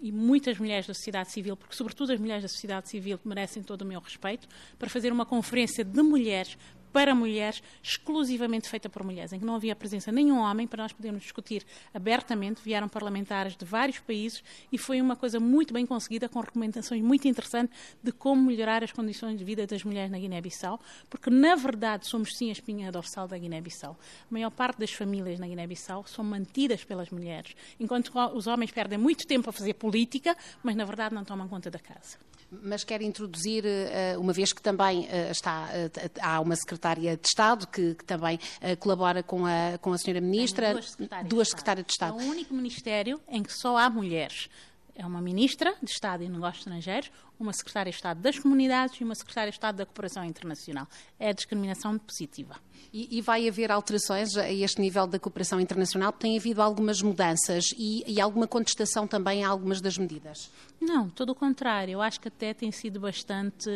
e 0.00 0.12
muitas 0.12 0.58
mulheres 0.58 0.86
da 0.86 0.94
sociedade 0.94 1.32
civil, 1.32 1.56
porque 1.56 1.74
sobretudo 1.74 2.12
as 2.12 2.20
mulheres 2.20 2.42
da 2.42 2.48
sociedade 2.48 2.88
civil 2.88 3.18
merecem 3.24 3.62
todo 3.62 3.82
o 3.82 3.86
meu 3.86 4.00
respeito, 4.00 4.46
para 4.78 4.88
fazer 4.88 5.12
uma 5.12 5.26
conferência 5.26 5.84
de 5.84 6.02
mulheres 6.02 6.56
para 6.92 7.14
mulheres, 7.14 7.62
exclusivamente 7.82 8.68
feita 8.68 8.88
por 8.88 9.02
mulheres, 9.02 9.32
em 9.32 9.38
que 9.38 9.44
não 9.44 9.54
havia 9.54 9.74
presença 9.74 10.12
nenhum 10.12 10.38
homem 10.38 10.66
para 10.66 10.82
nós 10.82 10.92
podermos 10.92 11.22
discutir 11.22 11.64
abertamente. 11.92 12.60
Vieram 12.62 12.88
parlamentares 12.88 13.56
de 13.56 13.64
vários 13.64 13.98
países 13.98 14.42
e 14.70 14.78
foi 14.78 15.00
uma 15.00 15.16
coisa 15.16 15.40
muito 15.40 15.72
bem 15.72 15.86
conseguida, 15.86 16.28
com 16.28 16.40
recomendações 16.40 17.02
muito 17.02 17.26
interessantes 17.26 17.76
de 18.02 18.12
como 18.12 18.42
melhorar 18.42 18.84
as 18.84 18.92
condições 18.92 19.38
de 19.38 19.44
vida 19.44 19.66
das 19.66 19.82
mulheres 19.84 20.10
na 20.10 20.18
Guiné-Bissau, 20.18 20.78
porque 21.08 21.30
na 21.30 21.54
verdade 21.54 22.06
somos 22.06 22.36
sim 22.36 22.50
a 22.50 22.52
espinha 22.52 22.92
dorsal 22.92 23.26
da 23.26 23.38
Guiné-Bissau. 23.38 23.96
A 24.30 24.32
maior 24.32 24.50
parte 24.50 24.78
das 24.78 24.92
famílias 24.92 25.38
na 25.38 25.46
Guiné-Bissau 25.46 26.06
são 26.06 26.24
mantidas 26.24 26.84
pelas 26.84 27.10
mulheres, 27.10 27.54
enquanto 27.80 28.12
os 28.34 28.46
homens 28.46 28.70
perdem 28.70 28.98
muito 28.98 29.26
tempo 29.26 29.48
a 29.48 29.52
fazer 29.52 29.74
política, 29.74 30.36
mas 30.62 30.76
na 30.76 30.84
verdade 30.84 31.14
não 31.14 31.24
tomam 31.24 31.48
conta 31.48 31.70
da 31.70 31.78
casa 31.78 32.18
mas 32.60 32.84
quer 32.84 33.00
introduzir, 33.00 33.64
eh, 33.64 34.14
uma 34.18 34.32
vez 34.32 34.52
que 34.52 34.60
também 34.60 35.08
eh, 35.10 35.30
está, 35.30 35.68
eh, 35.72 35.90
há 36.20 36.38
uma 36.40 36.54
secretária 36.54 37.16
de 37.16 37.26
Estado 37.26 37.66
que, 37.66 37.94
que 37.94 38.04
também 38.04 38.38
colabora 38.78 39.22
com 39.22 39.46
a, 39.46 39.78
com 39.80 39.92
a 39.92 39.98
senhora 39.98 40.20
Ministra, 40.20 40.72
duas 40.72 40.90
secretárias, 40.90 41.28
duas 41.28 41.48
secretárias 41.48 41.86
de 41.86 41.92
Estado. 41.92 42.20
É 42.20 42.24
o 42.24 42.28
único 42.28 42.54
ministério 42.54 43.20
em 43.28 43.42
que 43.42 43.52
só 43.52 43.76
há 43.76 43.88
mulheres. 43.88 44.50
É 44.94 45.06
uma 45.06 45.22
ministra 45.22 45.74
de 45.82 45.90
Estado 45.90 46.22
e 46.22 46.28
Negócios 46.28 46.58
Estrangeiros, 46.66 47.10
uma 47.42 47.52
secretária 47.52 47.90
de 47.90 47.96
Estado 47.96 48.20
das 48.20 48.38
Comunidades 48.38 49.00
e 49.00 49.04
uma 49.04 49.14
secretária 49.14 49.50
de 49.50 49.56
Estado 49.56 49.76
da 49.76 49.86
Cooperação 49.86 50.24
Internacional. 50.24 50.86
É 51.18 51.30
a 51.30 51.32
discriminação 51.32 51.98
positiva. 51.98 52.56
E, 52.92 53.18
e, 53.18 53.20
vai 53.20 53.48
haver 53.48 53.70
alterações 53.70 54.36
a 54.36 54.50
este 54.50 54.80
nível 54.80 55.06
da 55.06 55.18
cooperação 55.18 55.60
internacional? 55.60 56.12
Tem 56.12 56.36
havido 56.36 56.60
algumas 56.60 57.00
mudanças 57.00 57.64
e, 57.78 58.04
e, 58.06 58.20
alguma 58.20 58.46
contestação 58.46 59.06
também 59.06 59.44
a 59.44 59.48
algumas 59.48 59.80
das 59.80 59.96
medidas? 59.96 60.50
Não, 60.80 61.08
todo 61.08 61.30
o 61.30 61.34
contrário. 61.34 61.92
Eu 61.92 62.02
acho 62.02 62.20
que 62.20 62.28
até 62.28 62.52
têm 62.52 62.70
sido 62.70 63.00
bastante 63.00 63.70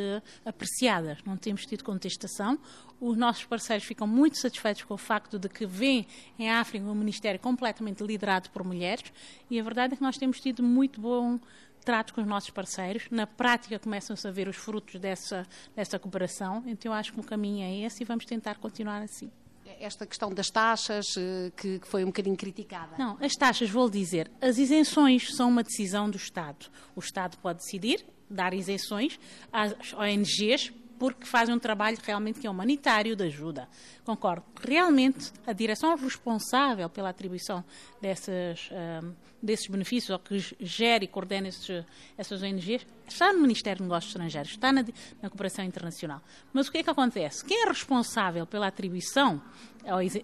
apreciadas. 0.44 1.18
Não 1.24 1.36
temos 1.36 1.64
tido 1.64 1.82
contestação. 1.82 2.58
Os 3.00 3.16
nossos 3.16 3.44
parceiros 3.44 3.86
ficam 3.86 4.06
muito 4.06 4.38
satisfeitos 4.38 4.82
com 4.84 4.94
o 4.94 4.98
facto 4.98 5.38
de 5.38 5.48
que 5.48 5.66
vem 5.66 6.06
em 6.38 6.50
África 6.50 6.84
um 6.86 6.94
ministério 6.94 7.38
completamente 7.38 8.02
liderado 8.02 8.50
por 8.50 8.64
mulheres 8.64 9.12
e 9.50 9.60
a 9.60 9.62
verdade 9.62 9.92
é 9.94 9.96
que 9.96 10.02
nós 10.02 10.16
temos 10.16 10.40
tido 10.40 10.62
muito 10.62 10.98
bom 10.98 11.38
trato 11.86 12.12
com 12.12 12.20
os 12.20 12.26
nossos 12.26 12.50
parceiros. 12.50 13.06
Na 13.12 13.26
prática, 13.28 13.78
começam-se 13.78 14.26
a 14.26 14.30
ver 14.30 14.48
os 14.48 14.56
frutos 14.56 15.00
dessa, 15.00 15.46
dessa 15.74 15.98
cooperação. 16.00 16.62
Então, 16.66 16.92
eu 16.92 16.98
acho 16.98 17.12
que 17.12 17.20
o 17.20 17.22
caminho 17.22 17.64
é 17.64 17.86
esse 17.86 18.02
e 18.02 18.04
vamos 18.04 18.26
tentar 18.26 18.56
continuar 18.56 19.00
assim 19.00 19.30
esta 19.78 20.06
questão 20.06 20.32
das 20.32 20.46
taxas, 20.46 21.04
eh, 21.18 21.52
que, 21.54 21.80
foi 21.82 22.02
um 22.02 22.06
bocadinho 22.06 22.36
criticada. 22.36 22.96
Não, 22.96 23.18
as 23.20 23.34
taxas, 23.34 23.68
vou 23.68 23.90
dizer, 23.90 24.30
as 24.40 24.56
isenções 24.56 25.34
são 25.34 25.50
uma 25.50 25.62
decisão 25.62 26.08
do 26.08 26.16
Estado. 26.16 26.70
O 26.94 27.00
Estado 27.00 27.36
pode 27.38 27.58
decidir 27.58 28.06
dar 28.30 28.54
isenções 28.54 29.18
às 29.52 29.92
ONGs 29.92 30.72
porque 30.98 31.26
fazem 31.26 31.54
um 31.54 31.58
trabalho 31.58 31.96
realmente 32.02 32.40
que 32.40 32.46
é 32.46 32.50
humanitário, 32.50 33.14
de 33.14 33.24
ajuda. 33.24 33.68
Concordo. 34.04 34.44
Realmente, 34.60 35.32
a 35.46 35.52
direção 35.52 35.94
responsável 35.96 36.88
pela 36.88 37.10
atribuição 37.10 37.64
dessas, 38.00 38.70
um, 38.72 39.12
desses 39.42 39.66
benefícios, 39.68 40.10
ou 40.10 40.18
que 40.18 40.38
gere 40.60 41.04
e 41.04 41.08
coordena 41.08 41.48
esses, 41.48 41.84
essas 42.16 42.42
ONGs, 42.42 42.86
está 43.06 43.32
no 43.32 43.40
Ministério 43.40 43.78
dos 43.78 43.88
Negócios 43.88 44.10
Estrangeiros, 44.12 44.50
está 44.52 44.72
na, 44.72 44.84
na, 45.22 45.28
cooperação 45.28 45.64
internacional. 45.64 46.20
Mas 46.52 46.68
o 46.68 46.72
que 46.72 46.78
é 46.78 46.82
que 46.82 46.90
acontece? 46.90 47.44
Quem 47.44 47.62
é 47.62 47.68
responsável 47.68 48.46
pela 48.46 48.66
atribuição 48.66 49.40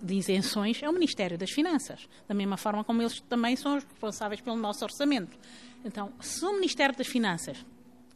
de 0.03 0.15
isenções 0.15 0.83
é 0.83 0.89
o 0.89 0.93
Ministério 0.93 1.39
das 1.39 1.51
Finanças, 1.51 2.09
da 2.27 2.35
mesma 2.35 2.57
forma 2.57 2.83
como 2.83 3.01
eles 3.01 3.21
também 3.21 3.55
são 3.55 3.77
os 3.77 3.85
responsáveis 3.85 4.41
pelo 4.41 4.57
nosso 4.57 4.85
orçamento. 4.85 5.39
Então, 5.85 6.13
se 6.21 6.45
o 6.45 6.53
Ministério 6.55 6.97
das 6.97 7.07
Finanças 7.07 7.65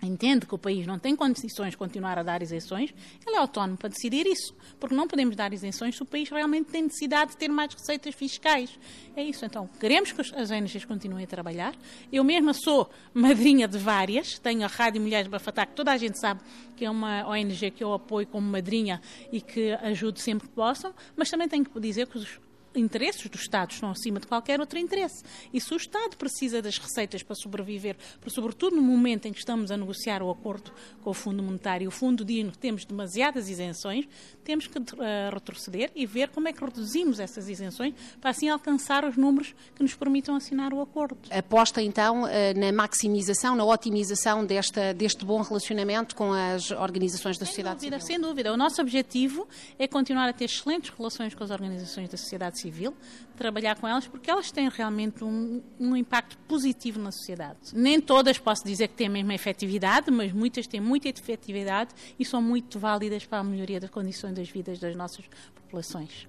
entende 0.03 0.47
que 0.47 0.55
o 0.55 0.59
país 0.59 0.87
não 0.87 0.99
tem 0.99 1.17
condições 1.17 1.71
de 1.71 1.77
continuar 1.77 2.19
a 2.19 2.23
dar 2.23 2.43
isenções, 2.43 2.93
ele 3.27 3.37
é 3.37 3.39
autónomo 3.39 3.77
para 3.77 3.89
decidir 3.89 4.27
isso. 4.27 4.55
Porque 4.79 4.95
não 4.95 5.09
podemos 5.09 5.35
dar 5.35 5.53
isenções 5.53 5.97
se 5.97 6.03
o 6.03 6.07
país 6.07 6.29
realmente 6.29 6.71
tem 6.71 6.83
necessidade 6.83 7.33
de 7.33 7.37
ter 7.37 7.49
mais 7.49 7.73
receitas 7.73 8.15
fiscais. 8.15 8.79
É 9.17 9.23
isso. 9.23 9.45
Então, 9.45 9.69
queremos 9.81 10.13
que 10.13 10.21
as 10.21 10.51
ONGs 10.51 10.85
continuem 10.85 11.25
a 11.25 11.27
trabalhar. 11.27 11.75
Eu 12.13 12.23
mesma 12.23 12.53
sou 12.53 12.91
madrinha 13.15 13.67
de 13.67 13.79
várias. 13.79 14.39
Tenho 14.39 14.65
a 14.65 14.69
Rádio 14.69 15.01
Mulheres 15.01 15.29
Bafatá, 15.29 15.65
que 15.65 15.75
toda 15.75 15.93
a 15.93 15.97
gente 15.97 16.19
sabe 16.19 16.41
que 16.77 16.85
é 16.85 16.91
uma 16.91 17.27
ONG 17.29 17.71
que 17.71 17.83
eu 17.83 17.93
apoio 17.93 18.27
como 18.27 18.47
madrinha 18.47 19.01
e 19.33 19.41
que 19.41 19.73
ajudo 19.73 20.19
sempre 20.19 20.47
que 20.47 20.55
possam. 20.55 20.95
Mas 21.17 21.31
também 21.31 21.49
tenho 21.49 21.65
que 21.65 21.81
dizer 21.81 22.07
que 22.07 22.19
os 22.19 22.39
interesses 22.77 23.29
do 23.29 23.37
Estado 23.37 23.73
estão 23.73 23.91
acima 23.91 24.21
de 24.21 24.27
qualquer 24.27 24.61
outro 24.61 24.79
interesse. 24.79 25.25
E 25.53 25.61
se 25.61 25.73
o 25.73 25.77
Estado 25.77 26.17
precisa 26.17 26.61
das 26.63 26.79
receitas 26.79 27.23
para 27.23 27.35
sobreviver, 27.35 27.97
sobretudo 28.27 28.77
no 28.77 28.83
momento 28.83 29.27
em 29.27 29.33
que 29.33 29.39
estamos 29.39 29.71
a 29.71 29.77
negociar 29.77 30.23
o 30.23 30.31
acordo 30.31 30.73
com 31.03 31.11
o 31.11 31.15
Fundo 31.15 31.43
Monetário, 31.43 31.89
o 31.89 31.91
Fundo 31.91 32.25
diz 32.25 32.37
que 32.51 32.59
temos 32.59 32.85
demasiadas 32.85 33.49
isenções, 33.49 34.07
temos 34.45 34.67
que 34.67 34.79
uh, 34.79 34.85
retroceder 35.33 35.91
e 35.95 36.05
ver 36.07 36.29
como 36.29 36.49
é 36.49 36.53
que 36.53 36.63
reduzimos 36.63 37.19
essas 37.19 37.49
isenções 37.49 37.95
para 38.21 38.31
assim 38.31 38.49
alcançar 38.49 39.05
os 39.05 39.17
números 39.17 39.55
que 39.75 39.83
nos 39.83 39.95
permitam 39.95 40.37
assinar 40.37 40.73
o 40.73 40.81
acordo. 40.81 41.17
Aposta 41.31 41.81
então 41.81 42.25
uh, 42.25 42.29
na 42.57 42.73
maximização, 42.73 43.57
na 43.57 43.65
otimização 43.65 44.45
desta, 44.45 44.93
deste 44.93 45.25
bom 45.25 45.41
relacionamento 45.41 46.15
com 46.15 46.33
as 46.33 46.71
organizações 46.71 47.39
da 47.39 47.47
sem 47.47 47.53
sociedade 47.53 47.77
dúvida, 47.77 48.01
civil. 48.01 48.07
Sem 48.07 48.21
dúvida. 48.21 48.53
O 48.53 48.57
nosso 48.57 48.81
objetivo 48.81 49.49
é 49.79 49.89
continuar 49.89 50.29
a 50.29 50.33
ter 50.33 50.45
excelentes 50.45 50.91
relações 50.91 51.35
com 51.35 51.43
as 51.43 51.51
organizações 51.51 52.09
da 52.09 52.17
sociedade 52.17 52.59
civil, 52.67 52.95
trabalhar 53.37 53.77
com 53.77 53.87
elas 53.87 54.07
porque 54.09 54.29
elas 54.29 54.51
têm 54.51 54.69
realmente 54.69 55.23
um, 55.23 55.63
um 55.79 55.97
impacto 55.97 56.37
positivo 56.49 56.99
na 56.99 57.13
sociedade. 57.13 57.59
Nem 57.73 58.01
todas 58.01 58.39
posso 58.39 58.65
dizer 58.65 58.89
que 58.89 58.95
têm 58.95 59.07
a 59.07 59.11
mesma 59.11 59.35
efetividade, 59.35 60.11
mas 60.11 60.33
muitas 60.33 60.67
têm 60.67 60.81
muita 60.81 61.09
efetividade 61.09 61.91
e 62.19 62.25
são 62.25 62.43
muito 62.43 62.79
válidas 62.79 63.25
para 63.25 63.39
a 63.39 63.45
melhoria 63.45 63.79
das 63.79 63.91
condições 63.91 64.35
das 64.35 64.49
vidas 64.49 64.81
das 64.81 64.97
nossas 64.97 65.25
populações. 65.55 66.27